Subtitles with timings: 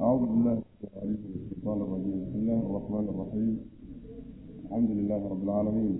[0.00, 0.54] أعوذ بالله
[1.04, 3.52] من الشيطان الرجيم بسم الله الرحمن الرحيم
[4.64, 5.94] الحمد لله رب العالمين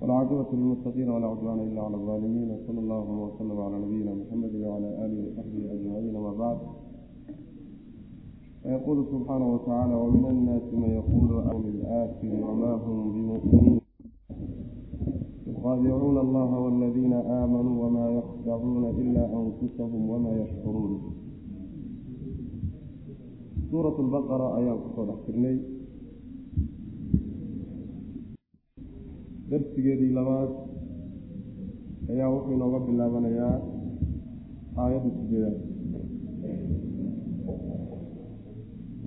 [0.00, 5.18] والعاقبة للمتقين ولا عدوان إلا على الظالمين وصلى الله وسلم على نبينا محمد وعلى آله
[5.26, 6.58] وصحبه أجمعين ما بعد
[8.62, 13.80] فيقول سبحانه وتعالى ومن الناس من يقول أو الآخر وما هم بمؤمنين
[15.64, 20.94] raajicuuna allaha waladiina aamanuu wamaa yaxdacuuna ilaa anfusahum wamaa yashcuruun
[23.70, 25.56] suurat lbaqara ayaan ku soo dhex jirnay
[29.50, 30.50] darsigeedii labaad
[32.12, 33.54] ayaa wuxuu inooga bilaabanayaa
[34.82, 35.58] aayadda sideedaad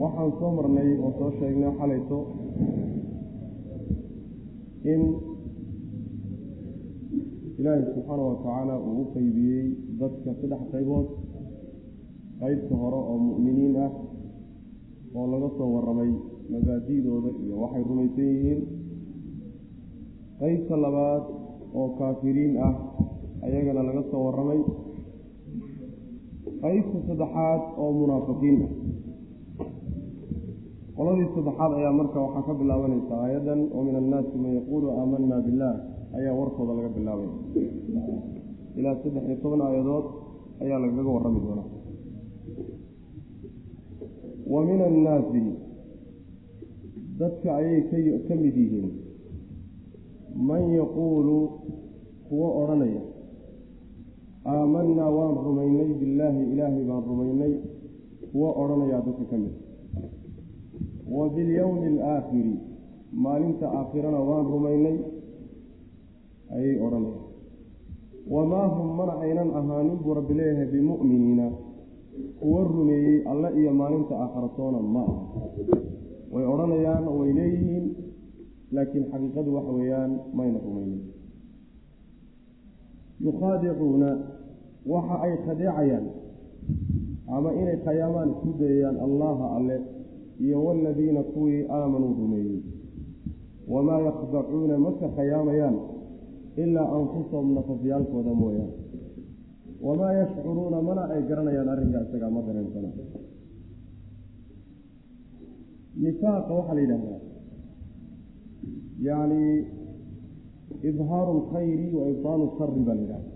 [0.02, 2.18] waxaan soo marnay oo soo sheegnay xalayto
[4.94, 5.02] in
[7.66, 9.66] ilaahi subxaana wa tacaala uu u qeybiyey
[10.00, 11.08] dadka saddex qaybood.
[12.40, 13.91] Qeybta hore oo mu'miniin ah
[15.18, 16.12] oo laga soo warramay
[16.52, 18.62] mabaadi'dooda iyo waxay rumaysan yihiin.
[20.40, 21.24] Qeybta labaad
[21.80, 22.74] oo kaafiriin ah
[23.46, 24.60] ayagana laga soo warramay.
[26.62, 28.71] Qeybta saddexaad oo munaafiqiin ah.
[30.98, 35.74] Qoladii saddexaad ayaa marka waxaa ka bilaabanaysa aayaddan wa min annaasi man yaquulu aamanna billah
[36.18, 37.30] ayaa warkooda laga bilaabay.
[38.80, 40.05] Ilaa saddex iyo toban aayadood
[40.63, 41.68] ayaa lagaga warrami doonaa.
[44.54, 45.43] Wa min annaasi
[47.20, 47.82] dadka ayay
[48.27, 48.90] ka mid yihiin
[50.48, 51.38] man yaquulu
[52.30, 53.02] kuwo odhanaya
[54.54, 57.54] aamanaa waan rumaynay billaahi ilaahay baan rumaynay
[58.32, 59.55] kuwo odhanayaa dadka ka mid.
[61.16, 62.55] Wa bilyowmi alaakhiri
[63.24, 64.97] maalinta aakhirana waan rumaynay
[66.53, 67.22] ayay odhanaya
[68.34, 71.47] wamaa hum mana aynan ahaanin buu rabbi leeyahay bimu'miniina.
[72.40, 75.24] Kuwo rumeeyey alle iyo maalinta aakhiratoona ma aha.
[76.34, 77.85] Way odhanayaan way leeyihiin
[78.75, 81.02] laakiin xaqiiqadu waxa weeyaan mayna rumaynin.
[83.25, 84.09] Yukhaadicuuna
[84.86, 86.06] waxa ay khadeecayaan
[87.36, 89.78] ama inay khayaamaan isku dayayaan allaha alle
[90.40, 92.59] iyo waladiina kuwii aamanuu rumeeyey.
[93.68, 95.75] Wamaa yakhdacuuna maka khayaamayaan
[96.64, 98.72] ilaa anfusahum nafafyaalkooda mooyaan
[99.86, 102.90] wamaa yashcuruuna mana ay garanayaan arrinkaa isagaa ma dareensana
[106.04, 107.20] nifaaqa waxaa la yidhahdaa.
[109.08, 109.42] Yacni
[110.90, 113.32] idhaaru alkhayri wa ibtaalu shari baa la yidhahda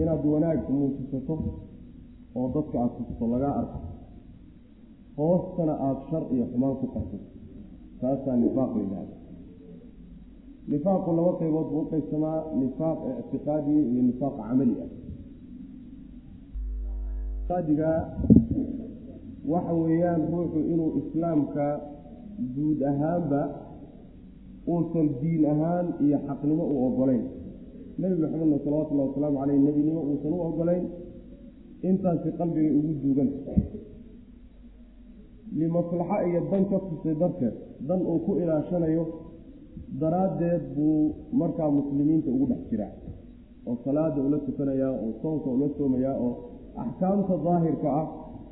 [0.00, 1.34] inaad wanaag muujisato
[2.38, 3.78] oo dadka aada tusto lagaa arko.
[5.18, 7.16] Hoostana aada shar iyo xumaan ku qarto.
[8.00, 9.14] Taasaa nifaaq la yidhahda
[10.68, 14.90] nifaaqu laba qaybood buu uqaybsamaa nifaaq ictiqaadiya iyo nifaaq camali ah.
[17.34, 17.90] Ictiqaadiga
[19.52, 21.66] waxa weeyaan ruuxu inuu islaamka
[22.54, 23.42] guud ahaanba
[24.66, 27.24] uusan diin ahaan iyo xaqnimo u ogolayn
[27.98, 30.84] nebi maxamedna salawatullahi wasalaamu caleyh nebinimo uusan u ogolayn
[31.88, 33.52] intaasi qalbiga ugu duuganta
[35.58, 37.54] limaslaxa iyo dan ka tusay darteed
[37.88, 39.04] dan uu ku ilaashanayo
[40.00, 42.92] daraaddeed buu markaa muslimiinta ugu dhex jiraa
[43.66, 46.32] oo salaada ula tukanayaa oo soonka ula soomayaa oo
[46.82, 48.06] axkaamta daahirka ah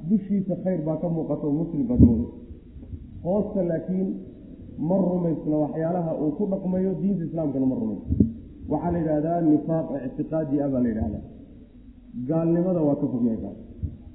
[0.08, 2.02] dushiisa khayr baa ka muuqato muslim baad
[3.24, 4.08] hoosta laakiin
[4.88, 8.14] ma rumaysna waxyaalaha uu ku dhaqmayo diinta islaamkana ma rumaysna
[8.72, 11.22] waxaa la yidhahdaa nifaaq ictiqaadi ah baa la yidhahdaa
[12.28, 13.58] gaalnimada waa ka fogyahay kaas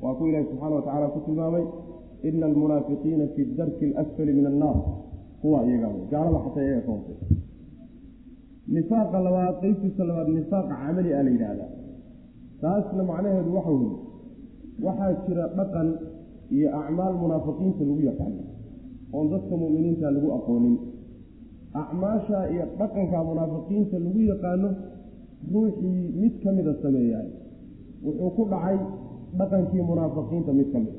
[0.04, 1.66] waa ku ilaahi subxaana wa tacaala ku tilmaamay
[2.28, 4.78] ina almunaafiqiina fi darki alasfali min annaar
[5.42, 7.18] kuwa iyagaa gaalada xataa iyaga ka hoosay
[8.76, 11.70] nifaaqa labaad qeybtiisa labaad nifaaqa camali a la yidhaahdaa.
[12.62, 13.92] Taasna macnaheedu waxa weye
[14.86, 15.88] waxaa jira dhaqan
[16.56, 18.42] iyo acmaal munaafiqiinta lagu yaqaano
[19.16, 20.76] oon dadka mu'miniinta lagu aqoonin.
[21.82, 24.70] Acmaasha iyo dhaqanka munaafiqiinta lagu yaqaano
[25.54, 27.28] ruuxii mid ka mida sameeyaay
[28.06, 28.78] wuxuu ku dhacay
[29.40, 30.96] dhaqankii munaafiqiinta mid ka mid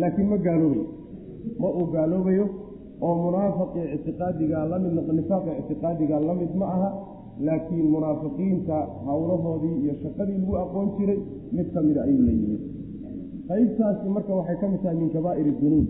[0.00, 0.84] laakiin ma gaaloobayo
[1.60, 2.44] ma uu gaaloobayo
[3.00, 6.88] oo munaafaqi ictiqaadiga la mid nifaaqa ictiqaadiga la mid ma aha
[7.46, 8.76] laakiin munaafiqiinta
[9.06, 11.18] howlahoodii iyo shaqadii lagu aqoon jiray
[11.56, 12.62] mid ka mida ayuu la yimid.
[13.48, 15.86] Qaybtaasi marka waxay ka mid tahay min kabaa'ir dunuub.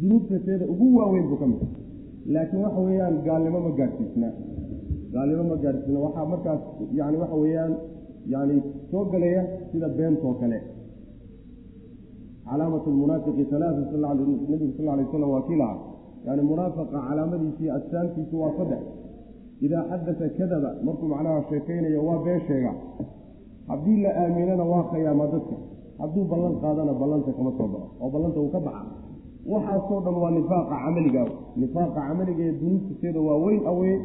[0.00, 1.74] Dunuubtateeda ugu waaweyn buu ka mid tahay
[2.34, 4.28] laakiin waxa weeyaan gaalnimo ma gaadhsiisna
[5.14, 6.60] gaalnimo ma gaadhsiisna waxaa markaas
[6.98, 7.72] yani waxa weeyaan
[8.32, 8.56] yani
[8.90, 9.42] soo gelaya
[9.72, 10.58] sida beentoo kale.
[12.48, 13.74] Calaamat lmunaafiqi alaaa
[14.10, 15.78] nabigu sal lay slam waa kii lahaa
[16.28, 18.82] yani munaafaqa calaamadiisii astaantiisu waa saddex.
[19.66, 22.72] Idaa xadata kadaba markuu macnaha sheekaynayo waa been sheega.
[23.70, 25.56] Haddii la aaminana waa khayaama dadka.
[26.00, 28.82] Hadduu ballan qaadana ballanta kama soo baxo oo ballanta uu ka baxa
[29.52, 31.22] waxaasoo dhan waa nifaaqa camaliga.
[31.62, 33.96] Nifaaqa camaliga ee dunuubtiseeda waa weyn aweye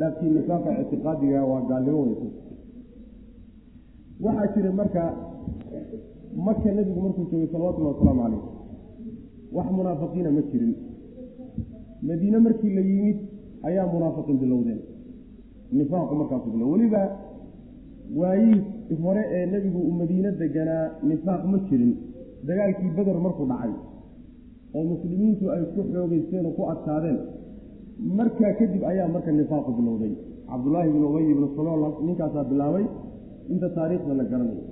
[0.00, 2.26] laakiin nifaaqa ictiqaadiga waa gaalnimo weysa
[4.24, 5.02] waxaa jira marka
[6.46, 8.42] maka nebigu markuu joogay salawatullahi wasalaamu calayh
[9.56, 10.72] wax munaafiqiina ma jirin
[12.08, 13.18] madiine markii la yimid
[13.68, 14.80] ayaa munaafiqiin bilowdeen
[15.78, 17.02] nifaaqu markaasu bilow weliba
[18.20, 21.92] waayihii hore ee nebigu uu madiine deganaa nifaaq ma jirin.
[22.48, 23.72] Dagaalkii beder markuu dhacay
[24.76, 27.18] oo muslimiintu ay ku xoogeysteen oo ku adkaadeen
[28.18, 30.12] markaa kadib ayaa marka nifaaqu bilowday.
[30.50, 32.84] Cabdullaahi ibnu ubay ibnu salool ninkaasaa bilaabay
[33.52, 34.64] inta taariikhda la garanayo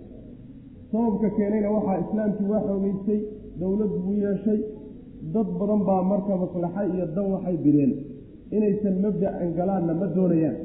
[0.93, 3.21] sababka keenayna waxaa islaamkii waa xoogeystay
[3.61, 4.59] dowlad buu yeeshay
[5.35, 7.93] dad badan baa marka maslaxa iyo dan waxay bideen
[8.57, 10.57] inaysan mabda-an galaanna ma doonayaan.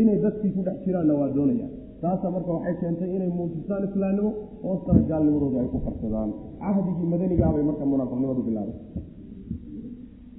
[0.00, 1.72] Inay dadkii ku dhex jiraanna waa doonayaan.
[2.02, 4.30] Taasaa marka waxay keentay inay muujistaan islaamnimo
[4.64, 6.30] hoostana gaalnimadooda ay ku qarsadaan
[6.62, 8.76] cahdigii madanigaabay marka munaafiqnimadu bilaabay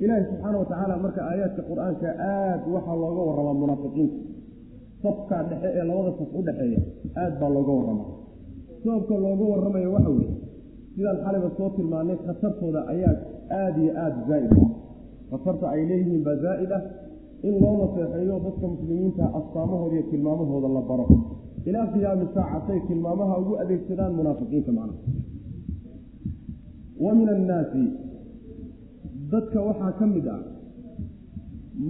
[0.04, 4.18] ilaahi subxaana wa tacaala marka aayaadka qur'aanka aada waxaa looga warramaa munaafiqiinta.
[5.04, 6.80] Safkaa dhexe ee labada saf u dhexeeya
[7.22, 8.08] aada baa looga warramaa.
[8.84, 10.34] Sababka looga warramayo waxa weeye
[10.96, 13.14] sidaan xaliba soo tilmaanay khatartooda ayaa
[13.60, 14.70] aada iyo aada zaa'id ah.
[15.32, 16.84] Khatarta ay leeyihiin baa zaa'id ah
[17.48, 21.06] in loo naseexeeyo dadka muslimiinta astaamahooda iyo tilmaamahooda la baro.
[21.70, 24.96] Ilaa qiyaami saacatay tilmaamaha ugu adeegsadaan munaafiqiinta macna.
[27.04, 27.84] Wa min annaasi
[29.32, 30.42] dadka waxaa ka mid ah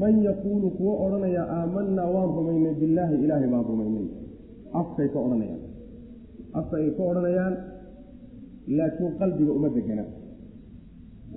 [0.02, 4.06] man yaquulu kuwo odhanaya aamanaa waan rumaynay billaahi ilaahay baan rumaynay.
[4.82, 5.62] Afkay ka odhanayaan.
[6.60, 7.54] Afka ay ka odhanayaan
[8.78, 10.04] laakiin qalbiga uma degana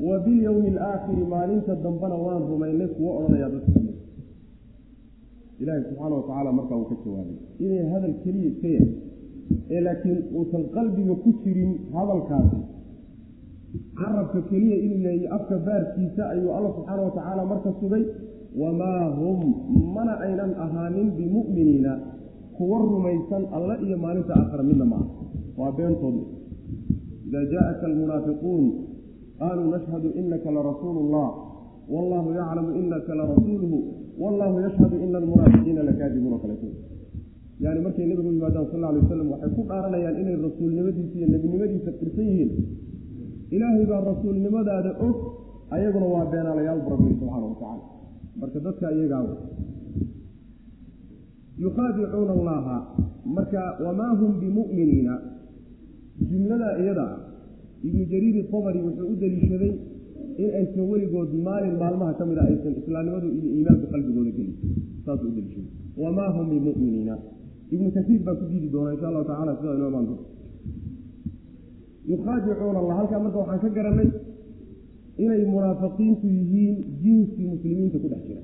[0.00, 3.80] wa bilyowmi alaakhiri maalinta dambena waan rumaynay kuwo odhanaya dadka
[5.60, 7.36] ilaahay subxaana watacaala markaa uu ka jawaabay.
[7.64, 8.88] Inay hadal keliya iska yahay
[9.74, 12.58] ee laakiin uusan qalbiga ku jirin hadalkaasi
[13.98, 18.04] carabka keliya inuu leeyay afka baarkiisa ayuu alla subxaana watacaala marka sugay.
[18.62, 19.40] Wamaa hum
[19.94, 21.92] mana aynan ahaanin bimu'miniina
[22.56, 25.06] kuwa rumaysan alle iyo maalinta aakhira midna maaha
[25.58, 26.22] waa beentoodu.
[27.26, 28.64] Idaa jaءaka almunaafiquun
[29.40, 31.28] qaaluu nashhadu inaka larasuulu اllah
[31.94, 33.78] wallahu yaclamu inaka larasuuluhu
[34.22, 36.68] wallahu yashhadu ina almunaafiqiina lakaadibuuna kaleto
[37.64, 42.26] yani markay nebigu yimaadaan sal alay waslam waxay ku dhaaranayaan inay rasuulnimadiisa iyo nebinimadiisa qirsan
[42.30, 42.50] yihiin
[43.54, 45.16] ilaahay baa rasuulnimadaada og
[45.76, 47.84] ayaguna waa beenaalayaal rabbi subxaana watacaala
[48.40, 49.24] marka dadka iyagaa
[51.64, 52.76] yukhaadicuuna allaha
[53.36, 55.14] marka wamaa hum bimu'miniina
[56.30, 57.06] jumlada iyada
[57.86, 59.72] ibnu jariiri tabari wuxuu u daliishaday
[60.42, 64.56] in aysan weligood maalin maalmaha ka mid a aysan islaamnimadu iyo iimaanku qalbigooda gelin.
[65.04, 67.14] Saasuu u wamaa hum bimu'miniina
[67.74, 70.26] ibnu kasiir baa ku diidi doonaa insha allahu tacala sidaa inoo imaan doonto
[72.12, 74.10] yukhaadicuuna allah halkaa marka waxaan ka garanay
[75.24, 78.42] inay munaafiqiintu yihiin jinskii muslimiinta ku dhex jira.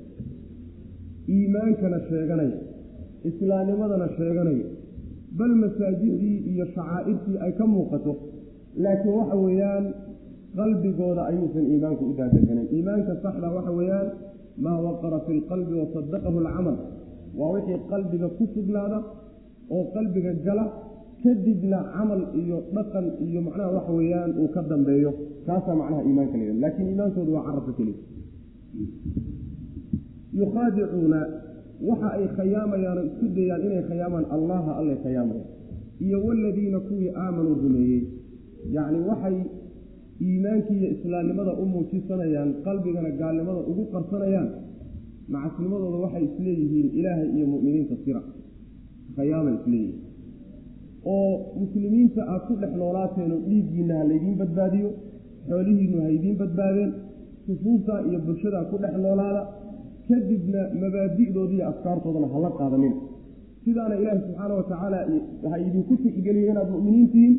[1.34, 2.58] Iimaankana sheeganaya
[3.30, 4.66] islaamnimadana sheeganaya
[5.38, 8.12] bal masaajidii iyo shacaa'irtii ay ka muuqato
[8.84, 9.84] laakiin waxa weeyaan
[10.58, 14.08] qalbigooda ayuusan iimaanku u daadeganayn iimaanka saxda waxa weeyaan
[14.64, 16.76] maa waqara fi lqalbi wasadaqahu alcamal.
[17.38, 18.98] Waa wixii qalbiga ku sugnaada
[19.74, 20.64] oo qalbiga gala
[21.22, 25.10] kadibna camal iyo dhaqan iyo macnaha waxa weeyaan uu ka dambeeyo.
[25.46, 27.98] Kaasaa macnaha iimaanka la yihahda laakiin iimaankoodu waa carabka keliya
[30.38, 31.20] yukhaadicuuna
[31.88, 35.48] waxa ay khayaamayaan isku dayaan inay khayaamaan allaha allay khayaamayaan
[36.04, 38.00] iyo waladiina kuwii aamanuu rumeeyey
[38.76, 39.36] yacni waxay
[40.26, 44.48] iimaankii iyo islaamnimada u muujisanayaan qalbigana gaalnimada ugu qarsanayaan.
[45.34, 48.20] Macasnimadooda waxay isleeyihiin ilaahay iyo mu'miniinta sira.
[49.16, 49.98] Khayaamay isleeyihiin
[51.14, 54.88] oo muslimiinta aad ku dhex noolaateen oo dhiiggiinna ha laydiin badbaadiyo
[55.48, 56.90] xoolihiinnu ha ydiin badbaadeen
[57.46, 59.42] sufuufta iyo bulshada ku dhex noolaada
[60.08, 62.94] kadibna mabaadi'dooda iyo afkaartoodana hala qaadanin.
[63.64, 64.98] Sidaana ilaahi subxaana wa tacaala
[65.50, 67.34] ha idinku tixgeliyo inaad mu'miniintihiin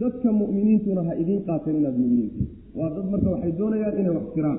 [0.00, 4.58] dadka mu'miniintuna ha idiin qaateen inaad mu'miniintihiin waa dad marka waxay doonayaan inay wax jiraan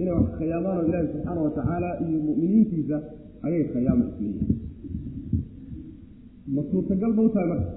[0.00, 2.96] inay wax khayaamaan oo ilaahi subxaana wa tacaala iyo mu'miniintiisa
[3.46, 4.48] ayay khayaama isleeyihin
[6.54, 7.70] ma suurtagal ma u tahay marka?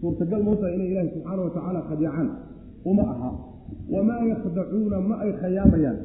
[0.00, 2.28] Suurtagal ma u tahay inay ilaahi subxaana wa tacaala khadiicaan
[2.90, 3.30] uma aha.
[3.94, 5.98] Wamaa yakhdacuuna ma ay khayaamayaan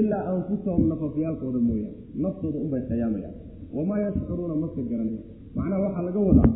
[0.00, 1.96] ilaa anfusahum nafafyaalkooda mooyaane.
[2.22, 3.34] Naftooda unbay khayaamayaan
[3.76, 6.50] wamaa yashcuruuna mase garanayaan macnaha waxaa laga wadaa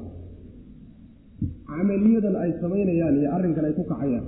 [1.71, 4.27] camaliyadan ay samaynayaan iyo arrinkan ay ku kacayaan.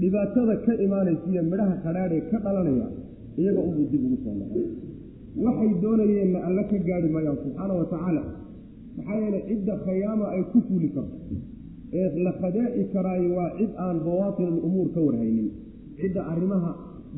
[0.00, 2.86] Dhibaatada ka imaanaysa iyo midhaha khadhaadhee ka dhalanaya
[3.40, 4.64] iyaga unbuu dib ugu soo noqon
[5.44, 8.22] waxay doonayeenna alla ka gaari maayaan subxaana wa tacaala.
[8.96, 11.16] Maxaa yeeley cidda khayaama ay ku fuuli karto
[12.00, 15.48] ee la khadaaci karaayo waa cid aan bawaatin alumuur ka warhaynin.
[16.00, 16.70] Cidda arrimaha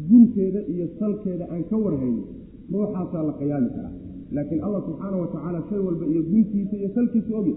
[0.08, 2.24] gunteeda iyo salkeeda aan ka warhaynin
[2.72, 3.94] ruuxaasaa la khayaami karaa.
[4.36, 7.54] Laakiin allah subxaana wa tacaala shay walba iyo guntiisa iyo salkiisa ogi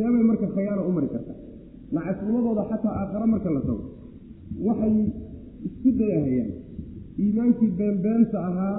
[0.00, 1.32] seebay marka khayaana u mari karta.
[1.94, 3.84] Nacasnimadooda xataa aakhare marka la tago.
[4.66, 4.94] Waxay
[5.66, 6.50] isku dayahayaan
[7.22, 8.76] iimaankii beenbeenta ahaa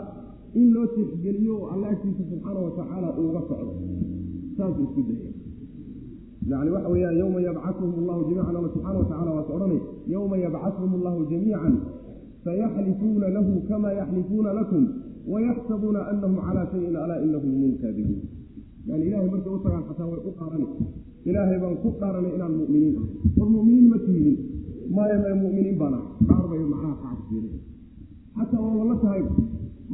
[0.60, 3.74] in loo tixgeliyo oo alla agtiisa subxaana wa tacaala uuga socdo.
[4.58, 5.32] Saasuu isku dayaya
[6.52, 9.80] yani waxa weeyaan yowma yabcauhum allahu jamiican alla subxana wa tacala waas odhanay
[10.14, 11.74] yowma yabcauhum allahu jamiican
[12.46, 14.84] fayaxlifuuna lahu kama yaxlifuuna lakum
[15.34, 18.22] wayaxsabuuna anahum calaa shayin alaa inahum hum kaadibuun
[18.90, 20.68] yani ilahay markay u tagaan xataa way u dhaarani
[21.30, 23.10] ilaahay baan ku dhaaranay inaan muminiin ahay.
[23.38, 24.38] War muminiin ma tihiin
[24.96, 27.50] maya mae muminiin baan ahay dhaar bay macnaha kacabsiina
[28.38, 29.24] xataa waa wala tahay.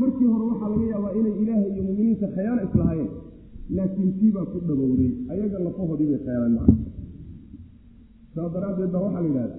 [0.02, 3.12] Markii hore waxaa laga yaabaa inay ilaahay iyo muminiinta khayaano islahaayeen.
[3.76, 5.12] Laakiin tii baa ku dhabowday.
[5.32, 6.74] Ayaga lafahoodii bay khayaalaan maca
[8.34, 9.58] saas daraaddeed baa waxaa la yidhahda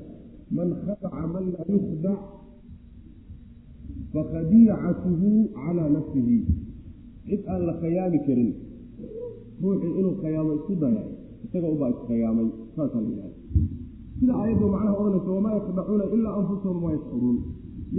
[0.56, 2.20] man khadaca man laa yukhdac
[4.12, 6.38] fakhadiicatuhu calaa nafsihi.
[7.28, 8.50] Cid aan la khayaami karin
[9.62, 11.02] ruuxii inuu khayaamo isku daya
[11.48, 13.36] isaga ubaa iskhayaamay saasaa la yidhahda
[14.18, 17.36] sida aayaddu macnaha odhanaysa wamaa yakdacuuna ilaa anfusahum waa yashcuruun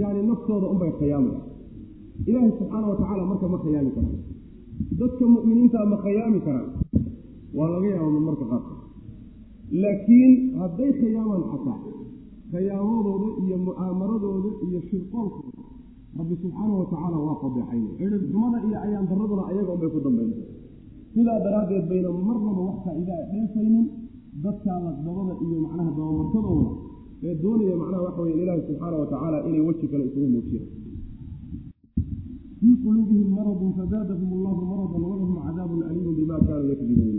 [0.00, 1.40] yacni naftooda unbay khayaamaya
[2.28, 4.18] ilaahay subxaana wa tacaala marka ma khayaami karaan.
[5.00, 6.68] Dadka mu'miniintaa ma khayaami karaan.
[7.58, 8.74] Waa laga yaaba marka qaarka
[9.82, 11.78] laakiin hadday khayaamaan xataa
[12.52, 15.62] khayaamadooda iyo mu'aamaradooda iyo shirqoolkooda
[16.18, 20.40] rabbi subxaana wa tacaala waa qabeexaynay cidhibxumada iyo ayaan daraduna ayaga unbay ku dambaynay
[21.14, 23.86] sidaa daraaddeed bayna marnaba wax faa-iidaa dheefaynin
[24.44, 26.70] dadkaa laqdabada iyo macnaha dabamartadooda
[27.26, 30.68] ee doonaya macnaha waxa weye ilaahi subxaana wa tacaala inay weji kale isugu muujiyaan.
[32.60, 37.18] Fii quluubihim maradun fazaadahum allahu maradan walahum cadaabun aliimun bima kaanuu yakdibuun.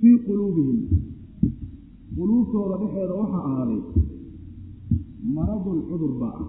[0.00, 0.78] Fii quluubihim
[2.16, 3.80] quluubtooda dhexeeda waxaa ahaaday
[5.36, 6.48] maradun cudur baa ah.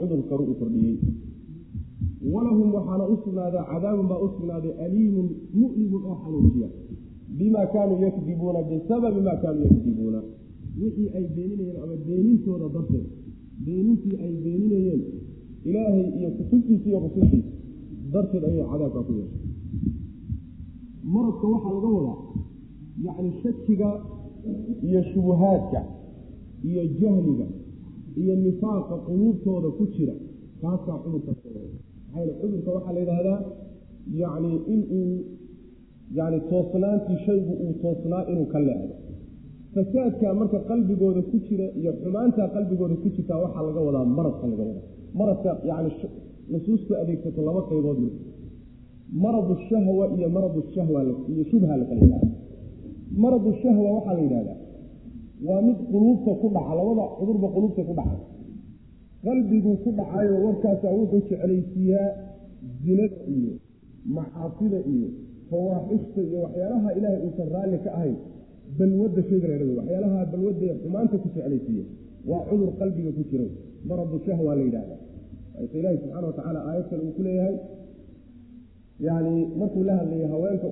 [0.00, 0.96] Cudur karu u kordhiyey
[2.32, 5.28] walahum waxaana u sugnaaday cadaabun baa u sugnaaday aliimun
[5.60, 6.68] mu'limun oo xanuujiya
[7.38, 10.20] bima kaanuu yakdibuuna bisababi ma kaanuu yakdibuuna.
[10.80, 13.06] Wixii ay beeninayeen ama beenintooda darteed
[13.64, 15.02] beenintii ay beeninayeen
[15.68, 17.50] ilaahay iyo kutubtiisa iyo rusushiisa
[18.12, 19.42] darteed ayay cadaabkaa ku yeeshay.
[21.12, 22.18] Maradka waxaa laga wadaa
[23.04, 23.88] yacni shakiga
[24.88, 25.80] iyo shubuhaadka
[26.68, 27.46] iyo jahliga
[28.20, 30.14] iyo nifaaqa quluubtooda ku jira
[30.60, 31.32] kaasaa cudurka
[32.18, 33.38] maxaa cudurka waxaa la yidhaahdaa
[34.22, 35.06] yacni inuu
[36.18, 38.94] yani toosnaantii shaygu uu toosnaa inuu ka leexdo.
[39.74, 44.62] Fasaadka marka qalbigooda ku jira iyo xumaantaa qalbigooda ku jirtaa waxaa laga wadaa maradka laga
[44.68, 44.84] wadaa.
[45.18, 45.90] Maradka yani
[46.52, 48.10] nusuustu adeegsato laba qaybood mi
[49.24, 51.00] maradu shahwa iyo maradu shahwa
[51.32, 52.28] iyo shubha lakala yihahda
[53.22, 54.56] maradu shahwa waxaa la yidhahdaa
[55.48, 58.16] waa mid quluubta ku dhaca labada cudurba quluubta ku dhaca
[59.28, 62.10] qalbiguu ku dhacayo warkaasaa wuxuu jeclaysiiyaa
[62.82, 63.52] zinada iyo
[64.16, 65.08] maxaafida iyo
[65.50, 68.16] fawaaxishta iyo waxyaalaha ilaahay uusan raalli ka ahayn.
[68.78, 71.84] Balwadda shayga la ydhahdo waxyaalaha balwadda ee xumaanta ku jeclaysiiya
[72.30, 73.46] waa cudur qalbiga ku jiro.
[73.88, 74.96] Maradu shahwa la yidhahda
[75.58, 77.22] ayse ilaahi subxaana wa aayad kale uu ku
[79.00, 80.66] yani markuu la hadlayay haweenka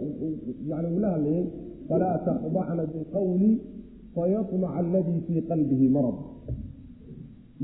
[0.71, 1.47] yani uu la hadlayay
[1.89, 3.51] falaa takdacna bilqawli
[4.15, 6.17] fayamaca aladii fii qalbihi marad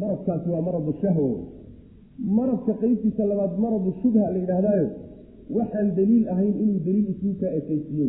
[0.01, 1.39] maradkaasi waa maradu shahwa
[2.39, 4.89] maradka qeybtiisa labaad maradu shubha la yidhaahdaayo
[5.57, 8.09] waxaan daliil ahayn inuu daliil isuu kaa ekaysiiyo.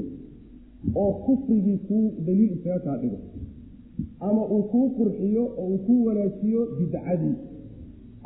[1.02, 3.20] Oo kufrigii kuu daliil iskaga kaa dhigo.
[4.28, 7.36] Ama uu kuu qurxiyo oo uu kuu wanaajiyo bidcadii.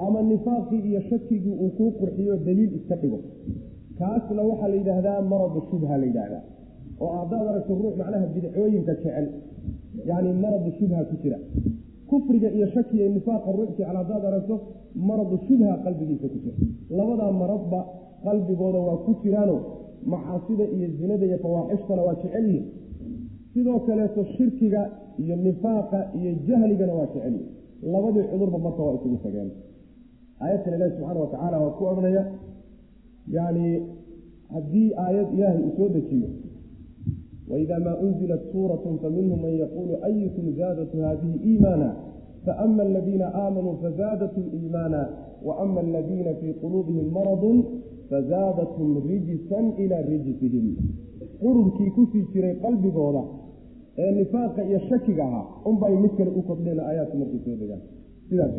[0.05, 3.19] Ama nifaaqii iyo shakigii uu kuu qurxiyo daliil iska dhigo.
[3.99, 6.43] Kaasna waxaa la yidhaahdaa maradu shubha la yidhaahdaa.
[7.01, 9.27] Oo haddaad aragto ruux macnaha bidcooyinka jecel
[10.09, 11.37] yacni maradu shubha ku jira
[12.09, 14.55] kufriga iyo shakiga nifaaqa ruux jecel haddaad aragto
[15.09, 16.55] maradu shubha qalbigiisa ku jira.
[16.97, 17.79] Labadaa maradba
[18.25, 19.57] qalbigooda waa ku jiraano.
[20.11, 22.65] Macaasida iyo zinada iyo fawaaxishtana waa jecelyihin
[23.53, 24.81] sidoo kaleeto shirkiga
[25.23, 27.45] iyo nifaaqa iyo jahligana waa jecelyihin
[27.93, 29.49] labadii cudurba marka waa isugu tageen
[30.43, 32.23] aayadkan ilaahi subxaana wa tacaala waa ku odhanaya
[33.35, 33.67] yacni
[34.53, 36.27] haddii aayad ilaahay uu soo dejiyo
[37.49, 41.89] waidaa maa unzilat suuratu faminhum man yaquulu ayukum zaadatu hadihi iimaana
[42.45, 45.01] faama aladiina aamanuu fazaadatum iimaana
[45.47, 47.57] waama aladiina fii quluubihim maradun
[48.09, 50.67] fazaadatum rijisan ilaa rijisihim
[51.41, 53.23] qururkii ku sii jiray qalbigooda
[53.97, 57.81] ee nifaaqa iyo shakiga ahaa unbay mid kale u kordheen aayaadku markay soo degaan
[58.29, 58.51] sidaas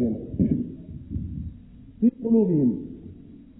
[2.00, 2.70] fii quluubihim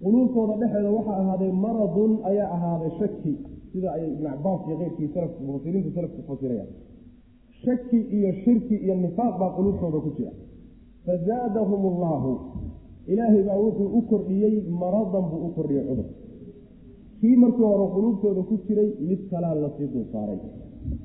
[0.02, 3.32] quluubtooda dhexeeda waxaa ahaaday maradun ayaa ahaaday shaki
[3.72, 6.70] sida ay ibn cabaas iyo keyrkii salafka mufasiriinta salafku fasirayaan.
[7.62, 10.32] Shaki iyo shirki iyo nifaaq baa quluubtooda ku jira.
[11.06, 12.30] Fazaadahum allahu
[13.12, 16.08] ilaahay baa wuxuu u kordhiyey maradan buu u kordhiyey cudur.
[17.20, 20.06] Kii markii hore quluubtooda ku jiray mid kalaa la sii dul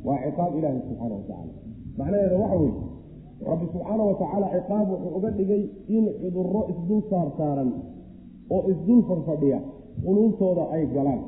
[0.03, 1.53] waa ciqaab ilaahi subxaana watacaala
[1.97, 2.73] macnaheeda waxa weye
[3.49, 5.63] rabbi subxaana watacaala ciqaab wuxuu uga dhigay
[5.97, 7.69] in cudurro isdul saar saaran
[8.55, 9.59] oo isdul farfadhiya
[10.05, 11.21] quluubtooda ay galaan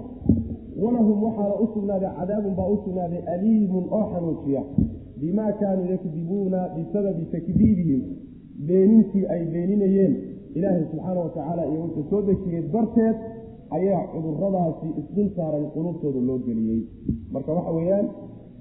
[0.84, 4.62] walahum waxaana u sugnaaday cadaabun baa u sugnaaday aliimun oo xanuujiya
[5.22, 8.02] bimaa kaanuu yakdibuuna bisababi takdiibihim.
[8.68, 10.14] Beenintii ay beeninayeen
[10.58, 13.16] ilaahay subxaana watacaala iyo wuxuu soo dejiyey darteed
[13.78, 16.82] ayaa cuduradaasi isdul saaran quluubtooda loo geliyey.
[17.34, 18.08] Marka waxa weeyaan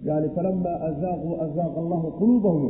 [0.08, 2.64] yani falamaa azaaquu azaaqa allahu quluubahum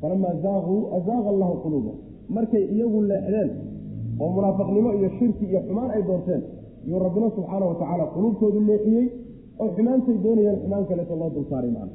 [0.00, 1.98] falamaa zaaquu azaaqa allahu quluubahum.
[2.36, 3.50] Markay iyagu leexdeen
[4.20, 6.42] oo munaafiqnimo iyo shirki iyo xumaan ay doorteen
[6.88, 9.06] yuu rabbina subxaana watacaala qulubtoodu leexiyey
[9.62, 11.88] oo xumaantay doonayaan xumaan kaleeto loo dulsaaray man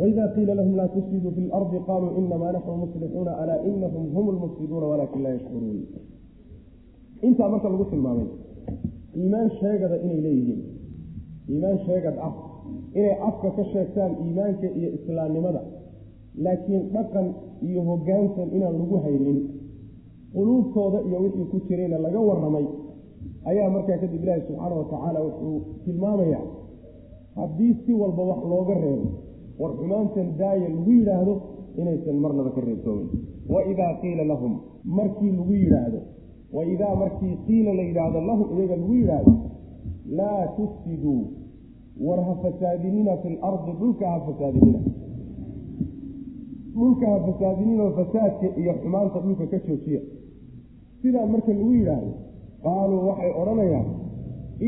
[0.00, 4.86] waidaa qiila lahum laa tufsiduu fi lardi qaaluu inamaa naxnu muslixuuna alaa inahum hum lmufsiduuna
[4.92, 5.78] walaakin laa yashkuruun.
[7.26, 8.28] Intaa marka lagu tilmaamay
[9.20, 10.60] iimaan sheegada inay leeyihiin
[11.52, 12.32] iimaan sheegad ah
[12.98, 15.60] inay afka ka sheegtaan iimaanka iyo islaamnimada
[16.44, 17.26] laakiin dhaqan
[17.68, 19.38] iyo hogaansan inaan lagu haynin
[20.34, 22.66] quluubtooda iyo wixii ku jirayna laga warramay
[23.50, 26.44] ayaa markaa kadib ilaahi subxaana watacaala wuxuu tilmaamayaa
[27.38, 29.08] haddii si walba wax looga reebo
[29.60, 31.34] war xumaantan daaya lagu yidhaahdo
[31.80, 33.08] inaysan marnaba ka reebtoomin
[33.54, 34.52] waidaa qiila lahum
[34.98, 36.00] markii lagu yidhaahdo.
[36.56, 39.32] Waidaa markii qiila la yidhaahdo lahum iyaga lagu yidhaahdo
[40.18, 41.20] laa tufsiduu
[42.06, 44.80] war ha fasaadinina fi lardi dhulka ha fasaadinina.
[46.74, 50.00] Dhulka ha fasaadinina fasaadka iyo xumaanta dhulka ka joojiya
[51.04, 52.10] sidaa marka lagu yidhaahdo
[52.66, 53.86] qaaluu waxay odhanayaan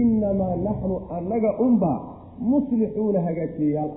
[0.01, 1.99] innamaa naxnu annaga unbaa
[2.53, 3.93] muslixuuna hagaajiyayaal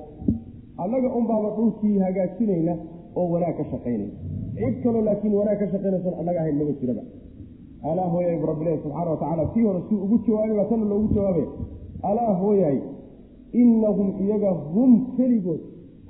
[0.84, 2.74] annaga unbaaba dhulkii hagaajinayna
[3.20, 4.14] oo wanaag ka shaqaynayna.
[4.60, 7.04] Cid kaloo laakiin wanaag ka shaqaynaysan annaga ahayn maba jiraba.
[7.90, 11.48] Alaa hooyay bu rabbilahi subxaana watacaala kii hore si ugu jawaabay baa tana loogu jawaabay.
[12.10, 12.78] Alaa hooyay
[13.62, 15.62] inahum iyaga hum keligood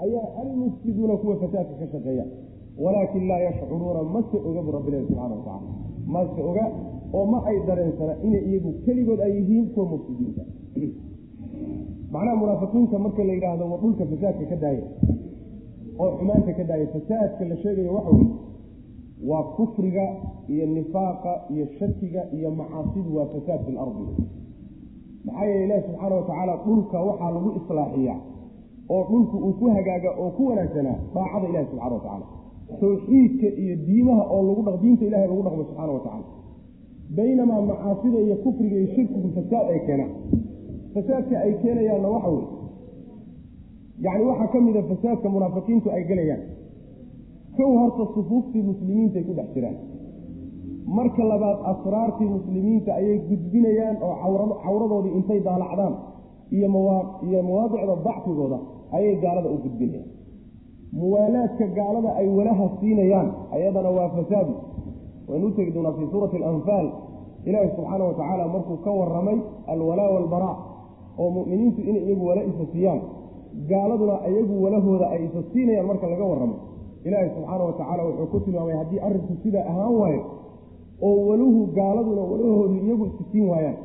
[0.05, 2.25] ayaa almufsiduuna kuwa fasaadka ka shaqeeya.
[2.83, 5.69] Walaakin laa yashcuruuna mase oga bu rabbilahi subxana watacaala
[6.13, 6.65] mase oga
[7.17, 10.43] oo ma ay dareensana inay iyagu keligood ay yihiin kuwa mufsidiinta.
[12.13, 14.85] Macnaha munaafiqiinta marka la yidhaahdo waa dhulka fasaadka ka daaya
[16.01, 18.29] oo xumaanta ka daaya fasaadka la sheegayo waxa weye
[19.29, 20.05] waa kufriga
[20.53, 24.03] iyo nifaaqa iyo shakiga iyo macaasidu waa fasaad fi lardi
[25.25, 28.19] maxaa yeele ilahi subxaana watacaala dhulka waxaa lagu islaaxiyaa
[28.93, 32.25] oo dhulku uu ku hagaaga oo ku wanaagsanaa daacada ilahi subxana watacaala
[32.81, 36.27] tawxiidka iyo diimaha oo lagu dhaq diinta ilahay lagu dhaqmo subxaana watacaala
[37.17, 40.11] baynamaa macaasida iyo kufriga iyo shirkigu fasaad ay keenaan
[40.93, 42.47] fasaadka ay keenayaanna waxa weye
[44.05, 46.41] yacni waxaa ka mida fasaadka munaafiqiintu ay gelayaan.
[47.57, 49.77] Kow horta sufuuftii muslimiintaay ku dhex jiraan.
[50.97, 54.13] Marka labaad asraartii muslimiinta ayay gudbinayaan oo
[54.63, 55.93] cawradoodii intay daalacdaan
[56.57, 56.67] iyo
[57.47, 58.57] mawaadicda dacfigooda
[58.97, 60.07] ayay gaalada u gudbinayaan
[60.93, 64.53] muwaalaadka gaalada ay walaha siinayaan ayadana waa fasaadi.
[65.27, 66.87] Waynu u tegi doonaa fii suurati alanfaal
[67.45, 70.55] ilaahi subxaana watacaala markuu ka waramay alwalaa walbaraa
[71.21, 73.01] oo mu'miniintu inay iyagu wala isa siiyaan.
[73.69, 76.55] Gaaladuna iyagu walahooda ay isa siinayaan marka laga warramo
[77.05, 80.21] ilaahi subxaana watacaala wuxuu ku tilmaamay haddii arrinku sidaa ahaan waayo
[81.07, 83.77] oo waluhu gaaladuna walahoodu iyagu isa siin waayaan.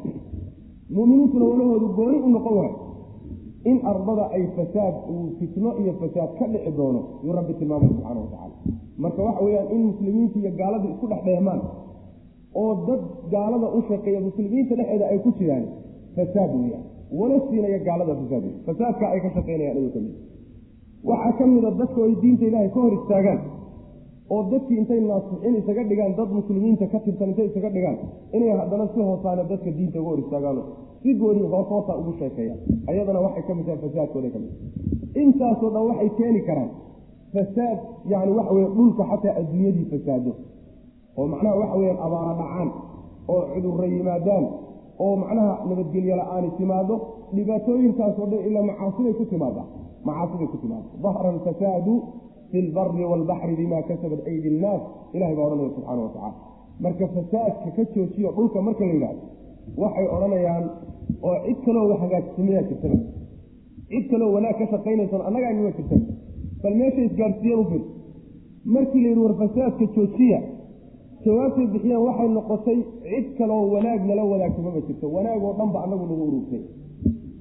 [0.97, 2.75] Mu'miniintuna walahoodu gooni u noqon waayo
[3.71, 8.21] in ardada ay fasaad uu fitno iyo fasaad ka dhici doono yuu rabbi tilmaamay subxaana
[8.25, 8.57] watacaala
[9.05, 11.61] marka waxa weeyaan in muslimiinta iyo gaaladu isku dhex dheemaan
[12.63, 13.03] oo dad
[13.35, 15.65] gaalada u shaqeeya muslimiinta dhexeeda ay ku jiraan
[16.17, 16.85] fasaad weyaan
[17.21, 20.15] wala siinaya gaalada fasaad fasaadka ay ka shaqeynayaan ayuu ka mid
[21.11, 23.41] waxaa ka mida dadku ay diinta ilaahay ka hor istaagaan
[24.33, 27.97] oo dadkii intay naasixin isaga dhigaan dad muslimiinta ka tirsan intay isaga dhigaan
[28.37, 30.63] inay haddana si hoosaana dadka diinta uga hor istaagaano
[31.03, 32.59] si gooni hoos hoosa ugu sheekeeyaan
[32.91, 34.53] ayadana waxay ka mid tahay fasaadkooda ka mid
[35.23, 36.71] intaasoo dhan waxay keeni karaan
[37.35, 37.79] fasaad
[38.13, 40.33] yani waxa weye dhulka xataa adduunyadii fasaado.
[41.19, 42.69] Oo macnaha waxa weyaan abaara dhacaan
[43.33, 44.45] oo cudurra yimaadaan
[45.05, 46.95] oo macnaha nabadgelyo la'aani timaado
[47.37, 49.63] dhibaatooyinkaasoo dhan ilaa macaasiday ku timaada
[50.09, 51.95] macaasiday ku timaada dahra alfasaadu
[52.51, 54.83] fi lbari waalbaxri bima kasabat aydi innaas
[55.17, 56.33] ilahay baa odhanaya subxaana watacala
[56.85, 59.23] marka fasaadka ka joojiyo dhulka marka la yidhahdo
[59.83, 60.65] waxay odhanayaan
[61.29, 62.97] oo cid kaloo wax hagaajisamayaa jirtaba
[63.91, 66.07] cid kaloo wanaag ka shaqaynaysan annaga aynima jirtaba
[66.63, 67.83] bal meesha isgaadhsiiyeen u fir
[68.75, 70.39] markii la yidhi war fasaadka joojiya
[71.25, 72.79] jawaabtay bixiyeen waxay noqotay
[73.11, 76.63] cid kaloo wanaag nala wadaagto maba jirto wanaag oo dhan ba anagu nagu ururtay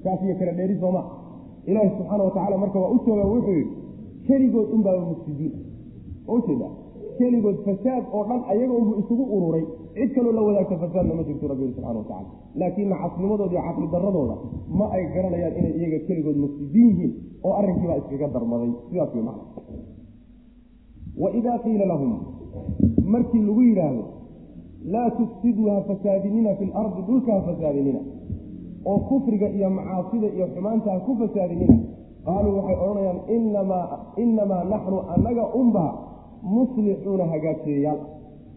[0.04, 1.02] kaas iyo kala dheeri sooma
[1.70, 3.72] ilaahi subxaana watacala marka waa u jooga wuxuu yidhi
[4.26, 5.52] keligood unbaaba mufsidiin.
[6.34, 6.68] Ujeeda
[7.18, 9.64] keligood fasaad oo dhan ayaga unbu isugu ururay.
[9.94, 12.28] Cid kaloo la wadaagta fasaadna ma jirto rabbi subxana watacala
[12.60, 14.34] laakiin casnimadooda iyo caqli daradooda
[14.78, 17.12] ma ay garanayaan inay iyaga keligood mufsidiin yihiin
[17.46, 18.70] oo arrinkiibaa iskaga darmaday.
[18.88, 19.44] Sidaas wey macna.
[21.22, 22.12] Waidaa qiila lahum
[23.12, 24.04] markii lagu yidhaahdo
[24.92, 28.00] laa tufsiduu ha fasaadinina fi lardi dhulka ha fasaadinina.
[28.90, 31.76] Oo kufriga iyo macaasida iyo xumaanta ha ku fasaadinina
[32.26, 33.18] qaaluu waxay odhanayaan
[34.24, 35.92] inamaa naxnu annaga unbaa
[36.56, 38.00] muslixuuna hagaajiyayaal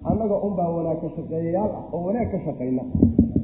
[0.09, 2.83] annaga unbaa wanaag ka shaqeeyayaal ah oo wanaag ka shaqayna.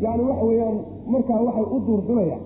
[0.04, 0.78] Yacni waxa weeyaan
[1.14, 2.44] markaa waxay u duurxulayaan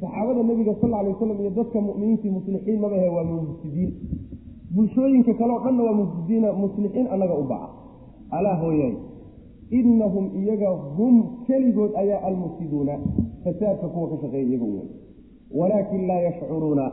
[0.00, 3.90] saxaabada nebiga sal alay waslam iyo dadka mu'miniintii muslixiin mabahe waa mufsidiin
[4.74, 7.68] bulshooyinka kale o dhanna waa mufsidiina muslixiin annaga u baca
[8.36, 8.94] alaa hooyay
[9.78, 11.14] inahum iyaga hum
[11.46, 12.94] keligood ayaa almufsiduuna
[13.44, 14.86] fasaadka kuwa ka shaqeeya iyaga u wey
[15.58, 16.84] walaakin laa yashcuruuna.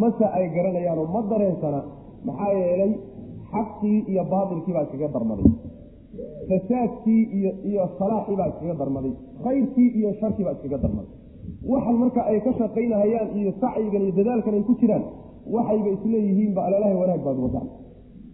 [0.00, 1.80] Mase ay garanayaanoo ma dareensana
[2.26, 2.92] maxaa yeelay
[3.52, 5.48] xaqii iyo baatilkii baa iskaga darmaday.
[6.48, 9.12] Fasaadkii iyo iyo salaaxii baa iskaga darmaday.
[9.44, 11.10] Khayrkii iyo sharkii baa iskaga darmaday.
[11.70, 15.04] Waxan marka ay ka shaqaynahayaan iyo sacyigan iyo dadaalkan ay ku jiraan
[15.54, 17.68] waxayba isleeyihiinba alalahay wanaag baad wadaan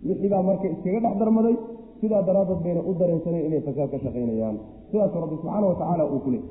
[0.08, 1.54] wixii baa marka iskaga dhex darmaday
[2.00, 4.56] sidaa daraaddeed bayna u dareensaneen inay fasaad ka shaqaynayaan.
[4.90, 6.44] Sidaasuu rabbi subxaana watacaala uu ku leey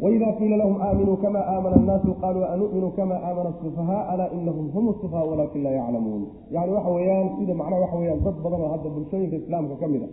[0.00, 4.86] waidaa qiila lahum aaminuu kama aamana annaasu qaaluu anu'minu kama aamana asufahaa alaa inahum hum
[5.00, 6.22] sufahaa walaakin laa yaclamuun
[6.56, 10.02] yani waxa weeyaan sida macnaha waxa weyaan dad badan oo hadda bulshooyinka islaamka ka mid
[10.02, 10.08] a.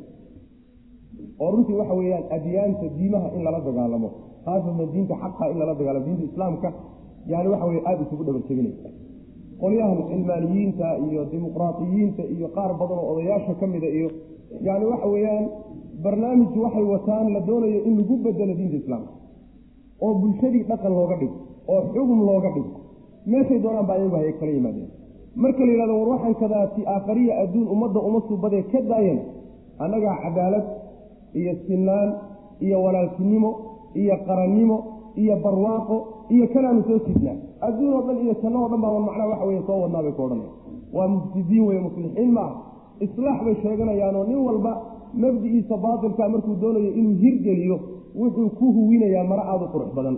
[1.43, 4.09] Oo runtii waxa weeyaan adyaanta diimaha in lala dagaalamo.
[4.45, 6.69] Khaasatan diinta xaqa in lala dagaalamo diinta islaamka.
[7.31, 8.89] Yani waxa weye aada isugu dhabarteginaysa
[9.61, 14.07] qolyahan cilmaaniyiinta iyo dimuqraatiyiinta iyo qaar badan oo odayaasha ka mida iyo
[14.67, 15.45] yani waxa weeyaan
[16.03, 19.11] barnaamij waxay wataan la doonayo in lagu bedelo diinta islaamka
[20.05, 21.37] oo bulshadii dhaqan looga dhigo
[21.73, 22.71] oo xugum looga dhigo
[23.31, 24.89] meeshay doonaan baa ayagu hay kala yimaadeen.
[25.43, 29.19] Marka la yidhahdo war waxaan kadaati aakhariya adduun ummadda uma suubadee ka daayan
[29.83, 30.65] annagaa cadaalad
[31.39, 32.09] iyo sinaan
[32.65, 33.49] iyo walaaltinimo
[34.01, 34.77] iyo qarannimo
[35.21, 35.97] iyo barwaaqo
[36.33, 39.61] iyo kanaanu soo sidnaa adduun oo dhan iyo janno oo dhan baa macnaha waxa weye
[39.67, 40.51] soo wadnaa bay ka odhanaya
[40.95, 42.53] waa mufsidiin weye muslixiin maaha
[43.05, 44.71] islaax bay sheeganayaanoo nin walba
[45.23, 47.77] mabdi'iisa baatilka markuu doonayo inuu hirgeliyo
[48.19, 50.15] wuxuu ku huwinayaa mara aada u qurux badan.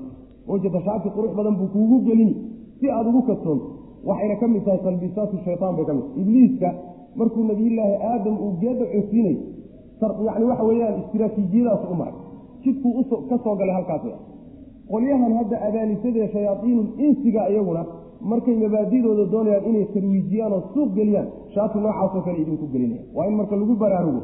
[0.47, 2.35] Wajata shaati qurux badan buu kuugu gelini
[2.79, 3.65] si aada ugu kadsoonto
[4.09, 6.21] waxayna ka mid tahay talbiisaatu shaytaan bay ka mid tahay.
[6.21, 6.69] Ibliiska
[7.19, 9.35] markuu nabiyullaahi aadam uu geeda cunsiinay
[10.27, 12.13] yani waxa weeyaan istiraatiijiyadaas u maray.
[12.63, 14.03] Jidkuu ka soo galay halkaas
[14.91, 17.81] qolyahan hadda abaanisadee shayaaiinul insiga iyaguna
[18.31, 23.01] markay mabaadidooda doonayaan inay tarwiijiyaan oo suuq geliyaan shaati noocaasoo kale idinku gelinaya.
[23.15, 24.21] Waa in marka lagu baraarugo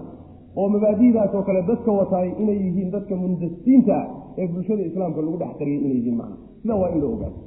[0.60, 4.06] oo mabaadidaasoo kale dadka wataay inay yihiin dadka mundasiinta ah
[4.41, 6.36] ee bulshada islaamka lagu dhex qariyay inay yihiin macna.
[6.62, 7.39] Sida waa in la ogaado.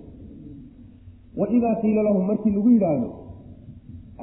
[1.41, 3.09] Waidaa qiila lahum markii lagu yidhaahdo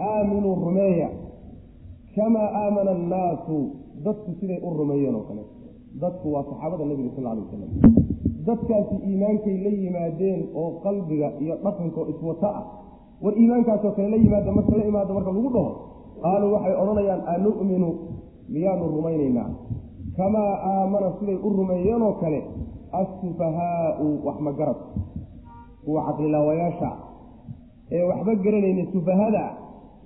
[0.07, 1.09] aaminuu rumeeya
[2.15, 3.57] kamaa aamana annaasu.
[4.05, 5.43] Dadku siday u rumeeyeen oo kale.
[6.01, 7.71] Dadku waa saxaabada nebiga sal alay wasalam
[8.47, 12.63] dadkaasi iimaankay la yimaadeen oo qalbiga iyo dhaqanka oo iswata ah.
[13.23, 15.71] War iimaankaasoo kale la yimaada marka la imaado marka lagu dhaho
[16.23, 17.89] qaaluu waxay odhanayaan anu'minu
[18.53, 19.49] miyaanu rumaynaynaa.
[20.17, 22.39] Kamaa aamana siday u rumeeyeenoo kale
[22.99, 24.75] assufahaau wax magarad
[25.85, 26.89] kuwa caqlilaawayaasha
[27.91, 29.43] ee waxba garanayna sufahada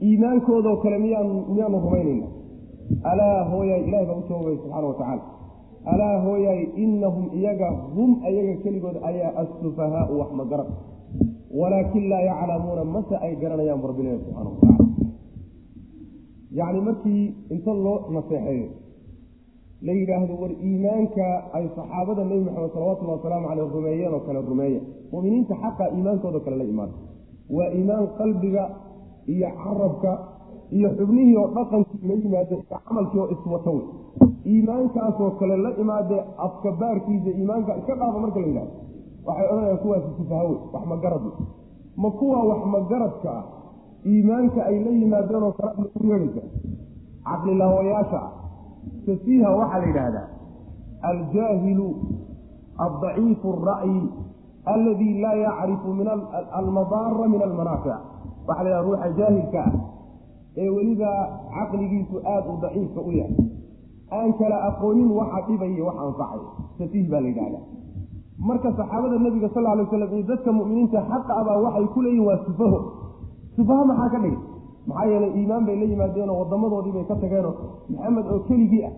[0.08, 2.28] iimaankoodoo kale miyaan miyaanu rumaynayna
[3.12, 5.22] alaa hooyaay ilahi baa u jawaabay subxaana wa tacaala.
[5.94, 10.70] Alaa hooyaay inahum iyaga hum ayaga keligood ayaa assufahaau wax magarad
[11.60, 14.81] walaakin laa yaclamuuna mase ay garanayaan rabbilahi subxana wa tacala
[16.60, 17.24] yacni markii
[17.56, 18.68] inta loo naseexeeyo
[19.86, 21.26] la yidhaahdo war iimaanka
[21.58, 26.56] ay saxaabada nebi maxamed salawatullhi wasalaamu caleyh rumeeyeen oo kale rumeeya muminiinta xaqa iimaankooda kale
[26.62, 26.94] la imaada
[27.58, 28.64] waa iimaan qalbiga
[29.34, 30.12] iyo carabka
[30.78, 33.86] iyo xubnihii oo dhaqankii la yimaada iyo camalkii oo iswata wey.
[34.52, 38.74] Iimaankaasoo kale la imaadee afka baarkiisa iimaanka iska dhaafa marka la yidhahdo
[39.26, 41.26] waxay odhanayaan kuwaasi sufahawe wax magarad
[42.02, 43.44] ma kuwa wax magaradka ah
[44.06, 46.44] iimaanka ay la yimaadeenoo kale lagu yeedhaysa.
[47.26, 48.32] Caqlilaawayaasha ah
[49.06, 50.28] safiiha waxaa la yidhaahdaa
[51.10, 51.88] aljaahilu
[52.86, 54.02] aldaciifu alra'yi
[54.66, 56.08] alladii laa yacrifu min
[56.60, 57.98] almadaara min almanaafic
[58.48, 59.72] waxaa la yidhahda ruuxa jaahilka ah
[60.58, 61.12] ee weliba
[61.56, 63.36] caqligiisu aada u daciifka u yahay.
[64.12, 66.42] Aan kala aqoonin waxa dhibaya wax anfacay.
[66.78, 67.64] Safiih baa la yidhahdaa
[68.50, 72.40] marka saxaabada nebiga sal ly slam iyo dadka mu'miniinta xaqa abaa waxay ku leeyihiin waa
[72.50, 72.80] sufaho
[73.56, 74.38] sufaho maxaa ka dhigay?
[74.88, 77.54] Maxaa yeelay iimaan bay la yimaadeenoo wadamadoodii bay ka tageenoo
[77.90, 78.94] maxamed oo keligii ah.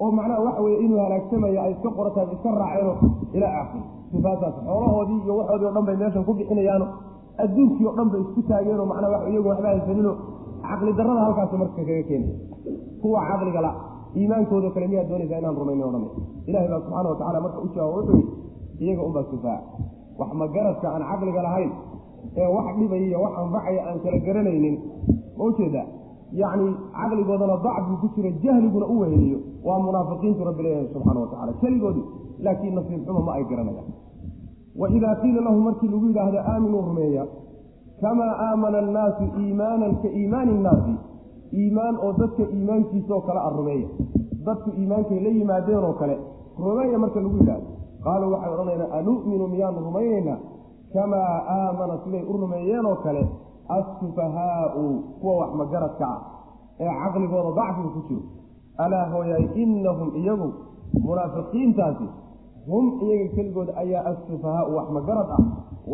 [0.00, 2.94] Oo macnaha waxa weye inuu halaagsamaya ay iska qorataan iska raaceeno
[3.36, 3.82] ilaa aakhir.
[4.12, 6.86] Sifaataas xoolahoodii iyo waxoodii o dhan bay meeshan ku bixinayaano.
[7.42, 10.12] Adduunkii o dhan bay isku taageenoo macnaha wa iyagu waxba haysanino
[10.68, 12.30] caqli darrada halkaasi marka kaga keenay.
[13.02, 13.70] Kuwa caqliga la
[14.18, 16.04] iimaankoodo kale miyaad doonaysaa inaan rumaynin o dhan
[16.48, 19.58] ilahay baa subxana watacala marka u jawaaba wuxuu yidhi iyaga unbaa sufaa
[20.20, 21.70] wax magaradka aan caqliga lahayn
[22.40, 24.76] ee wax dhibaya iyo wax anfacaya aan kala garanaynin.
[25.38, 25.86] Ma u jeedaa
[26.40, 32.04] yacni caqligoodana dacfi ku jira jahliguna u weheliyo waa munaafiqiintu rabbi leeyahay subxana watacala keligoodii
[32.44, 33.88] laakiin nasiib xumo ma ay garanayaan.
[34.80, 37.24] Waidaa qiila lahu markii lagu yidhaahdo aaminuu rumeeya
[38.00, 40.92] kamaa aamana annaasu iimaanan ka iimaani innaasi
[41.60, 43.88] iimaan oo dadka iimaankiisaoo kale a rumeeya.
[44.46, 46.14] Dadku iimaankay la yimaadeen oo kale
[46.64, 47.66] rumeeya marka lagu yidhaahdo.
[48.04, 50.38] Qaaluu waxay odhanaynaa anu'minu miyaanu rumaynaynaa
[50.93, 53.23] kamaa aamana siday u rumeeyeen oo kale
[53.77, 54.83] assufahaau
[55.21, 56.19] kuwa wax magaradka ah
[56.83, 58.21] ee caqligooda dacfiga ku jiro
[58.83, 60.49] alaa hooyaay inahum iyagu
[61.07, 62.07] munaafiqiintaasi
[62.69, 65.41] hum iyaga keligooda ayaa assufahaau wax magarad ah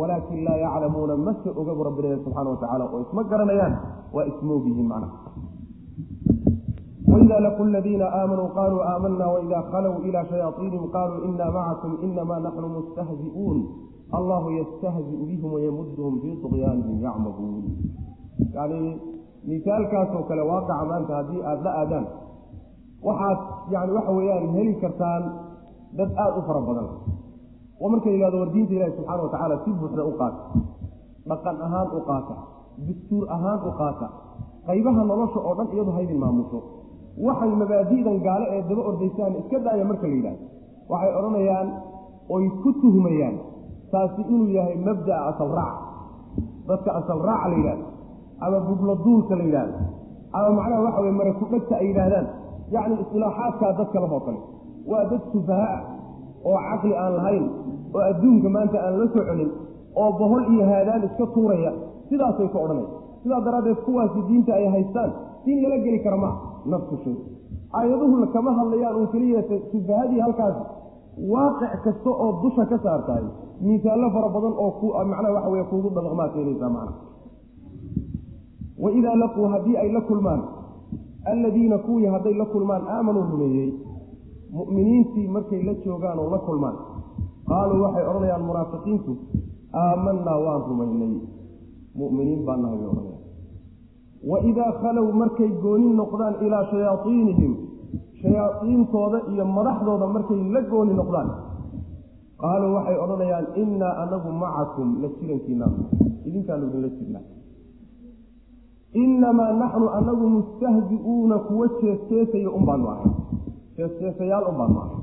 [0.00, 3.74] walaakin laa yaclamuuna mase ogabu rabbileeya subxana wa tacala oo isma garanayaan
[4.16, 5.18] waa ismoog yihiin macnaha
[7.12, 12.62] وإذا لقوا الذين آمنوا قالوا آمنا وإذا خلوا إلى شياطينهم قالوا إنا معكم إنما نحن
[12.76, 13.58] مستهزئون
[14.11, 17.65] allahu yastahziu bihum wayamuduhum fii tuqyaanihim yacmaduun
[18.53, 18.79] yani
[19.47, 22.05] misaalkaasoo kale waaqaca maanta haddii aada la aadaan
[23.07, 23.39] waxaad
[23.73, 25.23] yani waxa weeyaan heli kartaan
[25.97, 26.87] dad aada u fara badan
[27.81, 30.41] oo markay yidhahdo war diinta ilahi subxaana wa tacaala si buuxda u qaata
[31.29, 32.35] dhaqan ahaan u qaata
[32.87, 34.07] dastuur ahaan u qaata
[34.67, 36.59] qaybaha nolosha oo dhan iyadu haydin maamusho
[37.27, 40.43] waxay mabaadi'dan gaale ee daba ordaysaan iska daaya marka la yidhahdo
[40.91, 41.67] waxay odhanayaan
[42.35, 43.35] oy ku tuhmayaan
[43.95, 45.75] taasi inuu yahay mabda'a asal raac
[46.69, 47.85] dadka asal raaca la yidhahdo
[48.45, 49.77] ama buglo duulka la yidhahdo
[50.37, 52.27] ama macnaha waxa weye mara ku-dhegta ay yidhaahdaan
[52.75, 54.39] yacni isilaaxaadkaa dadka lahoo kale
[54.91, 55.69] waa dad sufaha
[56.49, 57.45] oo caqli aan lahayn
[57.95, 59.49] oo adduunka maanta aan la soconin
[60.01, 61.71] oo bohol iyo haadaan iska tuuraya
[62.09, 62.89] sidaasay ka odhanaya
[63.23, 65.11] sidaa daraaddeed kuwaasi diinta ay haystaan
[65.45, 66.33] diin lala geli kara maa
[66.73, 67.15] nafsu shay
[67.79, 70.55] aayaduhu kama hadlayaan uun keliya sufahadii halkaas
[71.33, 73.25] waaqic kasta oo dusha ka saartahay
[73.61, 76.93] miisaallo fara badan oo macnaha waxa weye kuugu dhadaqmaad keenaysaa macna.
[78.83, 80.41] Waidaa laquu haddii ay la kulmaan
[81.31, 83.69] alladiina kuwii hadday la kulmaan aamanuu rumeeyey
[84.57, 86.75] mu'miniintii markay la joogaan oo la kulmaan
[87.49, 89.11] qaaluu waxay odhanayaan munaafiqiintu
[89.83, 91.13] aamanaa waan rumaynay.
[91.99, 93.21] Mu'miniin baa nahay bay odhanayaan.
[94.29, 97.53] Waidaa khalow markay gooni noqdaan ilaa shayaaiinihim
[98.25, 101.29] shayaaiintooda iyo madaxdooda markay la gooni noqdaan.
[102.41, 105.71] Qaaluu waxay odhanayaan innaa anagu macakum la jirankiinaa
[106.27, 107.23] idinkaanu idinla jirnaa
[109.03, 113.11] innamaa naxnu anagu mustahzi'uuna kuwa jeesjeesaya un baanu ahay.
[113.77, 114.97] Jeesjeesayaal un baanu ahay.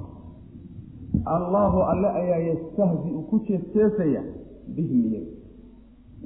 [1.36, 4.22] Allaahu alle ayaa yastahzi'u ku jeesjeesaya
[4.76, 5.32] bihim iyaga.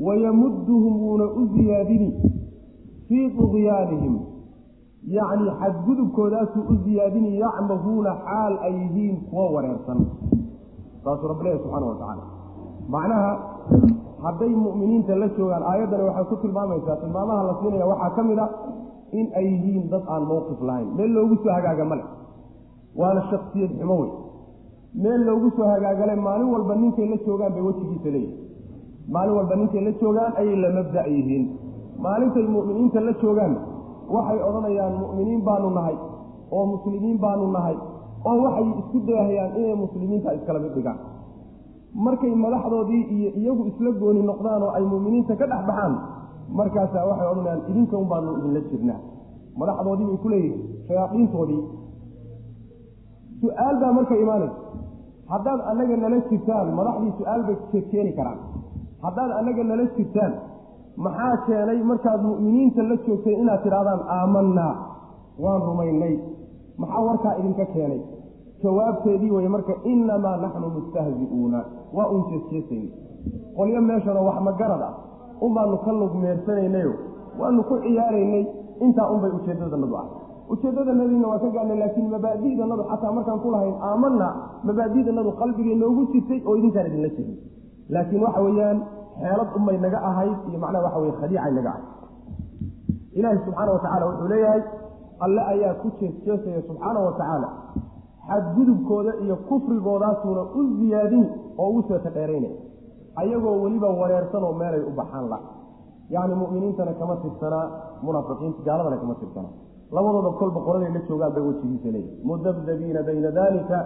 [0.07, 2.09] Wayamudduhum wuuna u ziyaadini
[3.09, 4.15] fii tuqyaanihim
[5.15, 9.99] yacni xadgudubkoodaasuu u ziyaadini yacmahuuna xaal ay yihiin kuwo wareersan.
[11.05, 12.25] Saasuu rabbileeya subxaana wa tacaala.
[12.95, 13.31] Macnaha
[14.25, 18.47] hadday mu'miniinta la joogaan aayaddani waxay ku tilmaamaysaa tilmaamaha la siinaya waxaa ka mid a
[19.19, 20.89] in ay yihiin dad aan mowqif lahayn.
[20.97, 22.05] Meel loogu soo hagaaga male
[23.01, 24.11] waana shaksiyad xumo wey
[25.05, 29.83] meel loogu soo hagaagale maalin walba ninkay la joogaan bay wejigiisa leeyihiin maalin walba ninkay
[29.87, 31.45] la joogaan ayay la mabda' yihiin.
[32.05, 33.53] Maalintay mu'miniinta la joogaan
[34.15, 35.97] waxay odhanayaan mu'miniin baanu nahay.
[36.55, 37.77] Oo muslimiin baanu nahay.
[38.29, 40.99] Oo waxay isku dayahayaan inay muslimiinta iskala mid dhigaan.
[42.05, 45.93] Markay madaxdoodii iyo iyagu isla gooni noqdaan oo ay mu'miniinta ka dhex baxaan
[46.59, 49.01] markaasaa waxay odhanayaan idinka un baanu idinla jirnaa.
[49.61, 51.63] Madaxdoodii bay ku leeyihiin shayaadiintoodii.
[53.41, 54.59] Su'aal baa marka imaanaysa.
[55.33, 57.57] Haddaad annaga nala jirtaan madaxdii su'aal bay
[57.91, 58.39] keeni karaan.
[59.05, 60.33] Haddaad annaga nala jirtaan
[61.05, 64.75] maxaa keenay markaad mu'miniinta la joogtay inaad tidhahdaan aamanaa
[65.45, 66.15] waan rumaynay.
[66.81, 68.01] Maxaa warkaa idinka keenay?
[68.63, 71.61] Jawaabteedii weye marka innamaa naxnu mustahzi'uuna
[71.97, 72.91] waa un jeesjeesayna
[73.57, 74.95] qolyo meeshana wax magarad ah.
[75.45, 76.93] Unbaanu ka lugmeersanaynayo
[77.41, 78.45] waanu ku ciyaaraynay
[78.85, 80.07] intaa unbay ujeedadanadu ah.
[80.53, 84.33] Ujeedadanadiina waa ka gaadnay laakiin mabaadi'danadu xataa markaan ku lahayn aamanaa
[84.69, 87.37] mabaadi'danadu qalbigay noogu jirtay oo idinkaan idinla jirin.
[87.95, 88.79] Laakiin waxa weeyaan
[89.21, 91.87] xeelad unbay naga ahayd iyo macnaha waxa weye khadiicay naga ahayd.
[93.19, 94.63] Ilaahi subxaana wa tacala wuxuu leeyahay
[95.25, 97.49] alle ayaa ku jeesjeesaya subxaana wa tacaala.
[98.29, 101.25] Xadgudubkooda iyo kufrigoodaasuuna u ziyaadin
[101.59, 102.57] oo ugu seeta dheeraynaya
[103.21, 105.39] ayagoo weliba wareersan oo meelay u baxaan la.
[106.15, 107.65] Yacni mu'miniintana kama tirsanaa
[108.03, 109.49] munaafiqiinta gaaladana kama tirsana
[109.97, 113.79] labadooda kolba qoladay la joogaan bay wejigiisa leeyihi mudabdabiina bayna dalika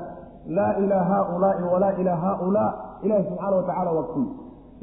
[0.56, 2.70] laa ilaa haaulaai walaa ilaa haaulaa
[3.04, 4.26] ilahi subxaana watacala waa kuwi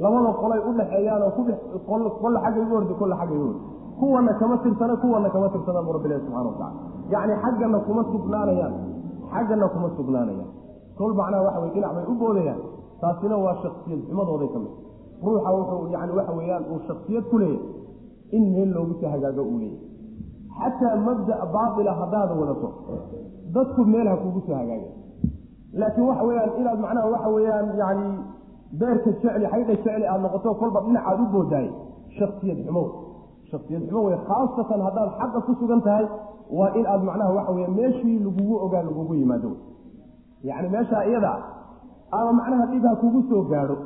[0.03, 1.31] labada qolay u dhexeeyaanoo
[2.21, 3.61] kolle xagga igu hordi kolle xagga igu hordi
[3.99, 6.71] kuwana kama tirsana kuwana kama tirsana bu rabbi ilahi subxana watacala
[7.13, 8.73] yacni xaggana kuma sugnaanayaan
[9.33, 10.49] xaggana kuma sugnaanayaan.
[10.97, 12.59] Kol macnaha waxa weye dhinac bay u boodayaan
[13.01, 14.73] taasina waa shaksiyad xumadooday ka mid.
[15.25, 17.59] Ruuxa wuxuu yani waxa weeyaan uu shaksiyad ku leeyahy
[18.37, 19.81] in meel loogu soo hagaago uu leeyahy
[20.57, 22.69] xataa mabda' baatila haddaad wadato
[23.55, 24.89] dadku meel ha kugu soo hagaaga
[25.81, 28.07] laakiin waxa weyaan inaad macnaha waxa weeyaan yani
[28.79, 31.67] beerka jecli xaydha jecli aada noqoto kolba dhinacaad u boodaay
[32.17, 32.83] shaksiyad xumo
[33.51, 36.05] shaksiyad xumo wey khaasatan haddaad xaqa ku sugan tahay
[36.57, 39.51] waa in aad macnaha waxa weya meeshii lagugu ogaa lagugu yimaado.
[40.43, 41.33] Yacni meeshaa iyada
[42.11, 43.77] ama macnaha dhib ha kugu soo gaadho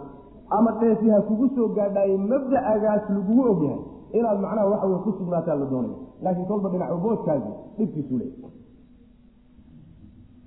[0.49, 3.79] ama dheefi ha kugu soo gaadhaaye mabda'agaas lagugu ogyahay
[4.17, 8.25] inaad macnaha waxa wey ku sugnaataa la doonaya laakiin kolba dhinac boodkaasi dhibkiisu le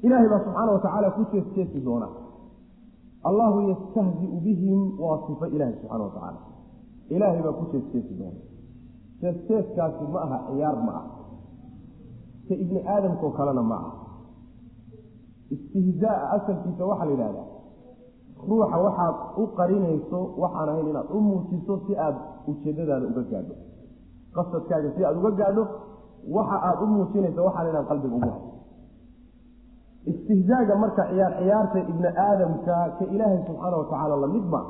[0.03, 2.09] ilaahay baa subxaana watacaala ku jeesjeesi doona
[3.29, 6.41] allahu yastahziu bihim waa sifo ilaahay subxana watacaala
[7.15, 8.41] ilaahay baa ku jeesjeesi doona
[9.21, 11.07] jeesjeeskaasi ma aha ciyaar ma ah
[12.49, 13.93] se ibni aadamkao kalena ma ah
[15.55, 17.47] istihzaa asalkiisa waxaa la yidhahdaa
[18.49, 22.17] ruuxa waxaad u qarinayso waxaan ahayn inaad u muujiso si aad
[22.51, 23.55] ujeedadaada uga gaadho.
[24.37, 25.63] Qasadkaaga si aad uga gaadho
[26.37, 28.41] waxa aad u muujinayso waxaan inaan qalbiga ugu hay
[30.13, 34.61] istihzaaga marka ciyaar ciyaarta ibni aadamka ka ilaahay subxaana watacaala la mid ma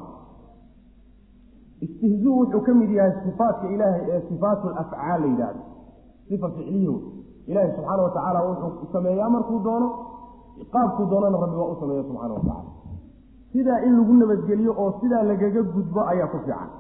[1.87, 5.63] istihzuu wuxuu ka mid yahay sifaatka ilaahay ee sifaatu lafcaal la yidhahdo
[6.29, 6.95] sifa ficliyo
[7.47, 9.89] ilaahay subxaana watacaala wuxuu sameeyaa markuu doono
[10.75, 12.71] qaabkuu doonana rabbi waa u sameeya subxaana watacaala
[13.53, 16.71] sidaa in lagu nabadgeliyo oo sidaa lagaga gudbo ayaa ku fiican.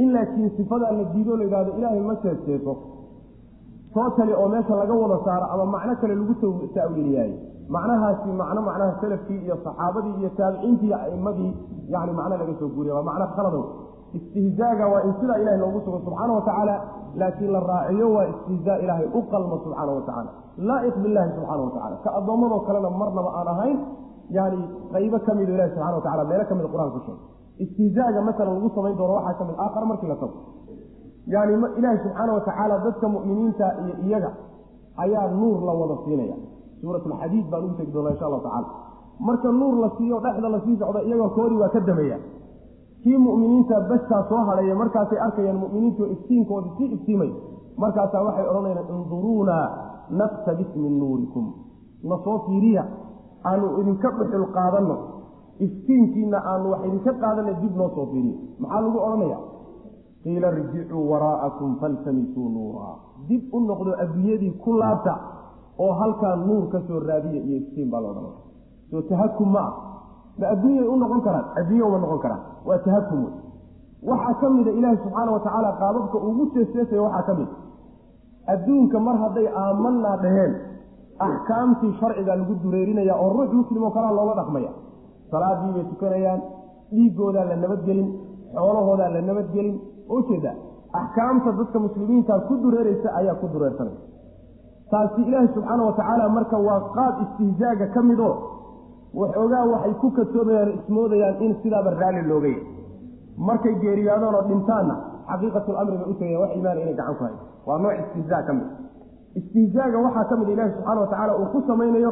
[0.00, 2.72] In laakiin sifadaa la diido la yidhahdo ilaahay ma jeeseeso
[3.94, 6.34] tootali oo meesha laga wada saaro ama macno kale lagu
[6.74, 7.36] ta'wiiliyaayo
[7.74, 11.52] macnahaasi macno macnaha salafkii iyo saxaabadii iyo taabiciintii a'imadii
[11.94, 13.62] yani macno laga soo guuriya waa macno khaladow
[14.18, 16.74] istihzaaga waa in sidaa ilahay loogu sugo subxaana watacaala
[17.20, 20.30] laakiin la raaciyo waa istihzaa ilaahay u qalmo subxaana watacaala
[20.68, 23.76] laa'iq billahi subxaana watacala ka addoommadoo kalena marnaba aan ahayn
[24.38, 24.58] yani
[24.94, 27.22] qaybo ka mido ilahi subxana watacala meelo ka mida qur'aan ku sheegay.
[27.64, 30.36] Istihzaaga masalan lagu samayn doono waxaa ka mid aakhar markii la tago.
[31.34, 34.30] Yani ilaahi subxaana watacaala dadka mu'miniinta iyo iyaga
[35.04, 36.36] ayaa nuur la wada siinaya
[36.80, 38.68] suurat alxadiid baan ugu tegi doonaa insha allahu tacala
[39.28, 42.18] marka nuur la siiyo dhexda la sii socda iyagoo koori waa ka damaya
[43.02, 47.30] kii mu'miniinta bastaa soo hadhaya markaasay arkayaan mu'miniintu iftiinkoodii sii iftiimay.
[47.82, 49.56] Markaasaa waxay odhanayaan induruuna
[50.20, 51.46] naqtabis min nuurikum.
[52.08, 52.82] Na soo fiiriya
[53.50, 54.96] aanu idinka dhuxul qaadanno.
[55.66, 59.38] Iftiinkiina aanu wax idinka qaadanna dib noo soo fiiriya maxaa lagu odhanaya
[60.24, 62.88] qiila irjicuu waraa'akum faltamisuu nuura
[63.28, 65.14] dib u noqdo adduunyadii ku laabta
[65.84, 68.36] oo halkaa nuur ka soo raadiya iyo iftiin baa la odhanaya
[68.90, 69.72] soo tahakum ma ah.
[70.40, 71.46] Ma adduunyay u noqon karaan?
[71.60, 72.42] Adduunya uma noqon karaan.
[72.68, 73.32] Waa tahakum wey
[74.10, 77.48] waxaa ka mida ilaahi subxaana watacaala qaababka ugu jeeseesaya waxaa ka mid
[78.52, 80.52] adduunka mar hadday aamanaa dhaheen
[81.26, 84.70] axkaamtii sharciga lagu dureerinaya oo ruux muslim oo kalea looga dhaqmaya.
[85.30, 86.40] Salaadii bay tukanayaan
[86.94, 88.08] dhiigoodaa la nabadgelin
[88.54, 89.76] xoolahoodaa la nabadgelin.
[90.16, 90.52] Ujeeda
[91.00, 94.00] axkaamta dadka muslimiinta ku dureeraysa ayaa ku dureersanaysa
[94.90, 98.34] taasi ilaahi subxaana watacaala marka waa qaab istihzaaga ka midoo
[99.20, 102.52] waxoogaa waxay ku katoomayaan ismoodayaan in sidaaba raalli looga
[103.48, 104.94] markay geeriyaadaan oo dhintaanna
[105.30, 108.52] xaqiiqatu lamri bay u tagayaan wax imaana inay gacan ku hayo waa nooc istihzaa ka
[108.58, 108.68] mid.
[109.40, 112.10] Istihzaaga waxaa ka mid ilaahi subxaana watacaala uu ku samaynayo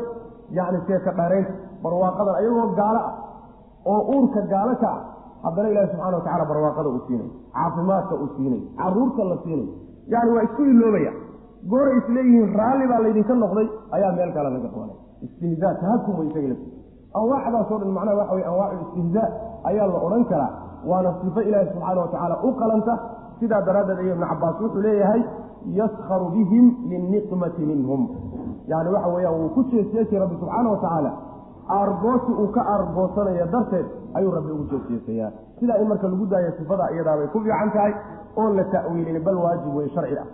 [0.58, 3.14] yacni seeka dhareynta barwaaqadan ayagoo gaalo ah
[3.92, 5.00] oo uurka gaalo ka ah.
[5.44, 9.72] Haddana ilaahi subxana watacala barwaaqada uu siinayo caafimaadka uu siinayo carruurta la siinayo
[10.12, 11.12] yani waa isku iloobaya
[11.72, 16.48] gooray isleeyihiin raalli baa laydinka noqday ayaa meel kale laga qabanay istihzaa tahakum way isaga
[16.52, 16.68] lafti
[17.20, 19.28] anwaacdaasoo dhan macnaha waxa weye anwaacu istihzaa
[19.70, 20.50] ayaa la odhan karaa.
[20.90, 22.92] Waana sifo ilaahi subxaana watacaala u qalanta.
[23.40, 25.22] Sidaa daraaddeed ayo ibnu cabaas wuxuu leeyahay
[25.78, 28.02] yaskharu bihim linniqmati minhum.
[28.72, 31.10] Yani waxa weeyaan wuu ku jeesjeesay rabbi subxaana watacaala
[31.78, 33.86] aargoosi uu ka aargoosanaya darteed
[34.18, 37.92] ayuu rabbi ugu jeesjeesayaa sidaa in marka lagu daayo sifada iyadaabay ku fiican tahay
[38.36, 40.26] oon la ta'wiilin bal waajib wey sharci ah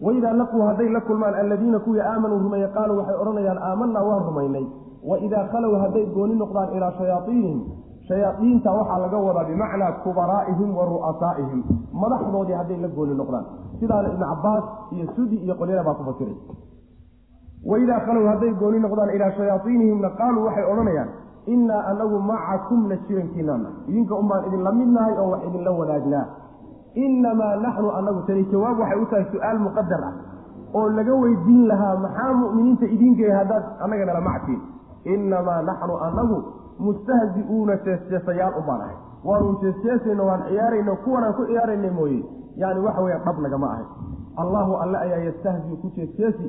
[0.00, 4.66] waidaa laquu hadday la kulmaan alladiina kuwii aamanuu rumeeye qaaluu waxay odhanayaan aamanaa waan rumaynay
[5.10, 7.60] waidaa khalow hadday gooni noqdaan ilaa shayaaiinihim
[8.08, 11.60] shayaaiinta waxaa laga wadaa bimacnaa kubaraa'ihim wa ru'asaa'ihim
[12.02, 13.44] madaxdoodii hadday la gooni noqdaan
[13.80, 14.64] sidaana ibnu cabaas
[14.94, 16.36] iyo sudi iyo qolyada baa ku fasiray
[17.70, 21.08] waidaa khalow hadday gooni noqdaan ilaa shayaaiinihimna qaaluu waxay odhanayaan
[21.54, 26.24] innaa anagu macakumna jirankiinana idinka unbaan idinla midnahay oo wax idinla wadaagnaa
[26.94, 30.12] innamaa naxnu annagu tani jawaab waxay u tahay su'aal muqadar ah
[30.78, 34.60] oo laga weydiin lahaa maxaa mu'miniinta idin geeya haddaad annaga nala mactiin
[35.14, 36.38] innamaa naxnu annagu
[36.86, 38.96] mustahzi-uuna jeesjeesayaal u baan ahay
[39.28, 42.20] waanu jeesjeesayno waan ciyaarayno kuwanaan ku ciyaarayna mooye
[42.62, 43.86] yani waxa weya dhab nagama ahay
[44.42, 46.46] allahu alle ayaa yastahzi ku jeesjeesi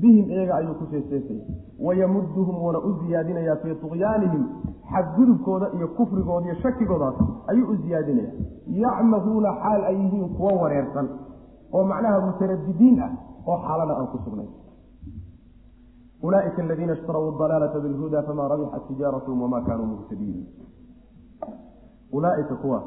[0.00, 1.44] bihim iyaga ayuu ku jeesjeesaya
[1.86, 4.44] wayamuduhum wuuna u ziyaadinayaa fii tuqyaanihim
[4.92, 7.14] xadgudubkooda iyo kufrigooda iyo shakigoodaas
[7.50, 8.30] ayuu u ziyaadinaya.
[8.82, 11.08] Yacmahuuna xaal ay yihiin kuwo wareersan
[11.72, 13.10] oo macnaha mutaradidiin ah
[13.46, 14.48] oo xaalada aan ku sugnay.
[16.22, 20.46] Ulaaika aladiina ishtarau dalaalata bilhuda famaa rabixat tijaaratuhum wamaa kaanuu muhtadiin.
[22.12, 22.82] Ulaaika kuwa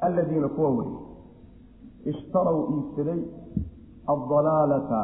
[0.00, 0.88] aladiina kuwa wey
[2.04, 3.20] ishtarow iibsaday
[4.06, 5.00] addalaalata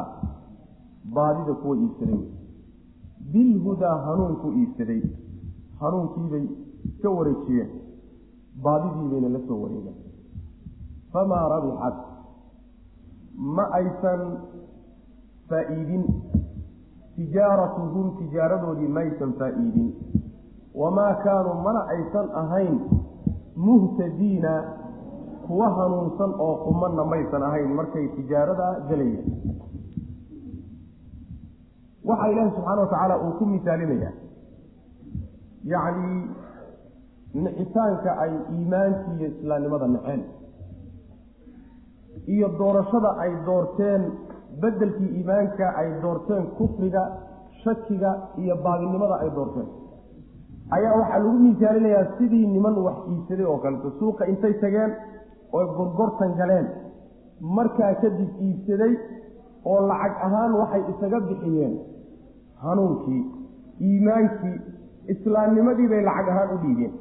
[1.05, 2.19] baadida kuwa iibsaday.
[3.31, 5.01] Bilhudaa hanuunku iibsaday.
[5.79, 6.45] Hanuunkiibay
[7.01, 7.69] ka wareejiyeen.
[8.63, 9.95] Baadidiibayna la soo wareegeen
[11.13, 11.95] famaa rabixat
[13.35, 14.21] ma aysan
[15.49, 16.03] faa-iidin.
[17.15, 19.89] Tijaaratuhum tijaaradoodii maysan faa-iidin.
[20.75, 22.79] Wamaa kaanuu mana aysan ahayn
[23.55, 24.53] muhtadiina
[25.47, 27.73] kuwa hanuunsan oo qumanna maysan ahayn.
[27.73, 29.25] Markay tijaarada gelayeen
[32.09, 34.13] waxaa ilaahi subxaana watacaala uu ku misaalinayaa
[35.73, 36.13] yacni
[37.43, 40.21] nicitaanka ay iimaankii iyo islaamnimada naceen
[42.35, 44.01] iyo doorashada ay doorteen
[44.61, 47.03] beddelkii iimaanka ay doorteen kufriga
[47.63, 48.11] shakiga
[48.43, 49.67] iyo baadinimada ay doorteen.
[50.75, 54.91] Ayaa waxaa lagu misaalinayaa sidii niman wax iibsaday oo kaleto suuqa intay tageen
[55.53, 56.67] oo gorgortan galeen.
[57.57, 58.93] Markaa kadib iibsaday
[59.71, 61.73] oo lacag ahaan waxay isaga bixiyeen
[62.63, 63.21] hanuunkii
[63.89, 64.55] iimaankii
[65.13, 66.93] islaamnimadii bay lacag ahaan u dhiibeen.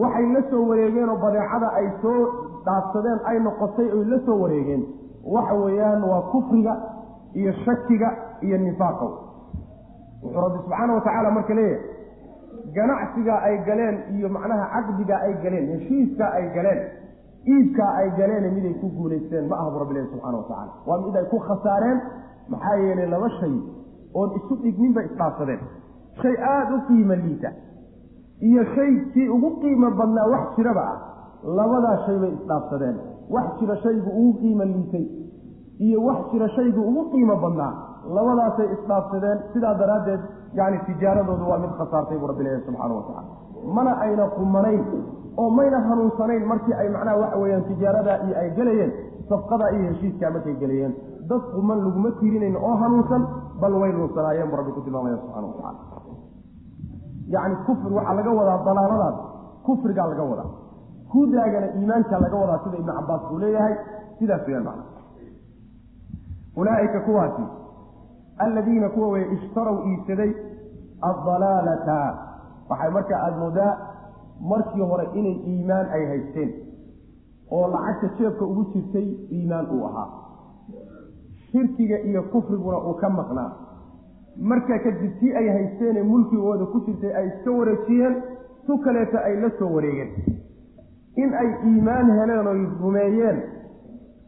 [0.00, 2.20] Waxay la soo wareegeen oo badeecada ay soo
[2.66, 4.82] dhaafsadeen ay noqotay oy la soo wareegeen.
[5.34, 6.74] Waxa weeyaan waa kufriga
[7.34, 8.08] iyo shakiga
[8.42, 11.80] iyo nifaaqa wuxuu rabbi subxaana watacaala marka leeyahay
[12.74, 16.80] ganacsigaa ay galeen iyo macnaha caqdigaa ay galeen heshiiskaa ay galeen
[17.52, 21.16] iibkaa ay galeene miday ku guulaysteen ma aha bu rabbi ilahi subxana watacaala waa mid
[21.20, 21.98] ay ku khasaareen
[22.48, 23.54] maxaa yeelay laba shay
[24.14, 25.60] oon isu dhignin bay isdhaafsadeen
[26.22, 27.50] shay aada u qiimo liita.
[28.48, 30.98] Iyo shay kii ugu qiimo badnaa wax jiraba ah.
[31.58, 32.96] Labadaa shay bay isdhaafsadeen
[33.34, 35.04] wax jira shaygu ugu qiimo liitay.
[35.86, 37.72] Iyo wax jira shaygu ugu qiimo badnaa.
[38.16, 40.20] Labadaasay isdhaafsadeen sidaa daraaddeed
[40.54, 43.22] yani tijaaradoodu waa mid khasaartay buu rabbi leeyahay subxaana watacala
[43.76, 44.82] mana ayna qumanayn
[45.42, 48.92] oo mayna hanuunsanayn markii ay macnaha waxa weeyaan tijaaradaa iyo ay gelayeen
[49.28, 50.92] safqadaa iyo heshiiskaa markay gelayeen
[51.30, 53.22] dad quman laguma tiirinayn oo hanuunsan
[53.60, 56.16] bal way nuunsanaayeen buu rabbi ku tilmaamaya subxana watacala
[57.34, 59.16] yacni kufri waxaa laga wadaa dalaaladaas
[59.66, 60.50] kufrigaa laga wadaa.
[61.12, 63.74] Hudaagana iimaanka laga wadaa sida ibnu cabaas uu leeyahay
[64.18, 64.84] sidaas weyaan macna.
[66.56, 67.42] Ulaaika kuwaasi
[68.38, 70.30] alladiina kuwa weye ishtarow iibsaday
[71.10, 71.98] addalaalata.
[72.68, 73.72] Waxay markaa aada moodaa
[74.50, 76.50] markii hore inay iimaan ay haysteen
[77.50, 79.06] oo lacagta jeebka ugu jirtay
[79.36, 80.08] iimaan uu ahaa
[81.52, 83.50] shirkiga iyo kufriguna uu ka maqnaa.
[84.50, 88.14] Markaa kadib tii ay haysteene mulkigooda ku jirtay ay iska wareejiyeen
[88.66, 90.10] tu kaleeta ay la soo wareegeen.
[91.22, 93.38] In ay iimaan heleen oy rumeeyeen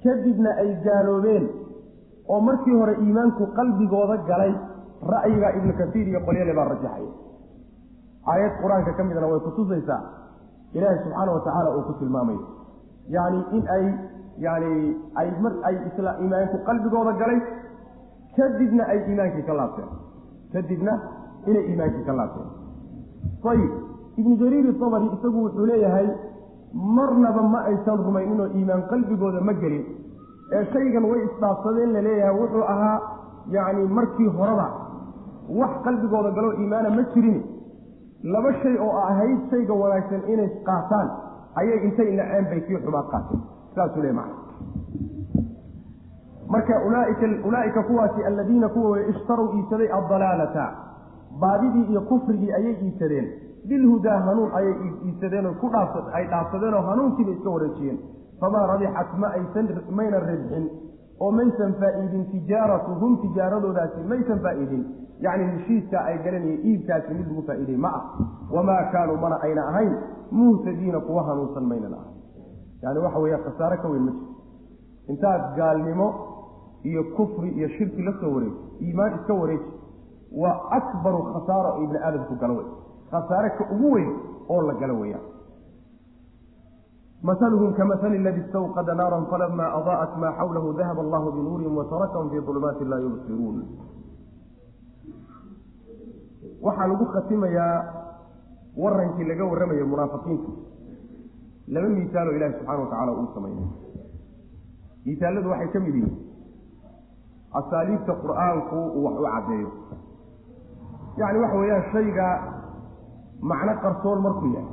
[0.04, 1.44] kadibna ay gaaloobeen
[2.28, 4.52] oo markii hore iimaanku qalbigooda galay
[5.12, 7.10] ra'yiga ibnu kasiir iyo qolyale baa rajaxaya
[8.32, 10.00] aayad qur'aanka ka midna way kutusaysaa
[10.76, 12.42] ilaahi subxaana wa tacaala uu ku tilmaamayo
[13.16, 13.84] yacni in ay
[14.38, 17.40] yani ay mar ay iimaanku qalbigooda galay
[18.36, 19.88] kadibna ay iimaankii ka laabteen.
[20.52, 20.92] Kadibna
[21.46, 22.48] inay iimaankii ka laabteen.
[23.50, 23.72] Ayib
[24.20, 26.08] ibnu jariir itabari isagu wuxuu leeyahay
[26.96, 29.84] marnaba ma aysan rumayninoo iimaan qalbigooda ma gelin.
[30.52, 32.98] Ee shaygan way isdhaafsadeen la leeyahay wuxuu ahaa
[33.56, 34.66] yacni markii horeba
[35.60, 37.38] wax qalbigooda galoo iimaana ma jirin.
[38.34, 41.08] Laba shay oo ahayd shayga wanaagsan inay qaataan
[41.60, 43.40] ayay intay naceen bay kii xumaad qaateen
[43.74, 44.44] saasuu leey macna
[46.48, 46.80] marka
[47.44, 50.72] ulaaika kuwaasi alladiina kuwa way ishtarow iibsaday addalaalata
[51.40, 53.28] baadidii iyo kufrigii ayay iibsadeen.
[53.68, 54.74] Bilhudaa hanuun ayay
[55.06, 55.46] iibsadeen
[56.12, 57.98] ay dhaafsadeen oo hanuunkiiba iska wareejiyeen.
[58.40, 60.70] Famaa rabixat ma aysan mayna ribxin
[61.20, 64.84] oo maysan faa-iidin tijaaratuhum tijaaradoodaasi maysan faa-iidin.
[65.20, 68.02] Yacni heshiiskaa ay galeen iyo iibkaasi mid lagu faa-iiday ma ah.
[68.52, 69.96] Wamaa kaanuu mana ayna ahayn.
[70.30, 72.23] Muhtadiina kuwa hanuunsan maynan ahayn
[72.84, 74.32] yani waxa weeya khasaare ka weyn ma jirto.
[75.12, 76.06] Intaad gaalnimo
[76.88, 79.68] iyo kufri iyo shirki la soo wareeji iimaan iska wareeji
[80.42, 82.66] waa akbaru khasaara oo ibni aadamku galo wey
[83.10, 84.10] khasaare ka ugu weyn
[84.52, 85.24] oo la galo weeyaan.
[87.28, 92.84] Mahaluhum kamahali aladi istawqada naaran falama adaa'at maa xawlahu dahaba allahu binuurihim watarakahum fii dulumaati
[92.90, 93.56] laa yubsiruun.
[96.64, 97.76] Waxaa lagu khatimayaa
[98.82, 100.50] warankii laga warramayo munaafiqiinta
[101.72, 103.68] laba miisaaloo ilaahi subxana wa tacala uu samaynay
[105.06, 106.16] miisaaladu waxay ka mid yihiin
[107.60, 109.68] asaaliibta qur'aanku uu wax u caddeeyo.
[111.20, 112.26] Yacni waxa weeyaan shayga
[113.50, 114.70] macno qarsoon markuu yahay.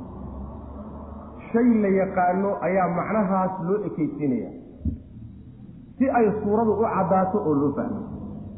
[1.52, 4.50] Shay la yaqaano ayaa macnahaas loo ekeysiinaya
[5.98, 8.00] si ay suuradu u caddaato oo loo fahmo.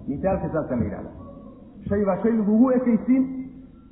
[0.09, 1.11] Misaalka saasaa la yidhahda
[1.89, 3.22] shay baa shay lagugu ekeysiin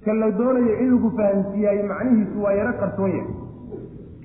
[0.04, 3.34] ka la doonayo in lagu fahamsiiyaayo macnihiisu waa yaro qarsoon yahay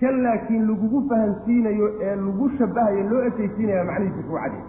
[0.02, 4.64] kan laakiin lagugu fahamsiinayo ee lagu shabahayo loo ekeysiinaya macnihiisu kuu cadday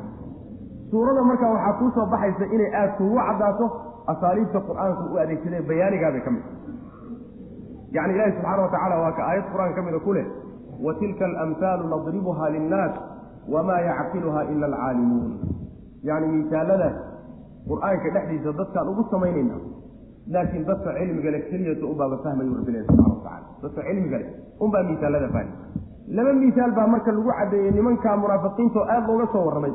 [0.91, 3.67] suurada markaa waxaa kuu soo baxaysa inay aada kugu caddaato
[4.13, 6.45] asaaliibta qur'aanku u adeegsadee bayaanigaabay ka mid
[7.97, 10.27] yacni ilaahi subxaana wa tacala waa ka aayad qur'aan ka mida ku leh
[10.87, 12.95] wa tilka alamhaalu nadribuha linnaas
[13.55, 15.31] wamaa yacqiluha ila alcaalimuun
[16.11, 16.97] yacni miisaaladaas
[17.71, 19.57] qur'aanka dhexdiisa dadkaan ugu samaynayna
[20.35, 24.31] laakiin dadka cilmiga le keliyata unbaaba fahmayu rabbilahi subxana wa tacala dadka cilmiga leh
[24.65, 25.53] unbaa miisaalada fahmi
[26.17, 29.75] laba miisaal baa marka lagu caddeeyey nimankaa munaafiqiinta oo aada looga soo warramay.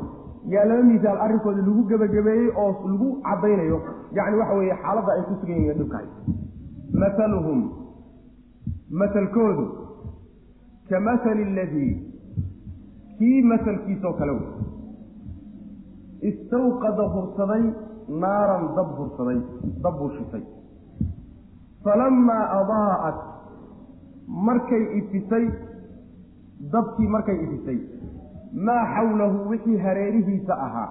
[0.54, 3.78] Yaa laba miisaal arrinkooda lagu gebagabeeyey oo lagu caddaynayo.
[4.16, 6.08] Yacni waxa weeye xaaladda ay ku sugan yihiin dhibkahay
[7.02, 7.60] mahaluhum
[9.00, 9.64] masalkoodu
[10.88, 11.92] ka mahali aladii
[13.18, 14.46] kii masalkiisoo kale wey
[16.30, 17.64] istawqada hursaday
[18.08, 19.38] naaran dab hursaday
[19.82, 20.42] dab buu shitay.
[21.84, 23.18] Falamaa adaa'at
[24.48, 25.46] markay ifisay
[26.72, 27.78] dabkii markay ifisay
[28.68, 30.88] maa xawlahu wixii hareerihiisa ahaa.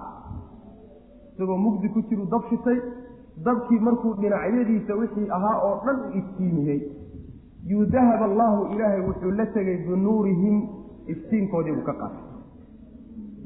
[1.34, 2.78] Isagoo mugdi ku jiru dab shitay
[3.44, 6.80] dabkii markuu dhinacyadiisa wixii ahaa oo dhan iftiimiyey.
[7.66, 10.62] Yudahab allaahu ilaahay wuxuu la tegay binuurihim
[11.08, 12.22] iftiinkoodii buu ka qaatay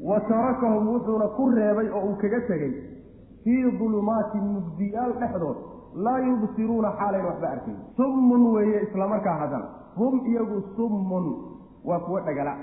[0.09, 2.71] wa tarakahum wuxuuna ku reebay oo uu kaga tegey
[3.43, 5.57] fii dulumaatin mugdiyaal dhexdood
[6.05, 9.67] laa yubsiruuna xaalayn waxba arkayn summun weeye islamarkaa haddana
[9.97, 11.25] hum iyagu summun
[11.85, 12.53] waa kuwo dhagala.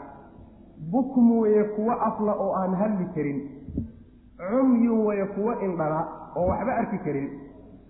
[0.92, 3.38] Bukm weeye kuwo afla oo aan hadli karin.
[4.50, 6.00] Cumyun weeye kuwo indhala
[6.36, 7.28] oo waxba arki karin.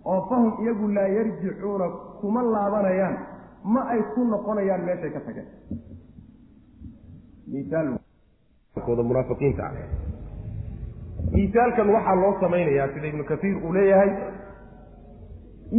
[0.04, 1.88] Oo fahum iyagu laa yarjicuuna
[2.20, 3.16] kuma laabanayaan.
[3.64, 5.48] Ma ay ku noqonayaan meeshay ka tageen
[11.36, 14.10] miisaalkan waxaa loo samaynayaa sida ibnu kasiir uu leeyahay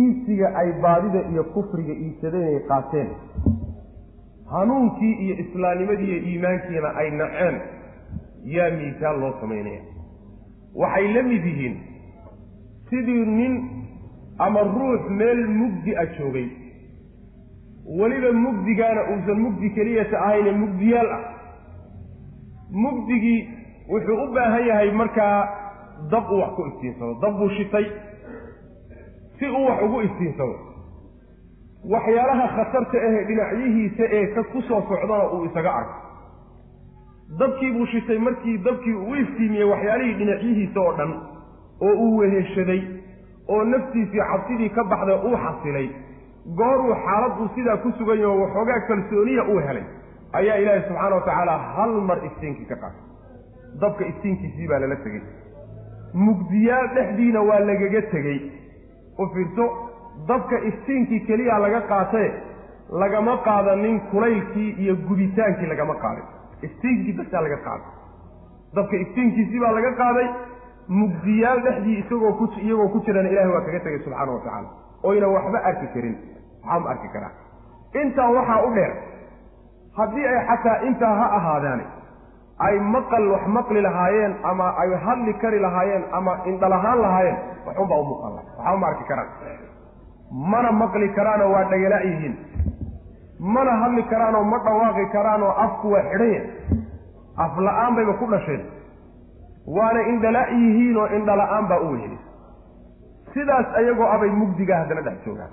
[0.01, 3.09] iibsiga ay baadida iyo kufriga iibsadeen ay qaateen.
[4.51, 7.55] Hanuunkii iyo islaamnimadii iyo iimaankiina ay naceen
[8.55, 9.81] yaa miisaal loo samaynaya
[10.81, 11.75] waxay la mid yihiin
[12.89, 13.53] sidii nin
[14.45, 16.47] ama ruux meel mugdi a joogay
[17.99, 21.23] weliba mugdigaana uusan mugdi keliyata ahayne mugdiyaal ah.
[22.71, 23.56] Mugdigii
[23.91, 25.37] wuxuu u baahan yahay markaa
[26.11, 27.85] dab uu wax ku iftiinsado dab buu shitay
[29.39, 30.55] si uu wax ugu iftiinsado
[31.93, 35.97] waxyaalaha khatarta ahee dhinacyihiisa ee ka ku soo socdana uu isaga arko.
[37.39, 41.11] Dabkii buu shitay markii dabkii uu iftiimiyey waxyaalihii dhinacyihiisa oo dhan
[41.87, 42.81] oo uu weheshaday
[43.47, 45.87] oo naftiisii cabsidii ka baxday uu xasilay.
[46.59, 49.83] Gooruu xaaladuu sidaa ku sugan yaho waxoogaa kalsooniya uu helay
[50.39, 53.03] ayaa ilaahi subxaana wa tacaala hal mar iftiinkii ka qaatay
[53.81, 55.21] dabka iftiinkiisii baa lala tegey.
[56.13, 58.39] Mugdiyaal dhexdiina waa lagaga tegey.
[59.21, 59.65] U fiirso
[60.27, 62.29] dabka iftiinkii keliya laga qaatee
[63.01, 66.23] lagama qaadanin kulaylkii iyo gubitaankii lagama qaaday.
[66.67, 67.89] Iftiinkii basaa laga qaaday.
[68.75, 70.27] Dabka iftiinkiisii baa laga qaaday
[71.01, 74.69] mugdiyaal dhexdii isagoo ku iyagoo ku jirana ilahi waa kaga tegay subxaana wa tacaala.
[75.03, 76.15] Oyna waxba arki karin.
[76.63, 77.31] Waxaa ma arki karaa.
[78.01, 78.93] Intaa waxaa u dheer
[79.97, 81.85] haddii ay xataa intaa ha ahaadaane
[82.65, 87.37] ay maqal wax maqli lahaayeen ama ay hadli kari lahaayeen ama indhalahaan lahaayeen
[87.67, 89.29] waxunbaa u muuqan laha waxba ma arki karaan.
[90.51, 92.35] Mana maqli karaanoo waa dhagala yihiin.
[93.39, 96.49] Mana hadli karaanoo ma dhawaaqi karaanoo afku waa xidhan yahay.
[97.45, 98.61] Af la'aan bayba ku dhasheen.
[99.75, 102.17] Waana indhala yihiin oo indhala-aan baa u weheli
[103.33, 105.51] sidaas ayagoo abay mugdiga haddana dhex joogaan.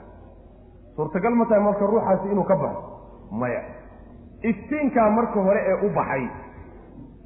[0.97, 2.81] Suurtagal ma tahay marka ruuxaasi inuu ka baxo?
[3.41, 3.61] Maya.
[4.51, 6.25] Iftiinkaa marka hore ee u baxay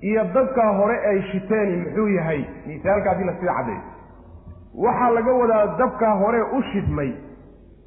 [0.01, 3.83] iyo dabkaa hore ay shiteeni muxuu yahay misaalkaasi la sida caddeeyo
[4.85, 7.11] waxaa laga wadaa dabkaa hore u shidmay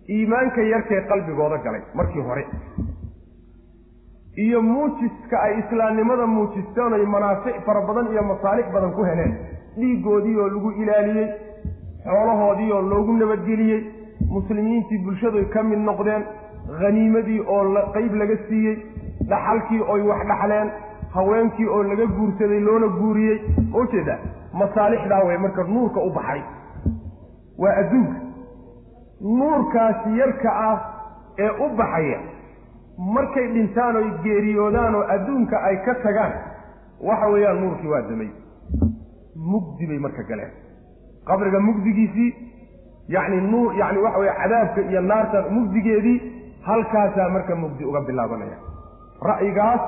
[0.09, 2.45] iimaanka yarkee qalbigooda galay markii hore.
[4.37, 9.33] Iyo muujiska ay islaamnimada muujisteen oy manaafic fara badan iyo masaalix badan ku heleen.
[9.79, 11.27] Dhiiggoodii oo lagu ilaaliyey
[12.05, 13.81] xoolahoodii oo loogu nabadgeliyey
[14.35, 16.23] muslimiintii bulshadu ka mid noqdeen
[16.81, 17.63] haniimadii oo
[17.95, 18.75] qayb laga siiyey
[19.29, 20.67] dhaxalkii oy wax dhaxleen
[21.13, 23.37] haweenkii oo laga guursaday loona guuriyey
[23.71, 24.19] ma u jeedaa
[24.61, 26.41] masaalixdaa wey marka nuurka u baxay.
[27.57, 28.19] Waa adduunka.
[29.21, 30.77] Nuurkaasi yarka ah
[31.39, 32.19] ee u baxaya
[33.15, 36.33] markay dhintaan oy geeriyoodaan oo adduunka ay ka tagaan
[37.09, 38.29] waxa weeyaan nuurkii waa damay.
[39.35, 40.51] Mugdi bay marka galeen.
[41.25, 42.29] Qabriga mugdigiisii
[43.09, 46.17] yacni nuur yacni waxa weye cadaabka iyo naarta mugdigeedii
[46.61, 48.57] halkaasaa marka mugdi uga bilaabanaya.
[49.29, 49.81] Ra'yigaas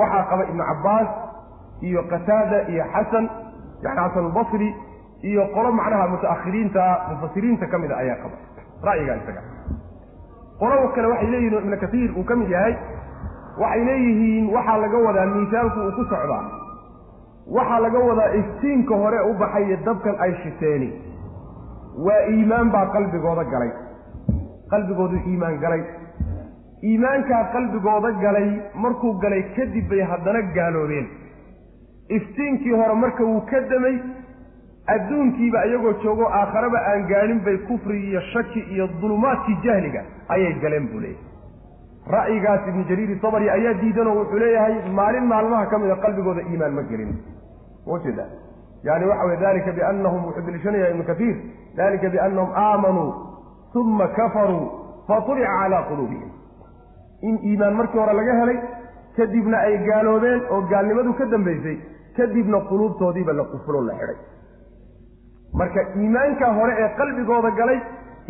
[0.00, 1.08] waxaa qaba ibnu cabbaas
[1.88, 3.24] iyo qataada iyo xasan
[3.84, 4.68] yani xasan albasri
[5.30, 8.36] iyo qolo macnaha mutaakhiriinta mufasiriinta ka mida ayaa qaba.
[8.88, 9.42] Ra'yigaa isaga.
[10.60, 12.74] Qolada kale waxay leeyihiin ibnu katiir uu ka mid yahay
[13.62, 16.42] waxay leeyihiin waxaa laga wadaa miisaalku uu ku socdaa
[17.56, 20.88] waxaa laga wadaa iftiinka hore u baxayo dabkan ay shiteeni
[22.06, 23.70] waa iimaan baa qalbigooda galay.
[24.72, 25.82] Qalbigoodu iimaan galay
[26.90, 28.48] iimaankaa qalbigooda galay
[28.84, 31.06] markuu galay kadib bay haddana gaaloobeen.
[32.16, 33.96] Iftiinkii hore marka wuu ka damay
[34.94, 40.88] adduunkiiba iyagoo joogo aakharaba aan gaadhin bay kufri iyo shaki iyo dulumaadkii jahliga ayay galeen
[40.92, 41.30] buu leeyahay.
[42.14, 46.82] Ra'yigaas ibnu jariiri tabari ayaa diidanoo wuxuu leeyahay maalin maalmaha ka mida qalbigooda iimaan ma
[46.90, 47.12] gelin.
[47.86, 48.26] Ujeeda
[48.84, 51.36] yani waxa weye dalika biannahum wuxuu deliishanaya ibnu katiir
[51.76, 53.10] dalika biannahum aamanuu
[53.80, 54.64] uma kafaruu
[55.08, 56.30] fatulica calaa quluubihim
[57.28, 58.58] in iimaan markii hore laga helay
[59.16, 61.76] kadibna ay gaaloobeen oo gaalnimadu ka dambaysay
[62.16, 64.16] kadibna quluubtoodiiba la quflo la xidhay.
[65.60, 67.78] Marka iimaanka hore ee qalbigooda galay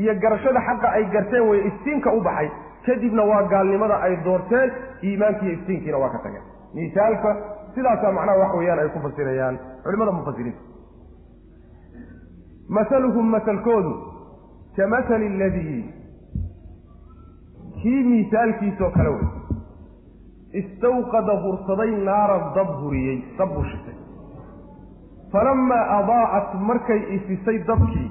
[0.03, 2.49] iyo garashada xaqa ay garteen way iftiinka u baxay
[2.87, 4.69] kadibna waa gaalnimada ay doorteen
[5.09, 6.45] iimaanki iyo iftiinkiina waa ka tageen.
[6.75, 7.31] Misaalka
[7.75, 9.59] sidaasaa macnaha wax weeyaan ay ku fasirayaan.
[9.85, 10.61] Culimada mufasiriinta
[12.77, 13.93] masaluhum masalkoodu
[14.77, 15.81] ka masali aladii
[17.83, 19.29] kii miisaalkiisoo kale wey.
[20.61, 23.95] Istawqada hursaday naaran dab huriyey dab buu shitay.
[25.33, 28.11] Falamaa adaacat markay ifisay dabkii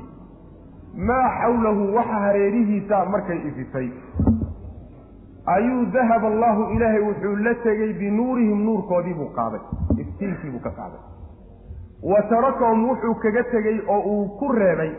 [1.10, 3.88] maa xawlahu waxa hareerihiisa markay ifisay.
[5.56, 9.62] Ayuu dahaba allahu ilaahay wuxuu la tegey binuurihim nuurkoodii buu qaaday
[10.04, 11.02] iftiinkii buu ka qaaday.
[12.12, 14.92] Wa tarakahum wuxuu kaga tegey oo uu ku reebay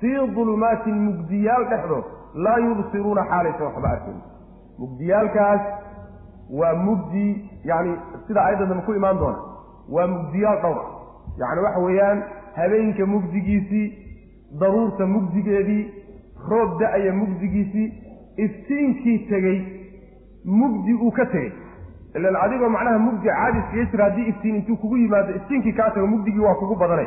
[0.00, 2.04] fii dulumaatin mugdiyaal dhexdood
[2.34, 4.18] laa yubsiruuna xaalaysa waxba arkayn
[4.78, 5.60] mugdiyaalkaas
[6.60, 9.38] waa mugdi yani sida aayadda ku imaan doona
[9.96, 10.80] waa mugdiyaal dhowr
[11.38, 12.22] yacni waxa weeyaan
[12.56, 13.86] habeenka mugdigiisii
[14.60, 15.82] daruurta mugdigeedii
[16.50, 17.92] roob da'aya mugdigiisii
[18.44, 19.58] iftiinkii tegey
[20.44, 21.52] mugdi uu ka tegey.
[22.16, 26.06] Ilan adigoo macnaha mugdi caadi iskaga jira haddii iftiin intuu kugu yimaado iftiinkii kaa tago
[26.06, 27.06] mugdigii waa kugu badanay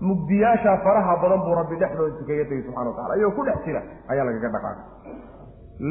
[0.00, 3.82] mugdiyaashaa faraha badan buu rabbi dhexdooda kaga tegey subxana wa tacala iyagoo ku dhex jira
[4.08, 4.84] ayaa lagaga dhaqaaqay.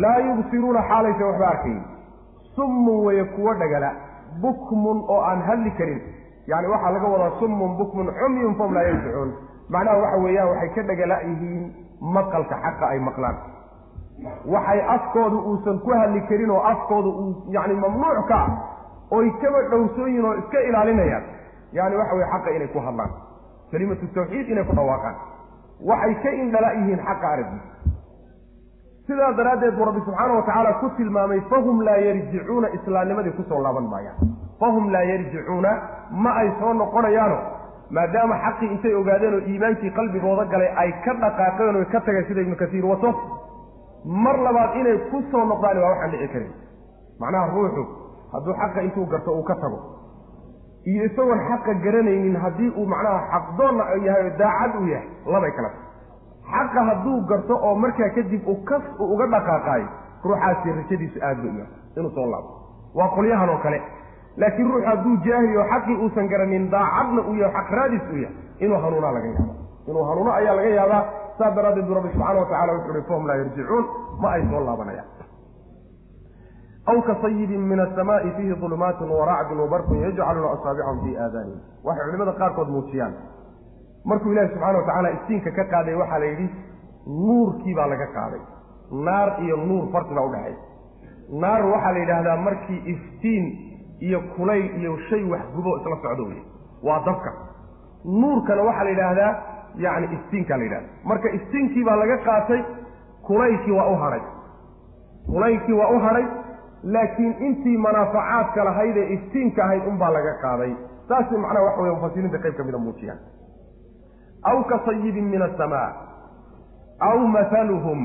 [0.01, 1.79] Laa yubsiruuna xaalaysa waxba arkayn
[2.55, 3.89] summun weye kuwo dhagala
[4.41, 5.99] bukmun oo aan hadli karin.
[6.47, 9.31] Yani waxaa laga wadaa summun bukmun cumyun fahum laa yarjicuun
[9.69, 11.63] macnaha waxa weeyaan waxay ka dhagala yihiin
[12.15, 13.35] maqalka xaqa ay maqlaan.
[14.53, 18.49] Waxay afkooda uusan ku hadli karin oo afkooda uu yani mamnuuc ka ah
[19.11, 21.23] oy kaba dhowsooyin oo iska ilaalinayaan.
[21.73, 23.11] Yani waxa weye xaqa inay ku hadlaan
[23.75, 25.15] kalimatu tawxiid inay ku dhawaaqaan
[25.91, 27.73] waxay ka indhala yihiin xaqa araggiisa
[29.07, 33.59] sidaa daraaddeed buu rabbi subxaana wa tacaala ku tilmaamay fahum laa yarjicuuna islaamnimadii ku soo
[33.65, 34.31] laaban maayaan
[34.63, 35.71] fahum laa yarjicuuna
[36.25, 37.37] ma ay soo noqonayaano
[37.97, 42.41] maadaama xaqii intay ogaadeen oo iimaankii qalbigooda galay ay ka dhaqaaqeen oo ka tageen sida
[42.45, 43.11] ibnu kasiir wato
[44.25, 46.51] mar labaad inay ku soo noqdaan waa waxaan dhici karin
[47.21, 47.83] macnaha ruuxu
[48.33, 49.79] hadduu xaqa intuu garto uu ka tago
[50.91, 55.69] iyo isagoon xaqa garanaynin haddii uu macnaha xaqdoonna yahay oo daacad uu yahay labay kala
[55.69, 55.83] tahay.
[56.53, 59.87] Xaqa hadduu garto oo markaa kadib uu kas uu uga dhaqaaqaayo
[60.25, 62.49] ruuxaasi rajadiisu aad bay u yahay inuu soo laabo.
[62.97, 63.79] Waa qolyahan oo kale.
[64.41, 68.35] Laakiin ruuxu hadduu jaahil oo xaqii uusan garanin daacadna uu yahay xaq raadis uu yahay
[68.63, 69.53] inuu hanuunaa laga yaaba
[69.89, 71.03] inuu hanuuno ayaa laga yaabaa
[71.37, 73.85] saas daraaddeed buu rabbi subxaana wa tacala wuxu uhi fahum laa yarjicuun.
[74.21, 75.07] Ma ay soo laabanayaan
[76.91, 82.33] aw ka sayibin min asamaai fiihi dulumaatun waracdun wabarkun yajcaluuna asaabicahum fii aadaanihim waxay culimada
[82.41, 83.13] qaarkood muujiyaan.
[84.09, 86.47] Markuu ilaahi subxana wa tacaala iftiinka ka qaaday waxaa la yidhi
[87.07, 88.41] nuurkii baa laga qaaday.
[89.07, 90.57] Naar iyo nuur farqi baa udhexeeya
[91.43, 93.45] naar waxaa la yidhaahdaa markii iftiin
[94.07, 96.41] iyo kulayl iyo shay wax gubo isla socdo wey
[96.87, 97.31] waa dabka.
[98.21, 99.31] Nuurkana waxaa la yidhaahdaa
[99.85, 102.61] yacni iftiinkaa la yidhahda marka iftiinkii baa laga qaatay
[103.27, 104.21] kulaylkii waa u hadhay
[105.33, 106.25] kulaylkii waa u hadhay
[106.93, 110.73] laakiin intii manaafacaadka lahayd ee iftiinka ahayd unbaa laga qaaday.
[111.07, 113.19] Saasay macnaha waxa wey mufasiriinta qayb ka mida muujiyaan.
[114.49, 115.89] Aw ka sayibin min asamaa
[117.09, 118.01] aw mahaluhum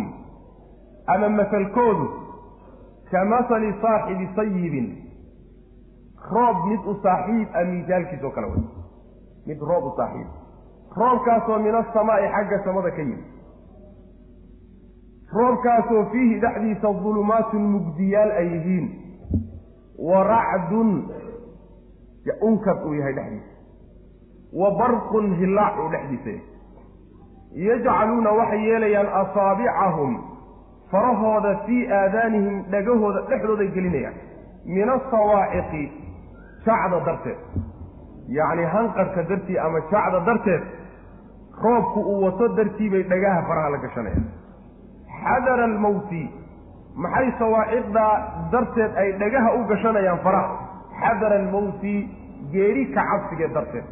[1.14, 2.06] ama mahalkoodu
[3.10, 4.86] ka masali saaxibi sayibin
[6.32, 8.62] roob mid u saaxiib a miisaalkiis oo kale wey
[9.46, 10.28] mid roob u saaxiib.
[11.00, 13.20] Roobkaasoo min asamaa'i xagga samada ka yimid
[15.38, 18.86] roobkaasoo fiihi dhexdiisa dulumaatun mugdiyaal ay yihiin.
[20.08, 20.90] Wa racdun
[22.48, 23.50] unkad uu yahay dhexdiisa.
[24.60, 26.46] Wa barqun hillaac uu dhexdiisa yahay.
[27.68, 30.12] Yajcaluuna waxay yeelayaan asaabicahum
[30.90, 34.14] farahooda fii aadaanihim dhagahooda dhexdooday gelinayaan.
[34.74, 35.82] Min asawaaciqi
[36.66, 37.38] jacda darteed.
[38.38, 40.62] Yacni hanqarka dartii ama jacda darteed
[41.62, 44.24] roobku uu wato dartii bay dhagaha faraha la gashanayaan
[45.24, 46.22] xadara almowti
[47.04, 48.12] maxay sawaaciqdaa
[48.52, 50.54] darteed ay dhagaha u gashanayaan faraha?
[51.02, 51.94] Xadara almowti
[52.52, 53.84] geeri ka cabsigeed darteed.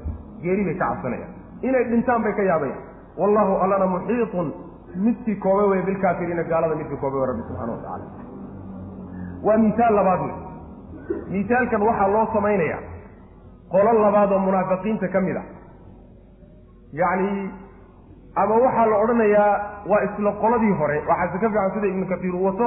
[0.43, 1.33] Geeri bay ka cabsanayaan.
[1.69, 2.83] Inay dhintaan bay ka yaabayaan.
[3.21, 4.49] Wallahu allana muxiiطun
[5.05, 8.07] midkii koobe wey bilkaafiriina gaalada midkii koobe wey rabbi subxana wa tacala
[9.47, 10.35] waa misaal labaad wey
[11.35, 12.81] misaalkan waxaa loo samaynayaa.
[13.73, 15.43] Qolo labaad oo munaafiqiinta ka mid a
[17.01, 17.51] yacni
[18.37, 19.53] ama waxaa la odhanayaa
[19.91, 22.67] waa isla qoladii hore waxaase ka fiican sida ibnu katiir uu wato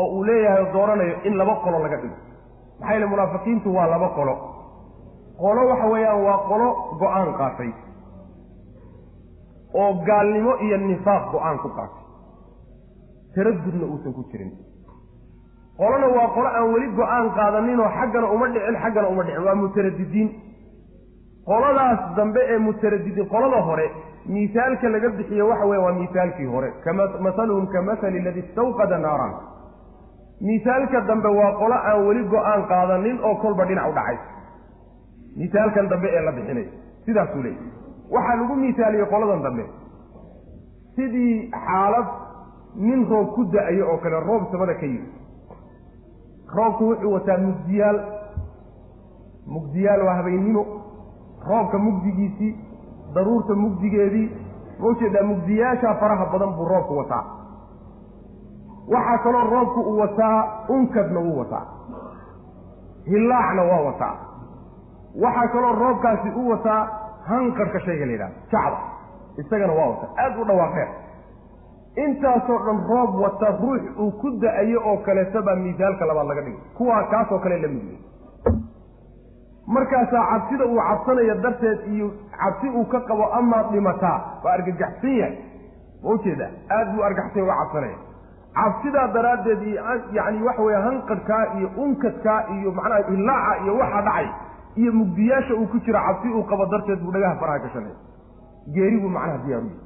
[0.00, 2.16] oo uu leeyahay oo dooranayo in laba qolo laga dhigo.
[2.80, 4.34] Maxaa yeele munaafiqiintu waa laba qolo.
[5.42, 6.66] Qolo waxa weeyaan waa qolo
[7.00, 7.70] go'aan qaatay
[9.80, 12.02] oo gaalnimo iyo nifaaq go'aan ku qaatay.
[13.34, 14.50] Taradudna uusan ku jirin.
[15.78, 19.42] Qolona waa qolo aan weli go'aan qaadaninoo xaggana uma dhicin xaggana uma dhicin.
[19.46, 20.28] Waa mutaradidiin
[21.48, 23.86] qoladaas dambe ee mutaradidiin qolada hore
[24.26, 26.70] misaalka laga bixiyo waxa weya waa misaalkii hore.
[26.84, 29.32] Kamahaluhum ka mahali aladi istawqada naaran.
[30.40, 34.16] Misaalka dambe waa qolo aan weli go'aan qaadanin oo kolba dhinac u dhacay.
[35.36, 36.68] Misaalkan dambe ee la bixinayo
[37.04, 37.68] sidaasuu leeyay
[38.10, 39.64] waxaa lagu misaaliyey qoladan dambe.
[40.96, 42.06] Sidii xaalad
[42.76, 45.08] nin roob ku da'ayo oo kale roob samada ka yimi
[46.56, 47.98] roobku wuxuu wataa mugdiyaal.
[49.46, 50.62] Mugdiyaal waa habeennimo
[51.48, 52.52] roobka mugdigiisii
[53.14, 54.26] daruurta mugdigeedii
[54.80, 57.24] ma u jeedaa mugdiyaashaa faraha badan buu roobku wataa.
[58.94, 60.38] Waxaa kaloo roobku uu wataa
[60.68, 61.64] unkadna wuu wataa.
[63.10, 64.14] Hillaacna waa wataa.
[65.22, 66.88] Waxaa kaloo roobkaasi u wataa
[67.28, 68.78] hanqarka shayga la yidhahda jacda
[69.38, 70.10] isagana waa wataa.
[70.24, 70.88] Aada u dhawaaqeen.
[72.04, 76.60] Intaasoo dhan roob wata ruux uu ku da'ayo oo kaleeto baa misaalka labaad laga dhigay.
[76.76, 77.98] Kuwaa kaasoo kale la midiyey
[79.66, 82.06] markaasaa cabsida uu cabsanayo darteed iyo
[82.40, 85.36] cabsi uu ka qabo amaad dhimataa waa argagaxsan yahay.
[86.02, 87.98] Ma u jeedaa aada buu argaxsanya uga cabsanaya.
[88.58, 89.82] Cabsidaa daraaddeed iyo
[90.16, 94.28] yacni waxa weeye hanqadhkaa iyo unkadkaa iyo macnaha ilaaca iyo waxa dhacay
[94.80, 97.96] iyo mugdiyaasha uu ku jiro cabsi uu qabo darteed buu dhagaha faraha gashanaya.
[98.74, 99.82] Geeri buu macnaha diyaaru yahay.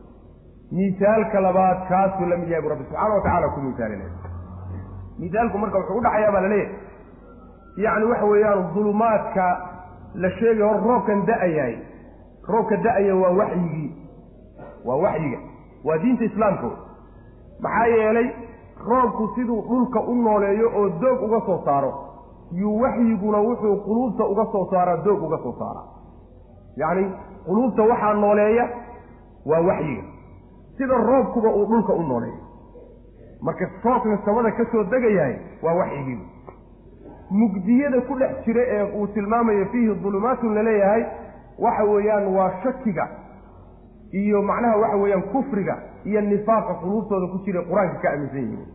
[0.79, 4.11] Misaalka labaad kaasuu la mid yahay bu rabbi subxaana wa tacala ku misaalinaya
[5.23, 6.77] misaalku marka wuxuu udhaxayaa baa la leeyahay
[7.85, 9.45] yacni waxa weeyaan dulumaadka
[10.23, 11.75] la sheegay hor roobkan da'ayahay
[12.53, 13.89] roobka da'aya waa waxyigii.
[14.87, 15.39] Waa waxyiga.
[15.85, 16.71] Waa diinta islaamka.
[17.63, 18.29] Maxaa yeelay
[18.89, 21.93] roobku siduu dhulka u nooleeyo oo doog uga soo saaro
[22.61, 25.87] yuu waxyiguna wuxuu quluubta uga soo saaraa doog uga soo saaraa
[26.77, 27.05] yacni
[27.47, 28.65] quluubta waxaa nooleeya
[29.47, 30.03] waa waxyiga.
[30.79, 32.39] Sida roobkuba uu dhulka u nooleeyo.
[33.43, 36.19] Marka roobkan samada ka soo degayahay waa waxyigii
[37.31, 41.05] mugdiyada ku dhex jira ee uu tilmaamayo fiihi dulumaatun la leeyahay
[41.59, 43.09] waxa weeyaan waa shakiga
[44.13, 48.67] iyo macnaha waxa weeyaan kufriga iyo nifaaqa quluubtooda ku jira qur'aanka ka aaminsan yihiin.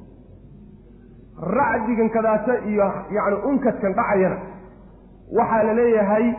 [1.58, 2.86] Racdigan kadaata iyo
[3.16, 4.38] yacni unkadkan dhacayana
[5.38, 6.34] waxaa la leeyahay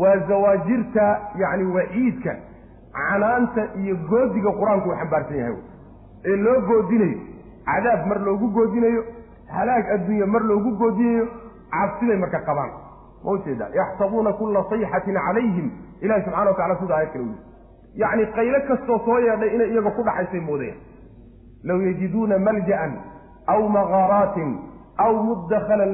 [0.00, 1.06] waa zawaajirta
[1.42, 2.32] yacni waciidka
[2.94, 5.56] canaanta iyo goodiga qur'aanku uu xambaarsan yahay.
[6.30, 7.18] Ee loo goodinayo
[7.66, 9.02] cadaab mar loogu goodinayo
[9.56, 11.26] halaag adduunya mar loogu goodinayo
[11.74, 12.70] cabsiday marka qabaan.
[13.24, 15.68] Ma u jeedaa yaxsabuuna kulla sayxatin calayhim.
[16.04, 17.38] Ilahi subxana wa tacala sida aayad kale u yii
[18.02, 20.78] yacni qaylo kastoo soo yeedhay inay iyaga ku dhaxaysay moodayaan.
[21.68, 22.92] Low yajiduuna malja'an
[23.52, 24.50] aw makaaraatin
[25.04, 25.92] aw mudakhalan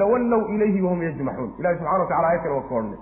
[0.00, 2.98] lawallow ilayhi wahum yajmaxuun ilahi subxana wa tacala aayad kale waa ka odhanay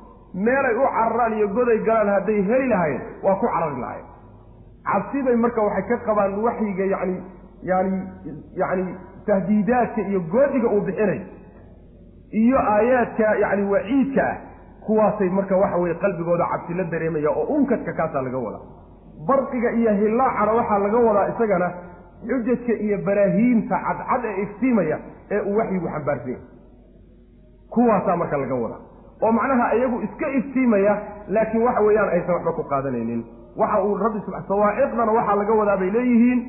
[0.46, 4.06] meelay u cararaan iyo goday galaan hadday heli lahayen waa ku carari lahayen
[4.92, 7.16] cabsiday marka waxay ka qabaan waxyiga yani
[7.70, 7.92] yani
[8.62, 8.84] yani
[9.26, 11.20] tahdiidaadka iyo goodiga uu bixinay
[12.42, 14.36] iyo aayaadka yani waciidka ah
[14.86, 18.62] kuwaasay marka waxa weye qalbigooda cabsi la dareemaya oo unkadka kaasaa laga wadaa.
[19.28, 21.68] Barqiga iyo hillaacana waxaa laga wadaa isagana
[22.28, 24.96] xujajka iyo baraahiinta cadcad ee iftiimaya
[25.34, 26.38] ee uu waxyigu xambaarsanya
[27.74, 28.82] kuwaasaa marka laga wadaa.
[29.22, 30.92] Oo macnaha iyagu iska iftiimaya
[31.34, 33.20] laakiin waxa weeyaan aysan waxba ku qaadanaynin.
[33.60, 36.40] Waxa uu rabbi sawaaciqdana waxaa laga wadaa bay leeyihiin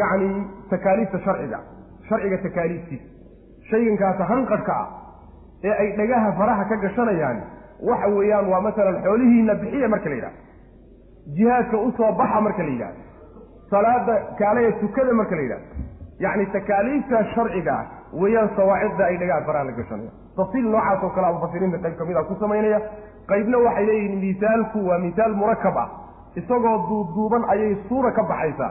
[0.00, 0.28] yacni
[0.70, 1.58] takaaliifta sharciga
[2.08, 3.04] sharciga takaaliiftiisa.
[3.70, 4.86] Shaygankaasa hanqadhka ah
[5.64, 7.38] ee ay dhagaha faraha ka gashanayaan.
[7.88, 10.38] Waxa weeyaan waa masalan xoolihiina bixiya marka la yidhahdo
[11.36, 13.00] jihaadka u soo baxa marka la yidhahdo
[13.70, 15.66] salaada kaalaya tukada marka la yidhahdo
[16.24, 17.84] yacni takaaliifta sharciga ah
[18.22, 20.14] weeyaan sawaacidda ay dhagaha faraha la gashanayaan.
[20.36, 22.78] Tafsiil noocaas oo kale a mufasiriinta qayb ka mid a ku samaynaya.
[23.30, 25.88] Qaybna waxay leeyihiin misaalku waa misaal murakab ah.
[26.40, 28.70] Isagoo duuduuban ayay suura ka baxaysaa.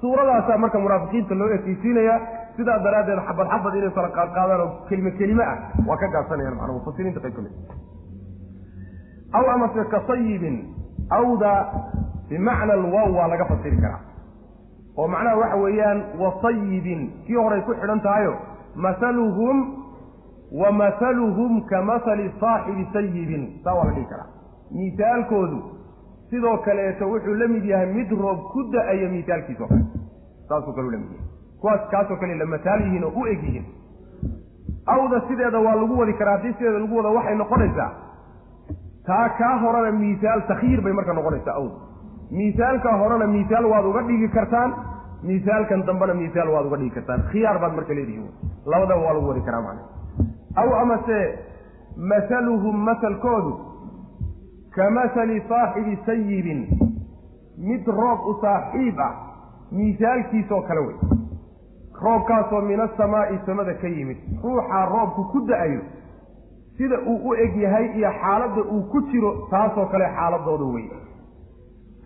[0.00, 2.18] Suuradaasaa marka munaafiqiinta loo ekeysiinayaa
[2.58, 5.56] sidaa daraaddeed xabad xabad inay kala qaadqaadaan oo kelime kelime ah
[5.88, 7.54] waa ka gaabsanayaan macnaa mufasiriinta qayb ka mid
[9.38, 10.56] aw amase ka sayibin
[11.18, 11.52] awda
[12.30, 14.00] bimacna alwaw waa laga fasiri karaa.
[14.98, 18.34] Oo macnaha waxa weeyaan wasayibin kii horay ku xidhan tahayo
[18.84, 19.56] mahaluhum
[20.60, 24.28] wa mahaluhum ka mahali saaxibi sayibin saa waa la dhihi karaa.
[24.76, 25.58] Miisaalkoodu
[26.30, 29.84] sidoo kaleeto wuxuu la mid yahay mid roob ku da'ayo miisaalkiisao kale.
[30.48, 31.27] Saasoo kale u la mid yahay
[31.60, 33.66] kuwaas kaasoo kale la mataal yihiin oo u eg yihiin
[34.94, 37.90] awda sideeda waa lagu wadi karaa haddii sideeda lagu wado waxay noqonaysaa
[39.08, 41.76] taa kaa horena miisaal takhyiir bay marka noqonaysaa awda.
[42.38, 44.74] Miisaalka horena miisaal waad uga dhigi kartaan
[45.28, 47.22] miisaalkan dambena miisaal waad uga dhigi kartaan.
[47.32, 48.28] Khiyaar baad marka leedihiin
[48.72, 49.82] labadaba waa lagu wadi karaa macna
[50.62, 51.18] aw amase
[52.10, 53.52] masaluhum masalkoodu
[54.76, 56.60] ka masali saaxibi sayibin
[57.68, 59.12] mid roob u saaxiib ah
[59.78, 60.96] miisaalkiisoo kale wey
[62.02, 64.16] roobkaasoo min asamaa'i samada ka yimid.
[64.44, 65.80] Ruuxaa roobku ku da'ayo.
[66.76, 70.86] Sida uu u eg yahay iyo xaaladda uu ku jiro taasoo kale xaaladooda wey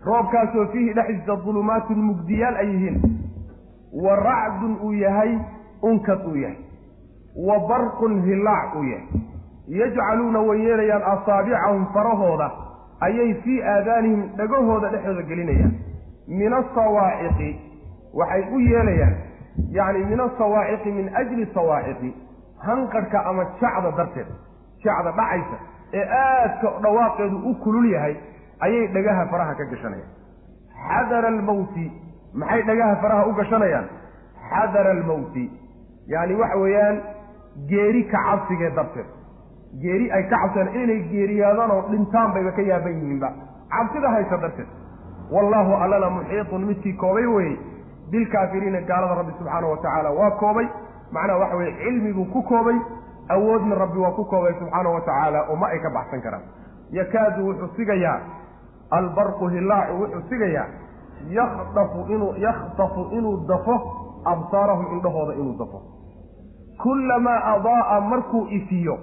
[0.05, 2.97] roobkaasoo fiihi dhexdiisa dulumaatun mugdiyaal ay yihiin.
[4.05, 5.37] Wa racdun uu yahay
[5.81, 6.57] unkad uu yahay.
[7.47, 9.07] Wa barqun hillaac uu yahay.
[9.67, 12.51] Yajcaluuna way yeelayaan asaabicahum farahooda.
[13.01, 15.73] Ayay fii aadaanihim dhagahooda dhexdooda gelinayaan.
[16.27, 17.49] Min asawaaciqi
[18.13, 19.15] waxay u yeelayaan
[19.77, 22.09] yacni min asawaaciqi min ajli sawaaciqi
[22.67, 24.27] hanqarhka ama jacda darteed
[24.85, 25.57] jacda dhacaysa
[25.99, 28.15] ee aadka dhawaaqeedu u kulul yahay
[28.65, 30.11] ayay dhagaha faraha ka gashanayaan.
[30.87, 31.85] Xadara almawti
[32.41, 33.87] maxay dhagaha faraha u gashanayaan?
[34.49, 35.43] Xadara almawti
[36.13, 36.97] yacni waxa weeyaan
[37.69, 39.05] geeri ka cabsigee darteed.
[39.83, 43.29] Geeri ay ka cabsadaan inay geeriyaadaan oo dhintaan bayba ka yaaban yihiinba.
[43.75, 44.67] Cabsida haysa darteed.
[45.31, 47.55] Wallaahu allana muxiitun midkii koobay weye
[48.13, 50.67] bilkaafiriina gaalada rabbi subxaana wa tacaala waa koobay.
[51.11, 52.77] Macnaha waxa weye cilmiguu ku koobay
[53.35, 56.43] awoodna rabbi waa ku koobay subxaana wa tacaala oo ma ay ka baxsan karaan.
[56.99, 58.19] Yakaadu wuxuu sigayaa
[58.97, 60.67] albarqu hillaacu wuxuu sigayaa
[61.39, 63.75] yakhdafu inuu yakhtafu inuu dafo
[64.33, 65.81] absaarahum indhahooda inuu dafo.
[66.83, 68.97] Kullamaa adaa'a markuu ifiyo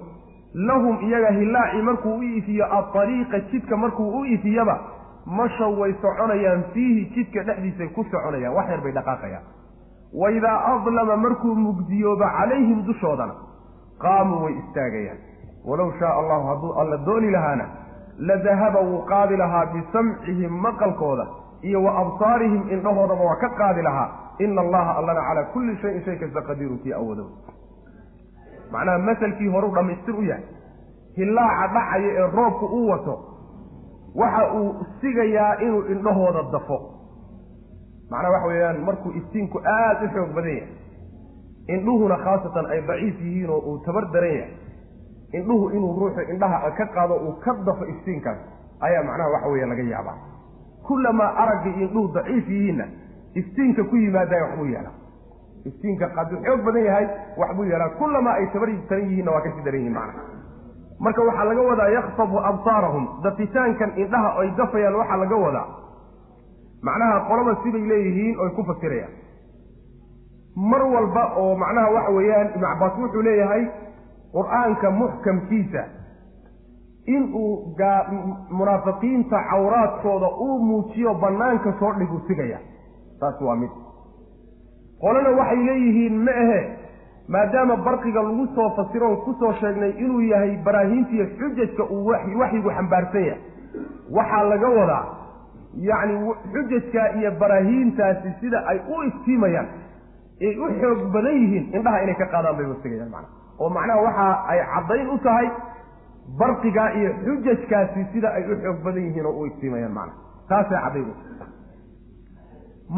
[0.54, 4.78] lahum iyaga hillaaci markuu u ifiyo adariiqa jidka markuu u ifiyaba
[5.26, 8.54] mashaw way soconayaan fiihi jidka dhexdiisay ku soconayaan.
[8.54, 9.44] Wax yar bay dhaqaaqayaan.
[10.12, 13.34] Waidaa adlama markuu mugdiyooba calayhim dushoodana
[13.98, 15.18] qaamuu way istaagayaan.
[15.64, 17.66] Walow shaaa allahu hadduu alla dooni lahaana
[18.18, 21.26] la dahaba wuu qaadi lahaa bisamcihim maqalkooda
[21.62, 24.08] iyo wa absaarihim indhahoodaba waa ka qaadi lahaa.
[24.40, 27.26] Ina allaha allana calaa kulli shayin shay kasta qadiirun kii awoodo
[28.72, 30.44] macnaha masalkii horeu dhammaystir u yahay.
[31.16, 33.14] Hillaaca dhacaya ee roobku u wato
[34.14, 36.78] waxa uu sigayaa inuu indhahooda dafo.
[38.10, 40.68] Macnaha waxa weeyaan markuu iftiinku aada u xoog badan yahay
[41.74, 44.54] indhuhuna khaasatan ay daciif yihiin oo uu tabar daran yahay.
[45.38, 48.38] Indhuhu inuu ruuxu indhaha ka qaado uu ka dafo iftiinkaas
[48.80, 50.16] ayaa macnaha waxa weeye laga yaabaa.
[50.86, 52.84] Kullamaa aragga indhuhu daciif yihiinna
[53.34, 54.94] iftiinka ku yimaadaya waxbuu yeelaa.
[55.68, 57.06] Iftiinka hadduu xoog badan yahay
[57.36, 57.88] waxbuu yeelaa.
[57.98, 60.24] Kullamaa ay tabar taran yihiinna waa ka sii daran yihiin macnaha
[61.04, 63.04] marka waxaa laga wadaa yakhtabu absaarahum.
[63.24, 65.66] Dafitaankan indhaha ay dafayaan waxaa laga wadaa.
[66.86, 69.12] Macnaha qolaba sibay leeyihiin oy ku fasirayaan.
[70.70, 73.62] Mar walba oo macnaha waxa weeyaan ibnu cabbaas wuxuu leeyahay
[74.34, 75.82] qur'aanka muxkamkiisa.
[77.06, 77.74] Inuu
[78.58, 82.58] munaafiqiinta cawraadkooda uu muujiyo bannaanka soo dhiguu sigaya
[83.20, 83.70] taasi waa mid.
[85.00, 86.60] Qolana waxay leeyihiin ma ahe
[87.34, 92.06] maadaama barqiga lagu soo fasiro ku soo sheegnay inuu yahay baraahiintiiyo xujajka uu
[92.40, 93.42] waxyigu xambaarsan yahay.
[94.16, 95.04] Waxaa laga wadaa
[95.88, 96.14] yacni
[96.54, 99.68] xujajka iyo baraahiintaasi sida ay u iftiimayaan
[100.46, 103.34] ay u xoog badan yihiin indhaha inay ka qaadaan bay wasigayaan macnaha.
[103.60, 105.46] Oo macnaha waxa ay caddayn u tahay
[106.42, 110.18] barqigaa iyo xujajkaasi sida ay u xoog badan yihiin oo u iftiimayaan macnaha.
[110.48, 111.14] Taasay caddayn u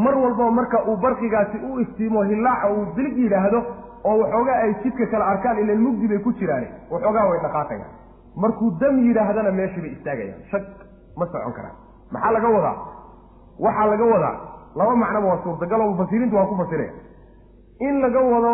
[0.04, 3.60] mar walbaba marka uu barqigaasi u iftiimo hillaaca uu bilig yidhaahdo
[4.04, 7.92] oo waxoogaa ay jidka kale arkaan ilan mugdi bay ku jiraane waxoogaa way dhaqaaqayaan.
[8.42, 10.40] Markuu dam yidhaahdana meeshii bay istaagayaan.
[10.50, 10.64] Shag
[11.16, 11.76] ma socon karaan.
[12.12, 12.76] Maxaa laga wadaa?
[13.64, 14.36] Waxaa laga wadaa
[14.76, 16.92] laba macnoba waa suurtagal oo mufasiriintu waa ku fasiraya
[17.86, 18.52] in laga wado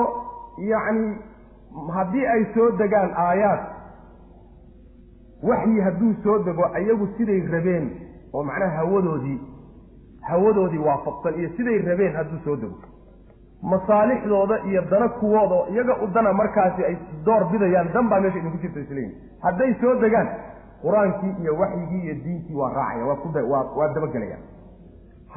[0.70, 1.04] yacni
[1.96, 3.60] haddii ay soo degaan aayaad
[5.42, 7.86] waxyi hadduu soo dego ayagu siday rabeen
[8.34, 9.38] oo macnaha hawadoodii
[10.28, 12.76] hawadoodii waafaqsan iyo siday rabeen hadduu soo dego
[13.62, 18.58] masaalixdooda iyo dana kuwooda iyaga u dana markaasi ay door bidayaan dan baa meesha idinku
[18.62, 20.28] jirta isleeyihin hadday soo degaan
[20.82, 23.28] qur'aankii iyo waxyigii iyo diintii waa raacaya waa ku
[23.78, 24.42] waa dabagelayaan.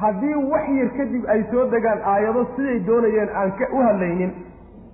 [0.00, 4.32] Haddii wax yar kadib ay soo degaan aayado siday doonayeen aan ka u hadlaynin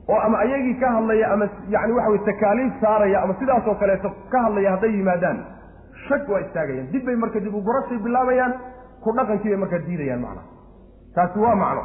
[0.09, 4.43] oo ama ayagii ka hadlaya ama yani waxa weye takaaliif saaraya ama sidaasoo kaleeto ka
[4.47, 5.39] hadlaya hadday yimaadaan
[6.09, 6.89] shag waa istaagayaan.
[6.93, 8.53] Dib bay marka dib ugurashay bilaabayaan
[9.05, 10.47] ku dhaqankii bay markaa diidayaan macnaha
[11.14, 11.83] taasi waa macno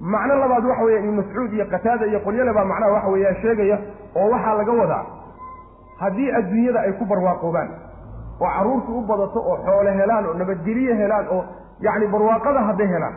[0.00, 3.78] macno labaad waxa weya ibnu mascuud iyo qataada iyo qolyale baa macnaha waxa weeya sheegaya
[4.16, 5.04] oo waxaa laga wadaa
[6.00, 7.70] haddii adduunyada ay ku barwaaqoobaan
[8.40, 11.40] oo carruurtu u badato oo xoole helaan oo nabadgelye helaan oo
[11.86, 13.14] yacni barwaaqada hadday helaan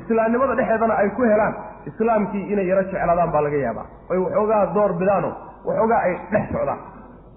[0.00, 1.54] islaamnimada dhexeedana ay ku helaan
[1.90, 3.86] islaamkii inay yaro jeclaadaan baa laga yaabaa.
[4.10, 5.30] Oy waxoogaa door bidaano
[5.68, 6.78] waxoogaa ay dhex socdaan.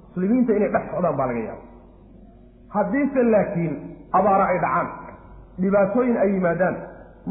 [0.09, 1.61] Muslimiinta inay dhex socdaan baa laga yaaba
[2.75, 3.73] haddiise laakiin
[4.19, 4.87] abaara ay dhacaan
[5.61, 6.75] dhibaatooyin ay yimaadaan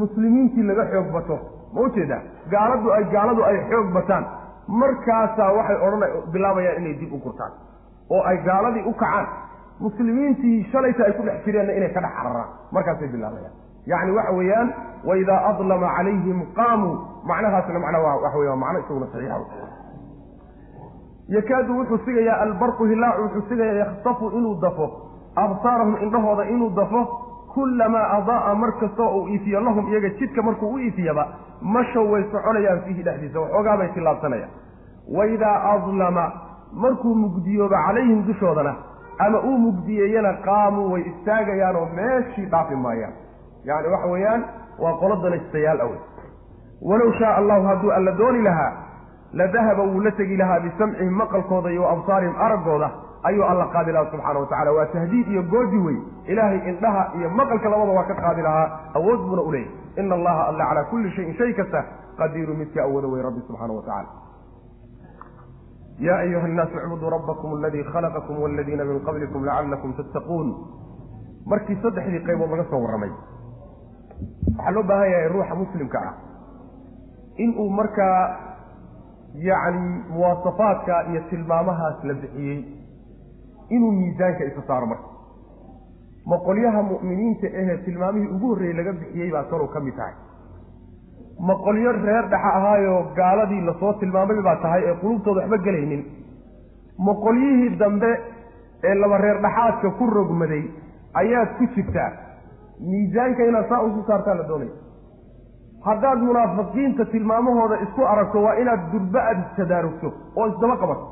[0.01, 1.37] muslimiintii laga xoog bato.
[1.75, 2.21] Ma u jeedaa
[2.53, 4.25] gaaladu ay gaaladu ay xoog bataan.
[4.81, 7.53] Markaasaa waxay odhana bilaabayaan inay dib u gurtaan.
[8.11, 9.27] Oo ay gaaladii u kacaan.
[9.81, 12.49] Muslimiintii shalayta ay ku dhex jireenna inay ka dhex cararaan.
[12.73, 13.53] Markaasay bilaabayaan.
[13.91, 14.69] Yacni waxa weeyaan
[15.09, 16.95] waidaa adlama calayhim qaamuu
[17.31, 19.39] macnahaasna macnaa waa waxa weya macno isaguna saxiixa
[21.29, 24.87] yakaadu wuxuu sigayaa albarqu hilaacu wuxuu sigayaa yakhtafu inuu dafo.
[25.37, 27.01] Absaarahum indhahooda inuu dafo
[27.55, 31.27] kullamaa adaa'a mar kastoo uu iifiyo lahum iyaga jidka markuu u iifiyaba
[31.75, 34.51] mashow way soconayaan fiihi dhexdiisa waxoogaa bay tillaabsanayaan.
[35.17, 36.25] Waidaa adlama
[36.73, 38.75] markuu mugdiyooba calayhim dushoodana
[39.19, 43.13] ama uu mugdiyeeyana qaamuu way istaagayaan oo meeshii dhaafi maayaan.
[43.65, 44.45] Yacni waxa weeyaan
[44.83, 45.99] waa qolo danaystayaal awey
[46.91, 48.73] walow shaaa allahu hadduu alla dooni lahaa
[49.33, 52.91] la dahaba wuu la tegi lahaa bisamcihim maqalkooda iyo absaarihim araggooda
[53.29, 57.31] ayuu alla qaadi lahaa subxaana wa tacala waa tahdiid iyo goodi wey ilaahay indhaha iyo
[57.31, 58.67] maqalka labada waa ka qaadi lahaa.
[58.95, 61.85] Awood buuna u leeyahy ina allaha alla calaa kulli shayin shay kasta
[62.19, 64.09] qadiiru midka awooda wey rabbi subxaana wa tacala
[65.99, 70.49] ya ayuha nnaasu icbuduu rabbakum aladii khalaqakum waladiina min qablikum lacalakum tattaquun.
[71.47, 73.11] Markii saddexdii qaybood laga soo warramay
[74.57, 76.15] waxaa loo baahan yahay ruuxa muslimka ah.
[77.37, 78.21] Inuu markaa
[79.35, 82.82] yacni muwaasafaadka iyo tilmaamahaas la bixiyey
[83.77, 85.07] inuu miisaanka isa saaro marka.
[86.31, 90.15] Ma qolyaha mu'miniinta ahee tilmaamihii ugu horreeyey laga bixiyey baa talow ka mid tahay.
[91.49, 96.03] Ma qolyo reer dhexa ahaayoo gaaladii la soo tilmaamay baa tahay ee qulubtooda waxba gelaynin.
[97.07, 98.11] Ma qolyihii dambe
[98.91, 100.63] ee laba reer dhexaadka ku rogmaday
[101.23, 102.11] ayaad ku jirtaa
[102.91, 104.71] miisaanka inaad saa usu saartaa la doonaya
[105.87, 110.09] haddaad munaafiqiinta tilmaamahooda isku aragto waa inaad durba aad istadaarugto
[110.41, 111.05] oo isdaba qabato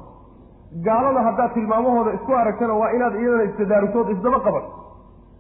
[0.79, 4.71] gaalada haddaad tilmaamahooda isku aragtana waa inaad iyadana istadaarugto od isdaba qabato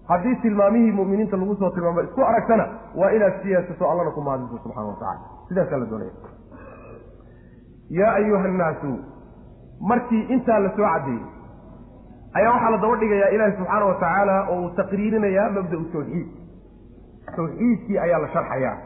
[0.08, 2.64] haddii tilmaamihii mu'miniinta lagu soo tilmaamo isku aragtana
[3.00, 6.10] waa inaad siyaasato allana ku mahadiso subxana wa tacala sidaasaa la doonaya.
[7.98, 8.90] Yaa ayuha annaasu
[9.80, 10.86] markii intaa la soo
[12.34, 16.28] ayaa waxaa la daba dhigayaa ilaahi subxaana wa tacaala oo uu taqriirinayaa mabda'u tawxiid.
[17.36, 18.76] Tawxiidkii ayaa la sharxayaa.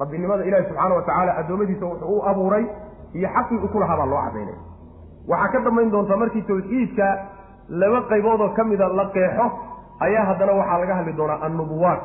[0.00, 2.64] Rabbinimada ilaahi subxaana wa tacaala addoommadiisa wuxuu u abuuray
[3.14, 4.75] iyo xaqii u ku lahaa baa loo cadaynaya
[5.30, 7.06] waxaa ka dambayn doontaa markii tawxiidka
[7.80, 9.46] laba qayboodoo ka mida la qeexo
[10.06, 12.02] ayaa haddana waxaa laga hadli doonaa annubuwaat.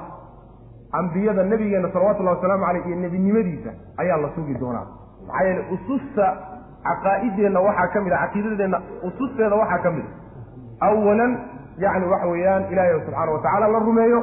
[0.99, 4.85] Ambiyada nebigeenna salawatullahi wasalaamu caleyh iyo nebinimadiisa ayaa la sugi doonaa.
[5.27, 6.25] Maxaa yeele ususta
[6.87, 10.05] caqaa'ideenna waxaa ka mid a caqiidadeenna ususteeda waxaa ka mid
[10.81, 11.31] a awalan
[11.83, 14.19] yacni waxa weeyaan ilaahay subxaana wa tacaala la rumeeyo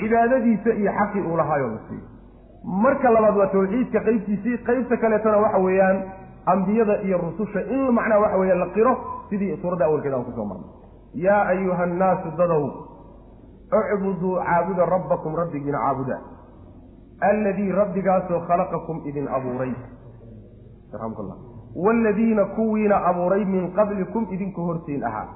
[0.00, 2.04] cibaadadiisa iyo xaqii uu lahaayoo la siiyo.
[2.82, 5.96] Marka labaad waa tawxiidka qaybtiisii qaybta kaleetona waxa weeyaan
[6.52, 8.92] ambiyada iyo rususha in macnaha waxa weeye la qiro
[9.28, 10.68] sidii suuradda awalkeeda aan ku soo marnay.
[11.14, 12.64] Yaa ayuha annaasu dadow
[13.78, 16.16] ucbuduu caabuda rabbakum rabbigiina caabuda.
[17.20, 19.72] Alladii rabbigaasoo khalaqakum idin abuuray.
[20.92, 21.36] Raxamkullah
[21.76, 25.28] waaladiina kuwiina abuuray min qablikum idinka hortiin ahaa.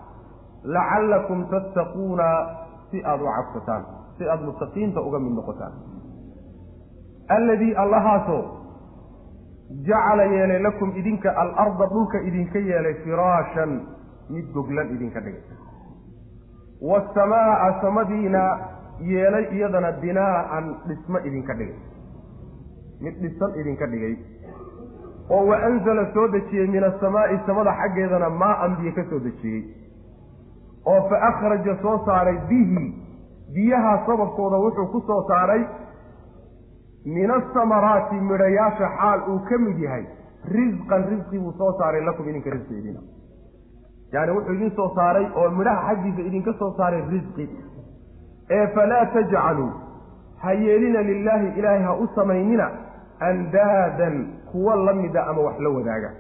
[0.65, 2.25] Lacallakum tattaquuna
[2.91, 3.83] si aada u cabsataan
[4.19, 5.73] si aada muttaqiinta uga mid noqotaan.
[7.29, 8.62] Alladii allahaasoo
[9.89, 13.81] jacala yeelay lakum idinka alarda dhulka idinka yeelay firaashan
[14.31, 15.43] mid goglan idinka dhigay.
[16.81, 18.43] Waasamaaa samadiina
[19.01, 21.79] yeelay iyadana binaa'an dhismo idinka dhigay.
[23.01, 24.17] Mid dhisan idinka dhigay.
[25.31, 29.63] Oo wa anzala soo dejiyey min asamaa'i samada xaggeedana maa-an biyo ka soo dejiyey
[30.93, 32.83] oo fa akhraja soo saaray bihi
[33.55, 35.63] biyaha sababkooda wuxuu ku soo saaray
[37.05, 40.05] min asamaraati midhayaasha xaal uu ka mid yahay
[40.57, 43.01] risqan risqi buu soo saaray lakum idinka risqi idina
[44.13, 47.49] yani wuxuu idin soo saaray oo midhaha xaggiisa idinka soo saaray risqi
[48.57, 49.71] ee falaa tajcaluu
[50.43, 52.67] ha yeelina lilaahi ilaahay ha u samaynina
[53.31, 54.17] andaadan
[54.53, 56.11] kuwa la mida ama wax la wadaaga.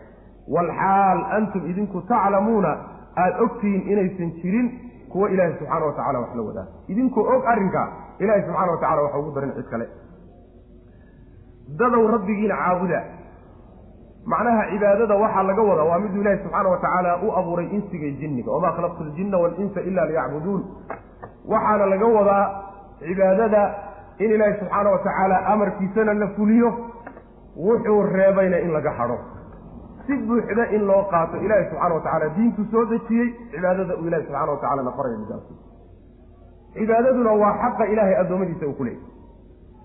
[0.54, 2.70] Walxaal antum idinku taclamuuna
[3.16, 4.68] aada ogtihiin inaysan jirin
[5.12, 9.02] kuwa ilaahay subxaana wa tacala wax la wadaaga idinkoo og arrinkaa ilaahay subxana wa tacala
[9.02, 9.86] waxa ugu darin cid kale
[11.78, 13.00] dadow rabbigiina caabuda.
[14.32, 18.16] Macnaha cibaadada waxaa laga wadaa waa miduu ilaahi subxaana wa tacaala u abuuray insiga iyo
[18.20, 20.62] jinniga wamaa khalaqtu ljinna waalinsa ila liyacbuduun.
[21.52, 22.44] Waxaana laga wadaa
[23.06, 23.62] cibaadada
[24.18, 26.70] in ilaahi subxaana wa tacaala amarkiisana la fuliyo
[27.56, 29.18] wuxuu reebayna in laga hadho
[30.06, 34.22] si buuxda in loo qaato ilaahi subxana wa tacala diintu soo dejiyey cibaadada uu ilahi
[34.26, 35.44] subxana wa tacala nafaraya midaas
[36.74, 39.02] cibaadaduna waa xaqa ilaahay addoommadiisa uu ku leeyay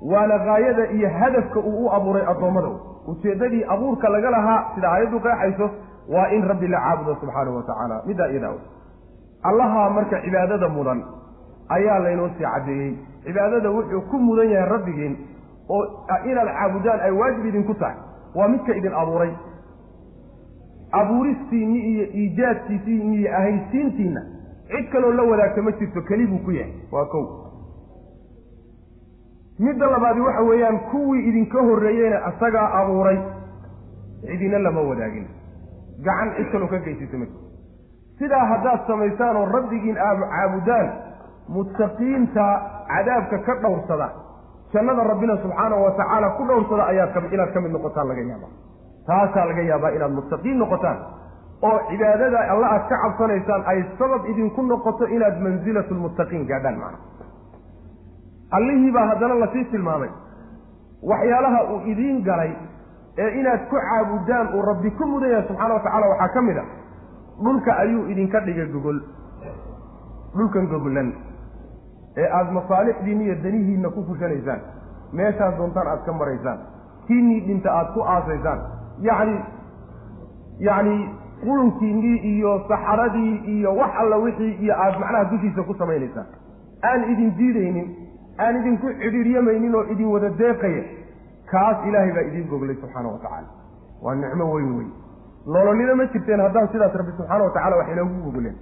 [0.01, 2.69] waana gaayada iyo hadafka uu u abuuray addoommada
[3.07, 5.69] ujeeddadii abuurka laga lahaa sida aayaddu qeexayso
[6.13, 8.01] waa in rabbi la caabudo subxaanahu wa tacaala.
[8.05, 8.53] Middaa iyadaa
[9.43, 11.03] allaha marka cibaadada mudan
[11.69, 12.93] ayaa laynoo sii caddeeyey.
[13.25, 15.17] Cibaadada wuxuu ku mudan yahay rabbigiin
[15.69, 15.83] oo
[16.31, 17.95] inaad caabudaan ay waajib idinku tahay.
[18.35, 19.31] Waa midka idin abuuray.
[20.91, 24.21] Abuuristiinni iyo iijaadkiisiinni iyo ahaysiintiinna
[24.71, 26.73] cid kaloo la wadaagta ma jirto keli buu ku yahay.
[26.91, 27.25] Waa kow
[29.59, 33.17] midda labaadi waxa weeyaan kuwii idinka horreeyeyna asagaa abuuray.
[34.27, 35.25] Cidina lama wadaagin.
[36.05, 37.25] Gacan cid kaloo ka geysisa ma
[38.19, 40.87] sidaa haddaad samaysaan oo rabbigiin aad caabudaan
[41.55, 42.45] muttaqiinta
[42.91, 44.07] cadaabka ka dhowrsada
[44.73, 48.51] jannada rabbina subxaanahu wa tacaala ku dhowrsada ayaad ka inaad ka mid noqotaan laga yaabaa.
[49.07, 50.97] Taasaa laga yaabaa inaad muttaqiin noqotaan.
[51.67, 56.97] Oo cibaadada alla aad ka cabsanaysaan ay sabab idinku noqoto inaad mansilatu lmuttaqiin gaadhaan macna
[58.51, 60.09] allihii baa haddana la sii tilmaamay.
[61.03, 62.51] Waxyaalaha uu idiin galay
[63.17, 66.57] ee inaad ku caabudaan uu rabbi ku mudan yahay subxaana wa tacala waxaa ka mid
[66.57, 66.63] a
[67.43, 68.99] dhulka ayuu idinka dhigay gogol.
[70.37, 71.13] Dhulkan gogolan
[72.17, 74.61] ee aada masaalixdiinna iyo danihiinna ku fushanaysaan.
[75.13, 76.59] Meeshaad doontaan aad ka maraysaan.
[77.07, 78.59] Kiinnii dhinta aada ku aasaysaan.
[79.07, 79.37] Yacni
[80.67, 80.97] yacni
[81.43, 86.25] qulunkiinnii iyo saxaradii iyo wax alla wixii iyo aada macnaha dushiisa ku samaynaysaan.
[86.89, 87.87] Aan idin diidaynin
[88.45, 90.83] aan idinku cidhiiryamaynin oo idin wada deeqaya
[91.51, 93.47] kaas ilaahay baa idiin goglay subxaana wa tacaala.
[94.03, 94.89] Waa nicmo weyn weyn.
[95.53, 98.55] Nololina ma jirteen haddaan sidaas rabbi subxaana wa tacala wax inoogu gogleen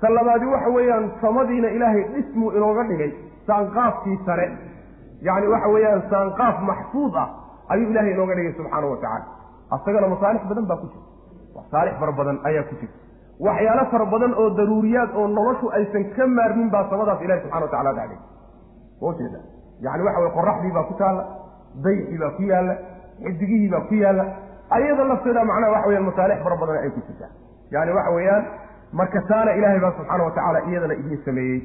[0.00, 3.10] ta labaadi waxa weeyaan samadiina ilaahay dhismuu inooga dhigay
[3.48, 4.46] saanqaafkii sare.
[5.28, 7.28] Yacni waxa weeyaan saanqaaf maxfuud ah
[7.72, 9.26] ayuu ilahay inooga dhigay subxaana wa tacaala.
[9.76, 11.08] Asagana masaalix badan baa ku jirta
[11.58, 12.96] masaalix fara badan ayaa ku jirta
[13.46, 17.70] waxyaalo fara badan oo daruuriyaad oo noloshu aysan ka maarmin baa samadaas ilahi subxana wa
[17.74, 18.18] tacala dhacday
[19.18, 19.38] jeeda.
[19.86, 21.22] Yani waxa weye qoraxdii baa ku taalla
[21.84, 22.74] dayxii baa ku yaalla
[23.24, 24.24] xidigihii baa ku yaalla
[24.76, 27.30] ayada lafteeda macnaha waxa weyaan masaalix fara badan ay ku jirtaa
[27.74, 28.44] yani waxa weeyaan
[29.00, 31.60] marka taana ilaahay baa subxaana wa tacaala iyadana idiin sameeyey.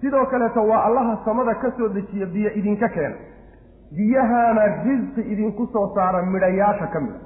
[0.00, 3.16] Sidoo kaleeto waa allaha samada ka soo dejiya biyo idinka keena.
[3.96, 7.18] Biyahaana risqi idinku soo saara midhayaasha ka mida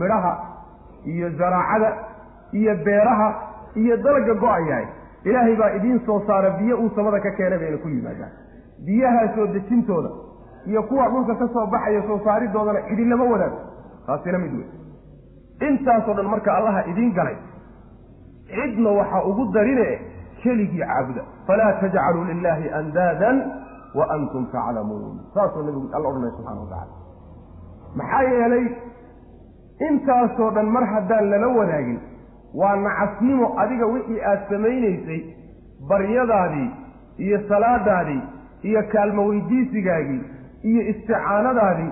[0.00, 0.32] midhaha
[1.12, 1.90] iyo zaraacada
[2.60, 3.28] iyo beeraha
[3.82, 4.86] iyo dalga go'ayahay.
[5.24, 8.32] Ilaahay baa idiin soo saara biyo uu samada ka keenay bayna ku yimaadaan
[8.86, 10.10] biyaha soo dejintooda
[10.66, 13.58] iyo kuwa dhulka ka soo baxaya soo saaridoodana idinlama wadaago
[14.06, 14.68] taasina mid wey
[15.68, 17.36] intaasoo dhan marka allaha idiin galay
[18.52, 19.88] cidna waxaa ugu darine
[20.42, 21.22] keligii caabuda.
[21.46, 23.36] Falaa tajcaluu lilaahi andaadan
[23.94, 25.20] wa antum taclamuun.
[25.34, 26.94] Saasuu nabigu alla odhanaya subxana wa tacala
[27.96, 28.64] maxaa yeelay
[29.88, 31.98] intaasoo dhan mar haddaan lala wadaagin
[32.60, 35.20] waa nacasiimo adiga wixii aad samaynaysay
[35.88, 36.68] baryadaadii
[37.26, 38.20] iyo salaadaadii
[38.62, 40.20] iyo kaalmo weydiisigaagii
[40.70, 41.90] iyo isticaanadaadii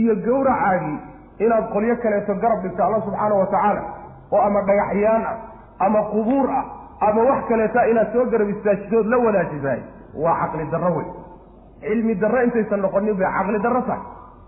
[0.00, 0.98] iyo gowracaagii
[1.44, 3.82] inaad qolyo kaleeto garab dhigto alla subxaana wa tacaala
[4.32, 5.36] oo ama dhagaxyaan ah
[5.86, 6.64] ama qubuur ah
[7.08, 9.80] ama wax kaleeta inaad soo garab istaajidood la wadaajisahay
[10.24, 11.06] waa caqli darro wey
[11.80, 14.04] cilmi darro intaysan noqonin bay caqli darro tahay.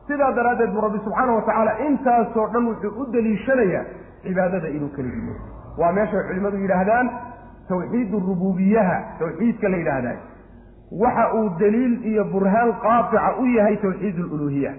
[0.08, 3.84] Sidaa daraaddeed buu rabbi subxaana wa tacaala intaasoo dhan wuxuu u daliishanayaa
[4.22, 5.34] cibaadada inuu keligiiyo
[5.80, 7.10] waa meeshay culimmadu yidhaahdaan
[7.68, 10.16] tawxiid rububiyaha tawxiidka la yidhaahdaa
[10.92, 14.72] waxa uu daliil iyo burhaan qaatica u yahay tawxiid aluluhiya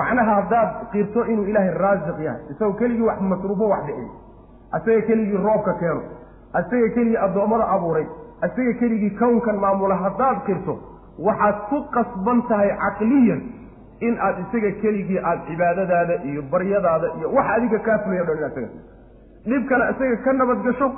[0.00, 4.08] macnaha haddaad qirto inuu ilaahay raasiq yahay isagoo keligii wax masruufo wax dhicin
[4.72, 6.02] asaga keligii roobka keeno
[6.60, 8.06] asaga keligii addoommada abuuray
[8.46, 10.78] asaga keligii kownkan maamula haddaad qirto
[11.28, 13.40] waxaad ku qasban tahay caqliyan
[14.08, 18.38] in aad isaga keligii aada cibaadadaada iyo baryadaada iyo wax adiga kaa fulaya o dhan
[18.38, 18.68] inaad isaga.
[19.50, 20.88] Dhibkana isaga ka nabad gasho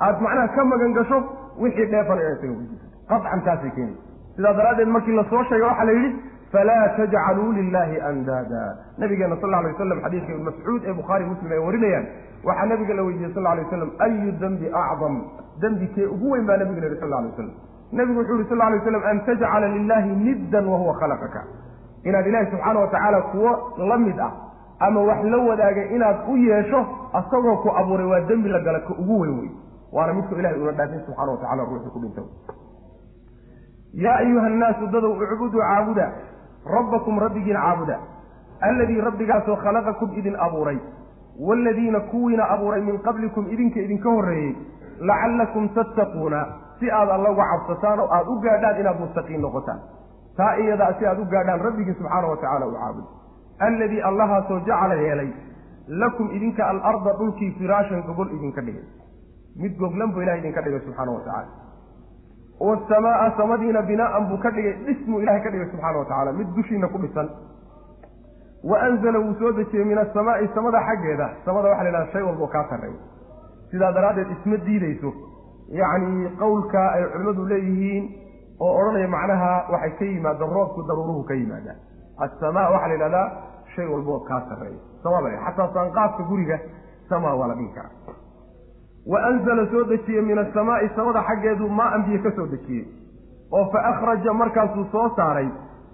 [0.00, 1.18] aada macnaha ka magan gasho
[1.62, 4.02] wixii dheefana inaad isaga qacan taasay keenaysa
[4.36, 6.10] sidaa daraaddeed markii la soo sheega waxaa la yidhi
[6.52, 8.62] falaa tajcaluu lilaahi andaada
[9.02, 12.06] nabigeena sal lla alay waslam xadiidka ibn mascuud ee bukhaari muslim ay warinayaan
[12.48, 15.16] waxaa nabiga la weydiiyey sal lay waslam ayu dembi acdam?
[15.62, 17.50] Dembikee ugu weyn baa nabiga la yihi sal lay waslam
[17.98, 21.40] nabigu wuxuu yihi sal lay waslam an tajcala lilahi niddan wahuwa khalaqaka.
[22.08, 23.50] Inaad ilaahi subxaana watacaala kuwo
[23.90, 24.32] la mid ah
[24.86, 26.80] ama wax la wadaaga inaad u yeesho
[27.20, 29.50] asagoo ku abuuray waa dembi la gala ka ugu weyn wey
[29.92, 32.22] waana midku ilahay una dhaafin subxana watacala ruuxii ku dhinta
[33.94, 36.12] yaa ayuha annaasu dadow ucbuduu caabuda.
[36.66, 37.98] Rabbakum rabbigiina caabuda.
[38.60, 40.78] Alladii rabbigaasoo khalaqakum idin abuuray.
[41.40, 44.56] Waaladiina kuwiina abuuray min qablikum idinka idinka horreeyey.
[45.00, 46.46] Lacallakum tattaquuna.
[46.80, 49.80] Si aad alla uga cabsataan oo aada u gaadhaan inaad mustaqiin noqotaan.
[50.36, 53.04] Taa iyadaa si aad u gaadhaan rabbigii subxaana wa tacala u caabud
[53.66, 55.30] alladii allahaasoo jacala yeelay.
[55.88, 58.84] Lakum idinka alarda dhulkii firaashan gogol idinka dhigay.
[59.56, 61.48] Mid goglan buu ilahay idinka dhigay subxaana wa tacala
[62.60, 66.88] waasamaaa samadiina binaa'an buu ka dhigay dhismuu ilahay ka dhigay subxaana wa tacala mid dushiina
[66.88, 67.28] ku dhisan.
[68.70, 71.28] Wa anzala wuu soo dejiyey min asamaai samada xaggeeda.
[71.44, 73.00] Samada waxa la yidhahda shay walba kaa sarreeya.
[73.70, 75.12] Sidaa daraaddeed isma diideyso
[75.80, 78.04] yacni qowlka ay culimmadu leeyihiin
[78.60, 81.76] oo odhanaya macnaha waxay ka yimaadaan roobku daruuruhu ka yimaadaan
[82.26, 83.26] assamaa waxaa la yidhahdaa
[83.76, 84.80] shay walba kaa sarreeya.
[85.02, 86.58] Sama ba xataa saanqaafka guriga
[87.08, 87.94] samaa waa la dhihi karaa
[89.12, 92.84] wa anzala soo dejiyey min asamaai samada xaggeedu maa an biyo ka soo dejiyey
[93.58, 95.48] oo fa akhraja markaasuu soo saaray.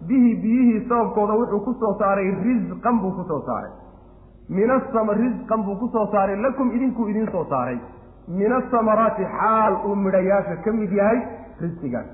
[0.09, 3.70] Bihi biyihii sababkooda wuxuu ku soo saaray risqan buu ku soo saaray.
[4.57, 6.36] Min asama risqan buu ku soo saaray.
[6.47, 7.78] Lakum idinkuu idiin soo saaray.
[8.28, 11.19] Min asamaraati xaal uu midhayaasha ka mid yahay
[11.61, 12.07] risqigaas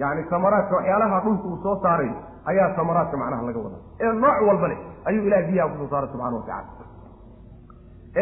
[0.00, 2.10] yacni samaraadka waxyaalaha dhulka uu soo saaray
[2.52, 4.78] ayaa samaraadka macnaha laga wada ee nooc walba leh
[5.10, 6.75] ayuu ilahay biyaha ku soo saaray subxana watacala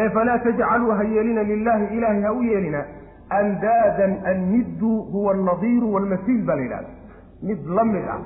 [0.01, 2.81] ee falaa tajcaluu ha yeelina lilaahi ilaahay ha u yeelina
[3.39, 6.89] andaadan anniddu huwa alnadiiru waalmasiil baa la yidhahda
[7.49, 8.19] mid la mid ah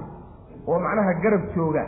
[0.67, 1.83] oo macnaha garab jooga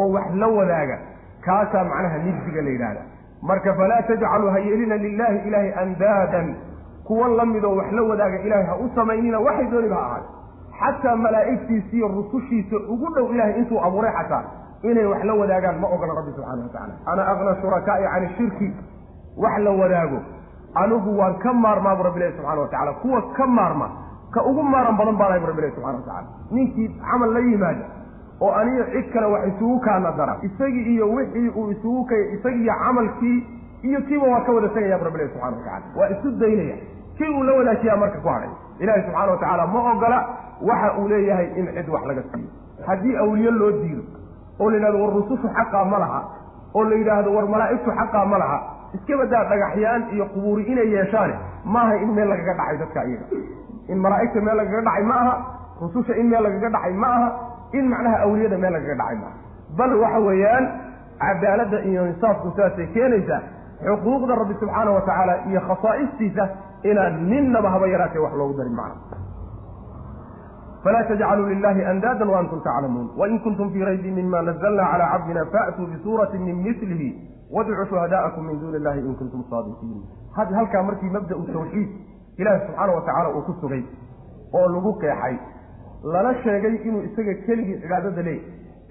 [0.00, 0.98] oo wax la wadaaga
[1.46, 3.02] kaasaa macnaha niddiga la yidhahda
[3.50, 6.54] marka falaa tajcaluu ha yeelina lilaahi ilaahay andaadan
[7.08, 10.24] kuwa la midoo wax la wadaaga ilaahay ha u samaynina waxay dooniba ha ahaad
[10.80, 14.42] xataa malaa'igtiisa iyo rusushiisa ugu dhow ilahay intuu abuuray xataa
[14.90, 18.68] inay wax la wadaagaan ma ogola rabbi subxana watacala ana aqna shurakaa'i can ishirki
[19.36, 20.18] wax la wadaago.
[20.74, 23.88] Anigu waan ka maarmaa bu rabbi ilahi subxana watacala kuwa ka maarma
[24.34, 27.84] ka ugu maaran badan baanahay bu rabbi ilahi subxana watacala ninkii camal la yimaada
[28.40, 32.74] oo aniga cid kale wax isugu kaana dara isagii iyo wixii uu isugu kay isagiiyo
[32.84, 33.38] camalkii
[33.82, 36.76] iyo kiiba waa ka wada tegaya bu rabbi subxana watacala waa isu daynaya.
[37.18, 40.18] Kii uu la wadaajiyaa marka ku hadhay ilaahi subxana watacaala ma ogola
[40.68, 42.48] waxa uu leeyahay in cid wax laga siiyo.
[42.86, 44.02] Haddii awliye loo diido
[44.60, 46.20] oo la yidhahdo war rusushu xaqaa ma laha
[46.74, 48.58] oo la yidhaahdo war malaa'igtu xaqaa ma laha
[48.96, 51.34] iska badaa dhagaxyaan iyo qubuuri inay yeeshaane
[51.74, 53.26] maaha in meel lagaga dhacay dadka iyaga.
[53.92, 55.34] In malaa'igta meel lagaga dhacay ma aha
[55.82, 57.28] rususha in meel lagaga dhacay ma aha
[57.78, 59.38] in macnaha awliyada meel lagaga dhacay ma aha
[59.78, 60.64] bal waxa weeyaan
[61.24, 63.40] cadaaladda iyo insaafku saasay keenaysaa
[63.86, 66.44] xuquuqda rabbi subxaana wa tacaala iyo khasaa'istiisa
[66.90, 69.18] inaan ninnaba haba yaraatee wax loogu darin macna
[70.84, 73.08] falaa tajcaluu lilahi andaadan waantum taclamuun.
[73.20, 77.08] Wain kuntum fii raybin mima nazalna cala cabdina faatuu bisuurati min milihi
[77.56, 80.02] wadcuu shuhadaa'akum min duuni illahi in kuntum saadiqiin
[80.36, 81.88] had halkaa markii mabda'u tawxiid
[82.42, 83.82] ilaahi subxaana wa tacaala uu ku sugay
[84.60, 85.36] oo lagu qeexay
[86.14, 88.40] lana sheegay inuu isaga keligii cibaadada leey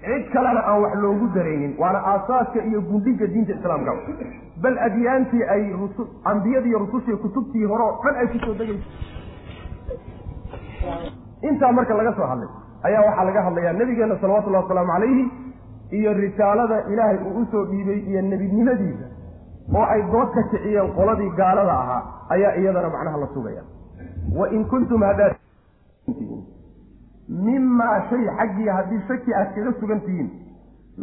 [0.04, 3.92] cid kalena aan wax loogu daraynin waana aasaaska iyo gundhiga diinta islaamka.
[4.62, 5.62] Bal adyaantii ay
[6.32, 8.86] ambiyadii rusushii kutubtii hore oo dhan ay ku soo degaysa
[11.50, 12.48] intaa marka laga soo hadlay
[12.88, 15.24] ayaa waxaa laga hadlayaa nabigeena salawatullahi wasalaamu calayhi
[15.98, 19.06] iyo risaalada ilaahay uu u soo dhiibay iyo nebinimadiisa
[19.78, 22.02] oo ay dood ka kiciyeen qoladii gaalada ahaa
[22.36, 23.62] ayaa iyadana macnaha la sugaya.
[24.38, 25.34] Wain kuntum haddaad
[27.28, 30.30] mimaa shay xaggii haddii shaki aad kaga sugan tihiin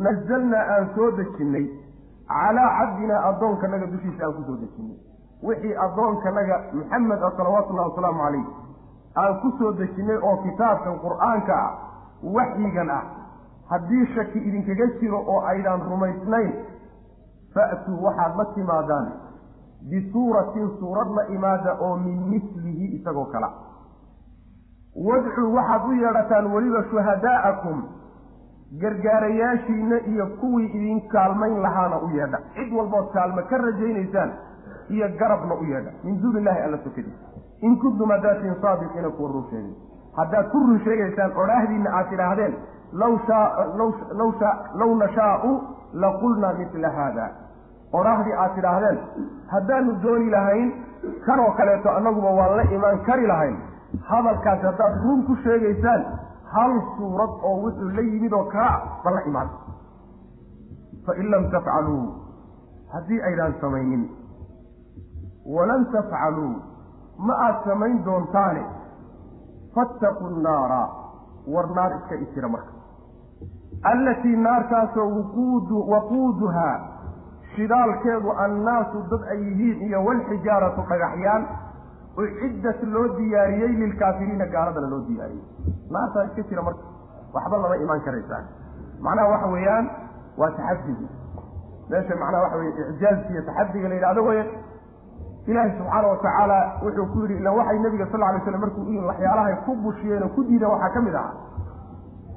[0.06, 1.66] nazalnaa aan soo dejinnay
[2.32, 4.98] calaa cabdinaa addoonkanaga dushiisa aan ku soo dejinnay.
[5.48, 8.46] Wixii addoonkanaga maxamed ah salawaatullahi wasalaamu calayh
[9.24, 11.72] aan ku soo dejinnay oo kitaabkan qur'aanka ah
[12.38, 13.04] waxyigan ah
[13.70, 16.52] haddii shaki idinkaga jiro oo aydaan rumaysnayn
[17.56, 19.08] fa'tuu waxaad la timaadaan.
[19.90, 23.50] Bisuuratin suurad la imaada oo min mislihi isagoo kala.
[25.08, 27.84] Wadcuu waxaad u yeedhataan weliba shuhadaa'akum
[28.82, 32.40] gargaarayaashiinna iyo kuwii idin kaalmayn lahaana u yeedha.
[32.56, 34.32] Cid walbood kaalme ka rajaynaysaan
[34.90, 35.92] iyo garabna u yeedha.
[36.04, 37.26] Min duuni illahi alla sokadiisa
[37.62, 39.72] in kuntum haddaadtiin saadiqiina kuwa run sheegay
[40.18, 42.54] haddaad ku run sheegaysaan odhaahdiinna aad tidhaahdeen
[42.94, 43.14] law
[44.80, 45.52] law nashaau
[45.94, 47.26] laqulnaa mila haada
[48.00, 49.00] odhaahdii aad tidhaahdeen
[49.54, 50.70] haddaanu dooni lahayn
[51.26, 53.58] kanoo kaleeto annaguba waan la imaan kari lahayn
[54.12, 56.06] hadalkaasi haddaad run ku sheegaysaan
[56.54, 59.50] hal suurad oo wuxuu la yimid oo kala ah bal la imaan
[61.06, 62.04] fain lam tafcaluu
[62.94, 64.04] haddii aydaan samaynin
[65.56, 66.54] walan tafcaluu
[67.28, 68.64] ma aad samayn doontaane
[69.76, 70.82] fattaquu nnaara
[71.54, 72.72] war naar iska isira marka
[73.92, 75.08] allatii naartaasoo
[75.94, 76.76] waquuduhaa
[77.56, 81.48] shidaalkeedu annaasu dad ay yihiin iyo walxijaaratu dhagaxyaan
[82.24, 85.46] uciddat loo diyaariyey lilkaafiriina gaaladana loo diyaariyey
[85.96, 86.84] naartaa iska jira marka
[87.36, 88.46] waxba lama imaan karaysaan
[89.08, 89.86] macnaha waxa weeyaan
[90.38, 91.10] waa taxadigii
[91.90, 94.44] meesha macnaha waxa weye icjaazki iyo taxadiga la yidhahdo weye
[95.52, 99.08] ilaahi subxaana watacaala wuxuu ku yidhi ila waxay nabiga sal lay slam markuu u yimi
[99.12, 101.34] waxyaalahay ku bushiyeen oo ku diideen waxaa ka mid ahaa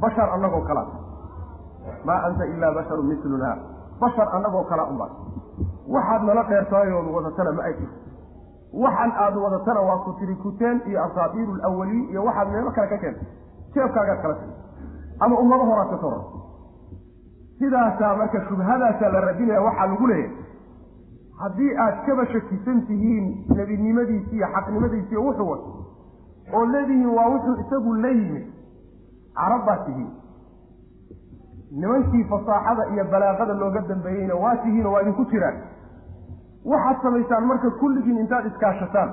[0.02, 0.84] bashar annagoo kala
[2.04, 3.50] maa anta ilaa basharun misluna
[4.00, 5.06] bashar annagoo kala unba.
[5.94, 7.98] Waxaad nala dheertahay ood wadatana ma ay jirto
[8.84, 12.98] waxan aad wadatana waa ku tiri kuteen iyo asaabiiru lawaliin iyo waxaad meelo kale ka
[12.98, 13.26] keentay
[13.74, 14.52] jeebkaagaad kala tiri.
[15.20, 16.20] Ama ummado horaad ka soo
[17.58, 20.36] sidaasaa marka shubhadaasaa la radinaya waxaa lagu leeyahay.
[21.40, 23.26] Haddii aad kaba shakisan tihiin
[23.56, 25.68] nebinimadiisi iyo xaqnimadiisi iyo wuxuu wato
[26.54, 28.46] oo leedihiin waa wuxuu isagu la yimid
[29.38, 30.10] carab baad tihiin
[31.70, 35.56] nimankii fasaaxada iyo balaaqada looga dambeeyeyna waa tihiinoo waa idinku jiraan.
[36.70, 39.10] Waxaad samaysaan marka kulligiin intaad iskaashataan.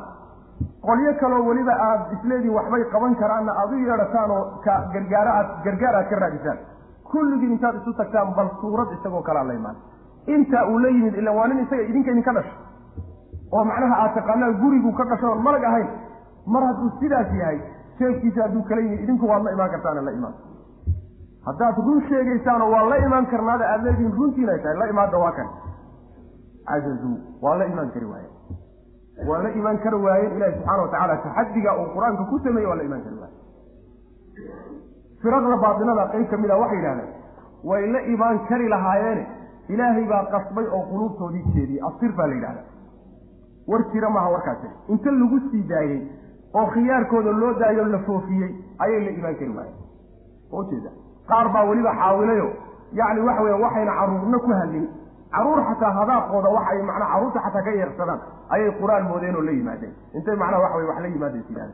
[0.87, 5.49] Qolyo kaloo weliba aad isleedihin waxbay qaban karaanna aad u yeedhataan oo ka gargaara aad
[5.65, 6.57] gargaar aad ka raadisaan.
[7.11, 9.75] Kulligiin intaad isu tagtaan bal suurad isagoo kalea la imaan.
[10.27, 12.57] Intaa uu la yimid ila waa nin isaga idinka idinka dhashay
[13.51, 15.87] oo macnaha aad taqaanaan gurigu ka dhashay oon malag ahayn.
[16.47, 17.59] Mar hadduu sidaas yahay
[17.99, 20.33] sheefkiisa hadduu kala yimid idinku waad la imaan kartaana la imaan
[21.47, 25.31] haddaad run sheegaysaanoo waa la imaan karnaada aad leedihiin runtiin ay tahay la imaada waa
[25.39, 25.49] kan.
[26.69, 28.29] Cajazuu waa la imaan kari waaye.
[29.29, 32.83] Waa la imaan kari waayeen ilahi subxaana watacaala taxadiga uu qur'aanka ku sameeyey waa la
[32.89, 33.35] imaan kari waaye.
[35.21, 37.13] Firaqda baatinada qayb ka mid a waxay yidhahdeen
[37.69, 39.23] way la imaan kari lahaayeene
[39.75, 41.81] ilaahay baa qasbay oo quluubtoodii jeediyey.
[41.89, 42.61] Asir baa la yidhahda
[43.71, 45.99] war jira maaha warkaasi inta lagu sii daayey
[46.59, 48.51] oo khiyaarkooda loo daayo la foofiyey
[48.85, 49.77] ayay la imaan kari waayeen
[50.53, 50.91] oo jeeda
[51.31, 52.47] qaar baa weliba xaawilayo.
[52.99, 54.85] Yacni waxa weya waxayna caruurna ku hadlin.
[55.35, 58.19] Caruur xataa hadaaqooda waxay macnaa carruurta xataa ka yeersadaan
[58.53, 59.93] ayay qur'aan moodeen oo la yimaadeen.
[60.17, 61.73] Intay macnaha waxa weye wax la yimaadeen siyaada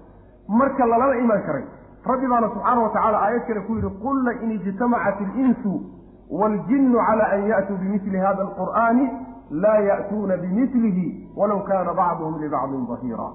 [0.59, 1.63] marka lalama imaan karay
[2.11, 5.73] rabbi baana subxaana wa tacala aayad kale ku yidhi qulna in ijtamacat ilinsu
[6.39, 9.05] waaljinnu cala an ya'tuu bimili hada alqur'aani
[9.63, 11.05] laa ya'tuuna bimilihi
[11.37, 13.27] walaw kaana bacduhum libacdin dahiira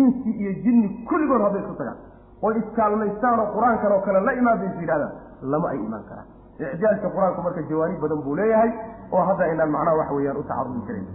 [0.00, 1.96] insi iyo jinni kulligood hadday isu tagaan.
[2.42, 6.28] Oo iskaalmaystaan oo qur'aankan oo kale la imaadaysa yidhahdaan lama ay imaan karaan.
[6.74, 8.70] Icjaazka qur'aanku marka jawaanib badan buu leeyahay
[9.12, 11.06] oo hadda aynaan macnaha waxa weeyaan u tacarudi karayn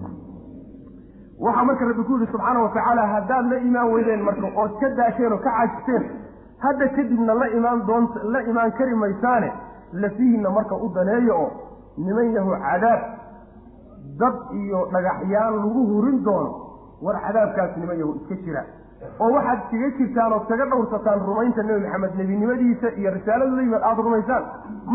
[1.45, 4.89] waxaa marka rabbi ku yidhi subxaana wa tacaala haddaad la imaan weydeen marka ood ka
[4.99, 6.03] daasheen oo ka caajisteen
[6.65, 9.49] hadda kadibna la imaan doont la imaan kari maysaane
[10.03, 11.49] lafihiinna marka u daneeyo oo
[12.05, 13.01] niman yahu cadaab
[14.21, 16.51] dad iyo dhagaxyaan lagu hurin doono
[17.05, 18.63] war cadaabkaas niman yahu iska jira
[19.23, 24.01] oo waxaad iskaga jirtaan ood kaga dhowrsataan rumaynta nebi maxamed nebinimadiisa iyo risaaladooda yimid aada
[24.07, 24.43] rumaysaan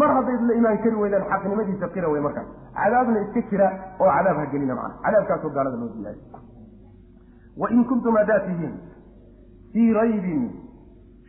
[0.02, 2.48] mar haddayd la imaan kari weydaan xaqnimadiisa qira wey markaas
[2.80, 3.68] cadaabna iska jira
[4.00, 6.18] oo cadaab ha gelina macana cadaabkaasoo gaalada loo diyaay
[7.62, 8.74] wain kuntum haddaad tihiin
[9.72, 10.42] fii raybin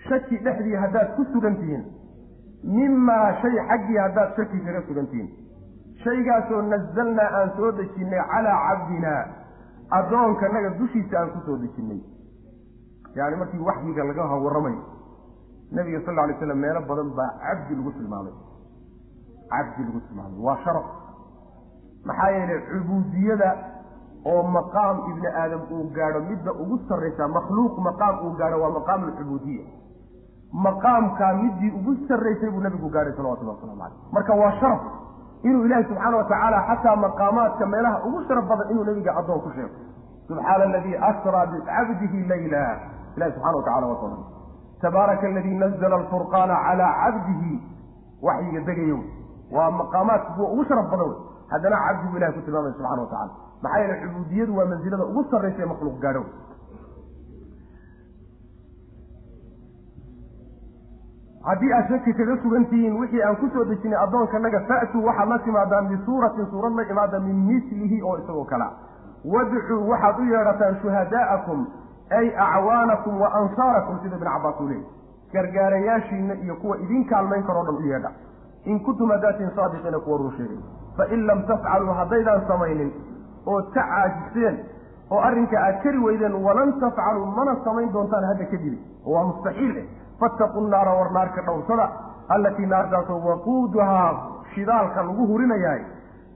[0.10, 1.84] shaki dhexdii haddaad ku sugan tihiin
[2.78, 5.30] mimaa shay xaggii haddaad shaki kaga sugan tihiin.
[6.04, 9.22] Shaygaasoo nazalnaa aan soo dejinnay calaa cabdinaa
[9.98, 12.00] addoonkanaga dushiisa aan ku soo dejinnay
[13.16, 14.82] yani markii waxyiga laga warramayo
[15.72, 18.34] nabiga sal alay slam meelo badan baa cabdi lagu tilmaamay.
[19.52, 20.40] Cabdi lagu tilmaamay.
[20.46, 20.88] Waa sharaf.
[22.06, 23.50] Maxaa yeelay cubuudiyada
[24.32, 29.04] oo maqaam ibni aadam uu gaadho midda ugu sarraysa makhluuq maqaam uu gaadho waa maqaam
[29.08, 29.66] alcubuudiya
[30.66, 34.82] maqaamkaa middii ugu sarraysay buu nabigu gaadhay salawatullah waslamu caleyh marka waa sharaf.
[35.44, 39.50] Inuu ilaahi subxaana wa tacaala xataa maqaamaadka meelaha ugu sharaf badan inuu nabiga addoon ku
[39.56, 39.76] sheego.
[40.28, 42.64] Subxaana aladii asraa bicabdihi layla
[43.16, 44.18] ilahi subxana wa tacala waa
[44.82, 47.52] tabaaraka aladii nazla alfurqaana calaa cabdihi
[48.28, 49.00] waxyiga degayo
[49.56, 51.20] waa maqaamaadka kuwa ugu sharaf badan wey
[51.54, 53.32] haddana cabdigu ilahi ku tilmaamaya subxana wa tacala
[53.64, 56.24] maxaa yeele cubuudiyadu waa mansilada ugu sarraysa ee makhluuq gaadho
[61.50, 65.40] haddii aad shaki kaga sugan tihiin wixii aan ku soo dejinay addoonkanaga fa'tuu waxaad la
[65.46, 68.72] timaadaan bisuuratin suurad la imaada min mislihi oo isagoo kalea
[69.34, 71.66] wadcuu waxaad u yeedhataan shuhadaa'akum
[72.20, 74.86] ay acwaanakum wa ansaarakum sida ibn cabbaas uu leeyay
[75.34, 78.12] gargaarayaashiina iyo kuwa idin kaalmayn karoo dhan u yeedha.
[78.66, 80.58] In kuntum hadaatiin saadiqiina kuwa run sheegay.
[80.98, 82.92] Fain lam tafcaluu haddaydaan samaynin
[83.46, 84.60] ood ka caajiseen
[85.12, 88.76] oo arrinka aad kari weydeen walan tafcaluu mana samayn doontaan hadda kadib
[89.06, 89.86] waa mustaxiil eh.
[90.20, 91.90] Fattaqu naara war naarka dhowrsada
[92.30, 94.12] allatii naartaasoo waquuduhaa
[94.54, 95.84] shidaalka lagu hurinayahay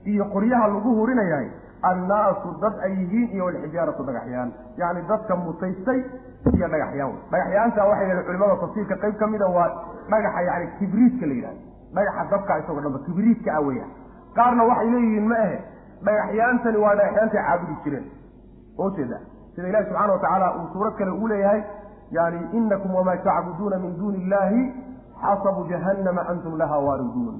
[0.04, 1.48] iyo qoryaha lagu hurinayahay
[1.82, 6.00] annaasu dad ay yihiin iyo walxijaaratu dhagaxyaan yacni dadka mutaystay
[6.54, 9.70] iyo dhagaxyaan dhagaxyaanta waxay yidhahen culimada tafsiirka qayb ka mida waa
[10.10, 11.60] dhagaxa yani kibriidka la yidhahdo
[11.94, 13.90] dhagaxa dabka isagoo dhanba kibriidka ah weeyaan
[14.38, 15.58] qaarna waxay leeyihiin ma ahe
[16.08, 18.06] dhagaxyaantani waa dhagaxyaantay caabudi jireen
[18.96, 19.18] jeeda
[19.54, 21.62] sida ilahi subxana wa tacaala uu suurad kale uu leeyahay
[22.10, 24.62] yani inakum wamaa tacbuduuna min duuni illahi
[25.22, 27.36] xasabu jahannama antum laha waariduun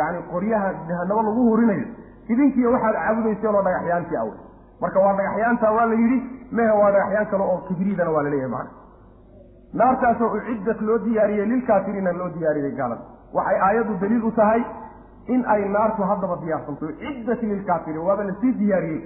[0.00, 1.86] yacni qoryaha jahanamo lagu hurinayo
[2.28, 4.34] idinkiiyo waxaad caabudayseen oo dhagaxyaantii awe
[4.80, 6.18] marka waa dhagaxyaanta waa la yidhi
[6.58, 8.70] mehe waa dhagaxyaan kale oo kibriidana waa la leeyahay macana
[9.80, 13.02] naartaasoo uciddat loo diyaariyey lilkaafiriina loo diyaariyey gaalada
[13.38, 14.62] waxay aayaddu daliil u tahay
[15.34, 16.86] in ay naartu haddaba diyaarsanto.
[16.86, 19.00] Uciddat lilkaafiriin waaba la sii diyaariyey.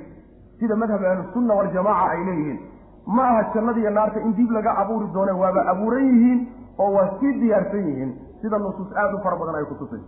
[0.61, 2.59] Sida madhab ahlusunna waljamaaca ay leeyihiin.
[3.17, 6.41] Ma aha jannadiiyo naarta in dib laga abuuri doone waaba abuuran yihiin
[6.79, 8.11] oo waa sii diyaarsan yihiin.
[8.43, 10.07] Sida nusuus aad u fara badan ay kutusayso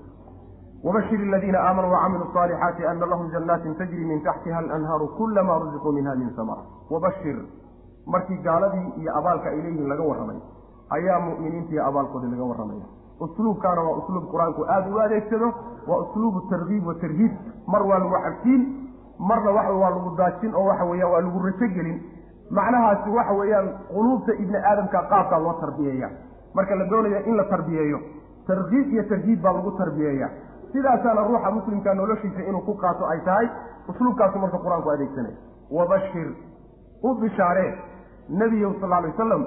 [0.85, 6.15] wabashir aladiina aamanuu wacamiluu asaalixaati ana lahum jannaatin tajri min taxtiha alanhaaru kulamaa rusiquu minha
[6.15, 7.37] min samara wabashir
[8.07, 10.39] markii gaaladii iyo abaalka ay leeyihiin laga warramay
[10.97, 12.87] ayaa mu'miniintiiyo abaalkoodii laga warramaya
[13.21, 15.49] usluubkaana waa usluub qur'aanku aada u adeegsado
[15.89, 17.33] waa usluubu targiib wa tarhiib
[17.73, 18.63] mar waa lagu cabsiin
[19.19, 21.99] marna waa lagu daajin oo waxa weeyaan waa lagu rajo gelin
[22.51, 26.09] macnahaasi waxa weeyaan quluubta ibni aadamka qaabkaa loo tarbiyeeya
[26.55, 27.99] marka la doonayo in la tarbiyeeyo
[28.47, 30.29] tarkiib iyo tarhiib baa lagu tarbiyeeya
[30.73, 33.49] sidaasaana ruuxa muslimka noloshiisa inuu ku qaato ay tahay
[33.89, 35.37] usluubkaasu marka qur'aanku adeegsanaya
[35.71, 36.29] wabashir
[37.03, 37.71] u bishaaree
[38.41, 39.47] nebiyow sal alay wasalam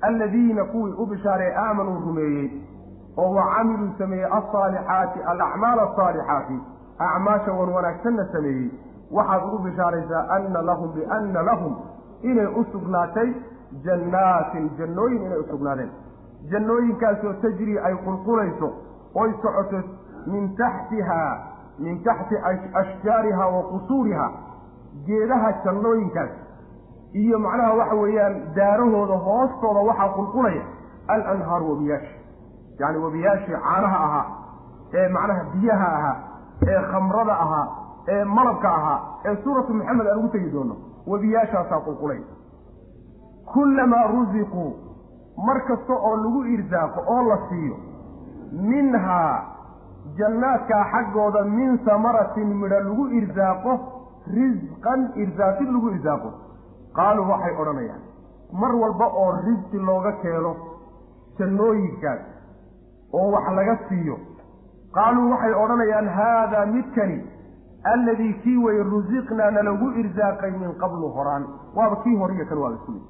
[0.00, 2.50] alladiina kuwii u bishaaree aamanuu rumeeyey
[3.16, 6.58] oo wa camiluu sameeyey alsaalixaati alacmaal asaalixaati
[7.08, 8.70] acmaasha wan wanaagsanna sameeyey
[9.12, 11.76] waxaad ugu bishaaraysaa anna lahum bianna lahum
[12.22, 13.28] inay u sugnaatay
[13.84, 15.90] jannaatin jannooyin inay u sugnaadeen.
[16.50, 18.68] Jannooyinkaasoo tajrii ay qulqulayso
[19.14, 19.80] oy socoto
[20.32, 21.32] min taxtihaa
[21.84, 22.36] min taxti
[22.82, 24.26] ashjaariha wa qusuuriha
[25.06, 26.30] geedaha jannooyinkaas
[27.22, 30.62] iyo macnaha waxa weeyaan daarahooda hoostooda waxaa qulqulaya
[31.14, 32.14] alanhaaru wabiyaashi
[32.80, 34.24] yacni wabiyaashii caanaha ahaa
[35.00, 36.16] ee macnaha biyaha ahaa
[36.72, 37.66] ee khamrada ahaa
[38.14, 38.98] ee malabka ahaa
[39.28, 40.76] ee suuratu maxamed aan ugu tegi doono
[41.12, 42.20] webiyaashaasaa qulqulay
[43.54, 44.64] kullamaa rusiquu
[45.46, 47.76] mar kasta oo lagu irsaaqo oo la siiyo
[48.70, 49.53] minhaa
[50.18, 53.72] jannaadkaa xaggooda min samaratin midho lagu irsaaqo
[54.36, 56.30] risqan irsaaqid lagu irsaaqo.
[56.96, 58.02] Qaaluu waxay odhanayaan
[58.62, 60.52] mar walba oo risqi looga keeno
[61.38, 62.20] jannooyinkaas
[63.12, 64.16] oo wax laga siiyo.
[64.94, 67.18] Qaaluu waxay odhanayaan haadaa midkani
[67.92, 71.44] alladii kii way rusiqnaa nalagu irsaaqay min qablu horaan.
[71.76, 73.02] Waaba kii hor iyo kan waa isku mid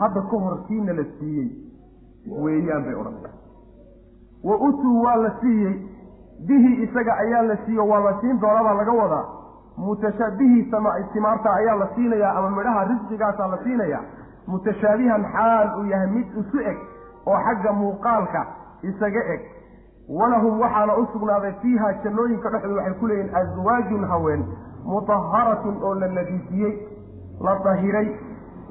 [0.00, 1.48] hadda ka hor kii nala siiyey
[2.44, 3.36] weeyaan bay odhanayaan.
[4.44, 5.74] Wa utuu waa la siiyey
[6.48, 9.24] bihi isaga ayaa la siiyo waa la siin doonabaa laga wadaa.
[9.76, 10.62] Mutashaabihii
[11.12, 14.02] timaarta ayaa la siinayaa ama midhaha risqigaasaa la siinayaa.
[14.46, 16.78] Mutashaabihan xaal uu yahay mid isu eg
[17.26, 18.42] oo xagga muuqaalka
[18.90, 19.40] isaga eg.
[20.18, 24.42] Walahum waxaana u sugnaaday fiiha jannooyinka dhexdooda waxay ku leeyihiin aswaajun haween
[24.84, 26.72] mutaharatun oo la nadiifiyey
[27.40, 28.08] la dahiray.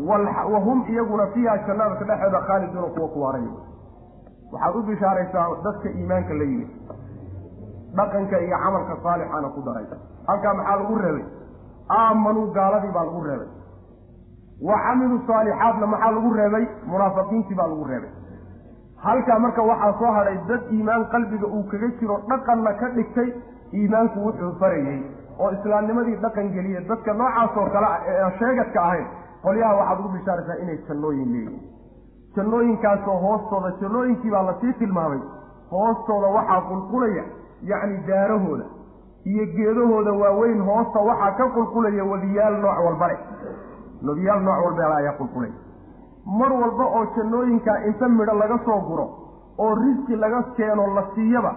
[0.09, 3.47] Wa hum iyaguna fiiha jannadaka dhexdooda khaaliduuna kuwa ku waaray.
[4.53, 6.69] Waxaad u bishaaraysaa dadka iimaanka la yimid
[7.97, 9.85] dhaqanka iyo camalka saalixaana ku daray.
[10.27, 11.25] Halkaa maxaa lagu reebay?
[11.99, 13.47] Aamanuu gaaladii baa lagu reebay.
[14.67, 16.65] Wa camiluu saalixaatna maxaa lagu reebay?
[16.91, 18.11] Munaafiqiintii baa lagu reebay.
[19.05, 23.29] Halkaa marka waxaa soo hadhay dad iimaan qalbiga uu kaga jiro dhaqanna ka dhigtay
[23.79, 24.99] iimaanku wuxuu farayey
[25.39, 29.05] oo islaamnimadii dhaqan geliyey dadka noocaasoo kale ah ee sheegadka ahayn
[29.45, 31.61] qolyaha waxaad ugu bishaaraysaa inay jannooyin leeyihiin
[32.35, 35.19] jannooyinkaasoo hoostooda jannooyinkii baa la sii tilmaamay.
[35.71, 37.23] Hoostooda waxaa qulqulaya
[37.71, 38.65] yacni daarahooda
[39.31, 43.19] iyo geedahooda waaweyn hoosta waxaa ka qulqulaya wadiyaal nooc walba leh
[44.07, 45.53] wadiyaal nooc walba ayaa qulqulaya.
[46.39, 49.05] Mar walba oo jannooyinkaa inta midho laga soo guro
[49.63, 51.51] oo risqi laga keeno la siiyaba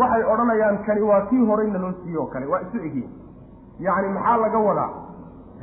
[0.00, 3.10] waxay odhanayaan kani waa kii horeyna loo siiye oo kale waa isu egyihin
[3.86, 4.90] yacni maxaa laga wadaa?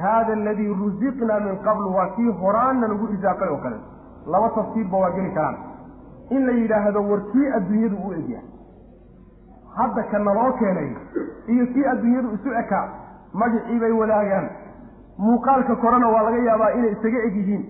[0.03, 3.77] Haada aladii rusiqnaa min qablu waa kii horaanna lagu irsaaqay oo kale.
[4.27, 5.57] Laba tafsiirba waa geli karaan.
[6.29, 8.45] In la yidhaahdo war kii adduunyadu u egyahay
[9.79, 10.89] hadda ka naloo keenay
[11.53, 12.85] iyo kii adduunyadu isu ekaa
[13.41, 14.47] magacii bay wadaagaan.
[15.23, 17.63] Muuqaalka korena waa laga yaabaa inay isaga eg yihiin.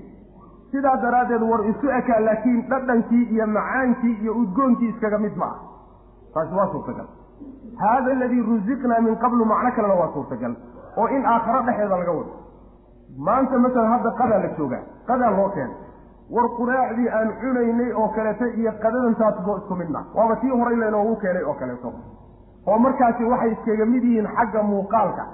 [0.72, 5.56] Sidaa daraaddeed war isu ekaa laakiin dhadhankii iyo macaankii iyo udgoonkii iskaga mid ma ah
[6.34, 7.08] taasi waa suurtagal.
[7.82, 10.54] Haada aladii rusiqnaa min qablu macno kalena waa suurtagal
[11.02, 12.34] oo in aakharo dhexeeda laga wado.
[13.28, 15.76] Maanta masalan hadda qadaa la joogaa qadaa loo keenay
[16.36, 20.02] war quraacdii aan cunaynay oo kaleeto iyo qadadantaasboo isku midna.
[20.16, 21.94] Waaba tii horay laynoogu keenay oo kaleeto
[22.68, 25.26] oo markaasi waxay iskaga mid yihiin xagga muuqaalka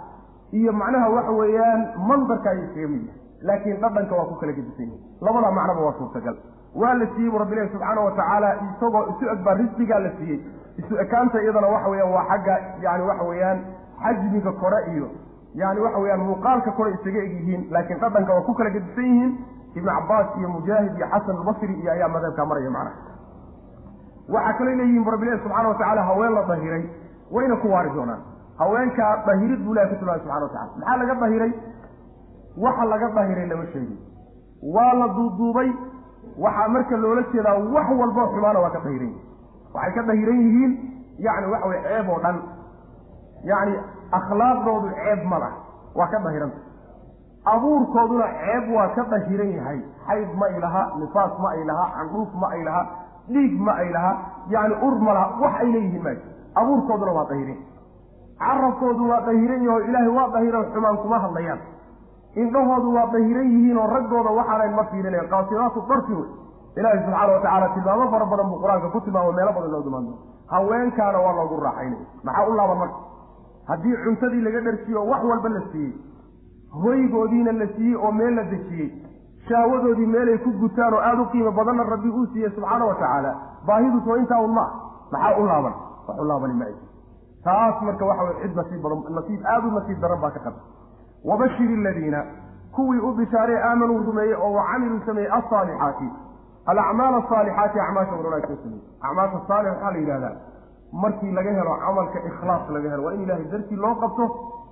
[0.60, 3.22] iyo macnaha waxa weeyaan mandarka ayay iskaga mid yihiin.
[3.48, 6.36] Laakiin dhadhanka waa ku kala gedisan yihiin labada macnoba waa suurtagal.
[6.82, 10.40] Waa la siiyey bu rabbilahi subxaana wa tacaala isagoo isu eg baa risqigaa la siiyey.
[10.82, 12.56] Isu ekaanta iyadana waxa weeyaan waa xagga
[12.86, 13.60] yani waxa weeyaan
[14.04, 15.08] xajmiga kore iyo
[15.62, 17.62] yani waxa weeyaan muuqaalka kore isaga eg yihiin.
[17.72, 19.32] Laakiin dhadhanka waa ku kala gedisan yihiin
[19.78, 22.96] ibnu cabaas iyo mujaahid iyo xasan albasri iyo ayaa madhabkaa maraya macnaha
[24.36, 26.84] waxaa kaloo leeyihiin bu rabbilahi subxana wa tacaala haween la dahiray
[27.36, 28.22] wayna ku waari doonaan.
[28.60, 31.52] Haweenkaa dahirid buu ilahi ku tilmaamay subxana wa tacala maxaa laga dahiray?
[32.64, 33.98] Waxa laga dahiray lama sheegin.
[34.76, 35.70] Waa la duuduubay.
[36.44, 39.22] Waxaa marka loola jeedaa wax walboo xumaana waa ka dahiran yihiin
[39.76, 40.72] waxay ka dahiran yihiin
[41.26, 42.38] yani waxa weye ceeb oo dhan.
[43.50, 43.76] Yacni
[44.18, 45.54] akhlaaqdoodu ceeb ma lah
[46.00, 46.58] waa ka dahiranta
[47.54, 49.80] abuurkooduna ceeb waa ka dahiran yahay.
[50.08, 52.82] Xayd ma ay laha nifaas ma ay laha candhuuf ma ay laha
[53.30, 54.12] dhiig ma ay laha
[54.50, 56.12] yani ur ma laha wax ay leeyihiin ma
[56.62, 57.58] abuurkooduna waa dahiran
[58.40, 61.60] carabkoodu waa dahiran yaho ilaahay waa dahiran xumaan kuma hadlayaan.
[62.36, 65.28] Indhahoodu waa dahiran yihiin oo raggooda waxaanayn ma fiirinayn.
[65.34, 66.28] Qaasiraatu darfi wey.
[66.78, 70.14] Ilaahay subxaana wa tacaala tilmaamo fara badan buu qur'aanka ku tilmaamo meelo badan loo dumaando.
[70.52, 72.98] Haweenkaana waa loogu raaxaynay maxaa u laaban marka?
[73.70, 75.94] Haddii cuntadii laga dharsiiye oo wax walba la siiyey
[76.84, 78.90] hoygoodiina la siiyey oo meel la dejiyey.
[79.48, 83.32] Shaawadoodii meelay ku gutaan oo aada u qiimo badanna rabbi uu siiyey subxaana wa tacaala
[83.68, 84.66] baahiduus waa intaa un ma
[85.12, 85.74] maxaa u laaban?
[86.08, 86.66] Wax u laabani ma
[87.44, 90.62] taas marka waxa weye cid nasiib badan nasiib aada u nasiib daran baa ka qabta
[91.30, 92.22] wabashir aladiina
[92.76, 96.08] kuwii u bishaarey aamanuu rumeeyey oo wacamiluu sameeyey alsaalixaati
[96.72, 98.84] alacmaal asaalixaati acmaasha wanaag soo sameeyey.
[99.02, 100.34] Acmaasha saalix waxaa la yidhahdaa
[101.04, 104.26] markii laga helo camalka ikhlaas laga helo waa in ilaahay dartii loo qabto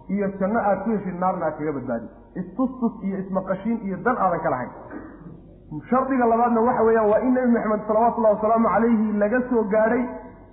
[0.09, 2.07] iyo janno aad ku heshid naarna aad kaga badbaadi.
[2.41, 4.71] Istustus iyo ismaqashiin iyo dan aadan ka lahayn.
[5.89, 10.03] Shardiga labaadna waxa weeyaan waa in nebi maxamed salawatullahi wasalaamu calayhi laga soo gaadhay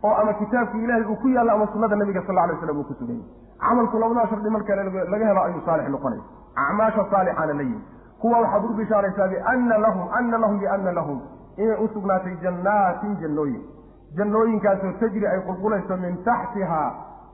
[0.02, 2.94] oo ama kitaabkii ilaahay uu ku yaallo ama sunnada nabiga sal alay slam uu ku
[3.00, 3.20] sugayay
[3.60, 6.22] camalku labadaa shardi marka laga helo ayuu saalix noqonaya
[6.64, 7.82] acmaasha saalixaana la yimi
[8.22, 11.18] kuwa waxaad u bishaaraysaa biana lahum ana lahum biana lahum.
[11.58, 13.60] Inay u sugnaatay jannaatin jannooyin.
[14.16, 16.88] Jannooyinkaasoo tajri ay qulqulayso min taxtihaa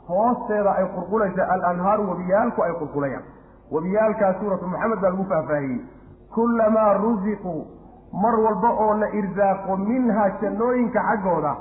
[0.08, 3.24] hoosteeda ay qulqulaysa alanhaaru webiyaalku ay qulqulayaan
[3.76, 5.80] webiyaalkaas suuratu maxamed baa lagu faahfaahiyey.
[6.34, 7.54] Kullamaa rusiquu
[8.22, 11.52] mar walba oo la irsaaqo minhaa jannooyinka xaggooda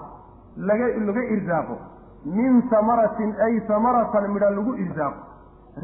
[0.70, 1.76] laga laga irsaaqo
[2.38, 5.20] min samaratin ay samaratan midha lagu irsaaqo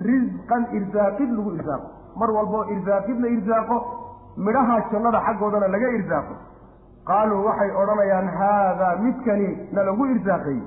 [0.08, 1.88] risqan irsaaqid lagu irsaaqo
[2.22, 3.78] mar walba oo irsaaqid la irsaaqo
[4.48, 6.34] midhaha jannada xaggoodana laga irsaaqo
[7.10, 10.60] qaaluu waxay odhanayaan haadaa midkani nalagu irsaaqay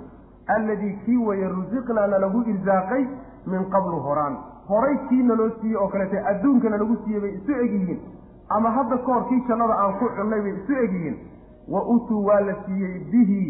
[0.56, 3.04] alladii kii weeye rusiqnaa nalagu irsaaqay
[3.46, 4.36] min qablu horaan.
[4.68, 8.00] Horay kii naloo siiyey oo kaleete adduunka nalagu siiyey bay isu egyihiin
[8.48, 11.16] ama hadda ka hor kii jannada aan ku cunnay bay isu egyihiin
[11.68, 13.42] wa utuu waa la siiyey bihi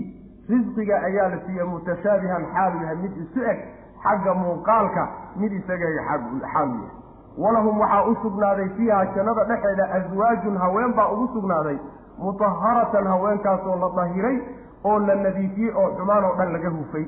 [0.49, 3.59] risqiga ayaa la siiyey mutashaabihan xaalu yahay mid isu eg
[4.05, 6.91] xagga muuqaalka mid isaga xaalu yahay
[7.39, 11.79] walahum waxaa u sugnaaday fiiha jannada dhexeeda aswaajun haween baa ugu sugnaaday
[12.19, 14.37] mutaharatan haweenkaasoo la dahiray
[14.85, 17.05] oo la nadiifiyey oo xumaan oo dhan laga hufay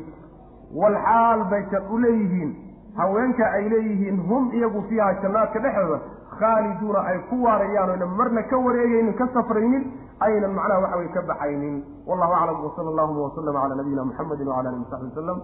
[0.74, 2.52] walxaal bay jan u leeyihiin.
[2.96, 5.98] Haweenka ay leeyihiin hum iyagu fiiha jannaadka dhexdooda
[6.38, 9.84] khaaliduuna ay ku waarayaan oyna marna ka wareegaynin ka safraynin
[10.26, 11.76] aynan macnaha waxa weye ka baxaynin.
[12.06, 15.38] Wallahu aclam wsala allahuma waslama cala nabiyina muxamedi wcala alihi wasaxbi wasalam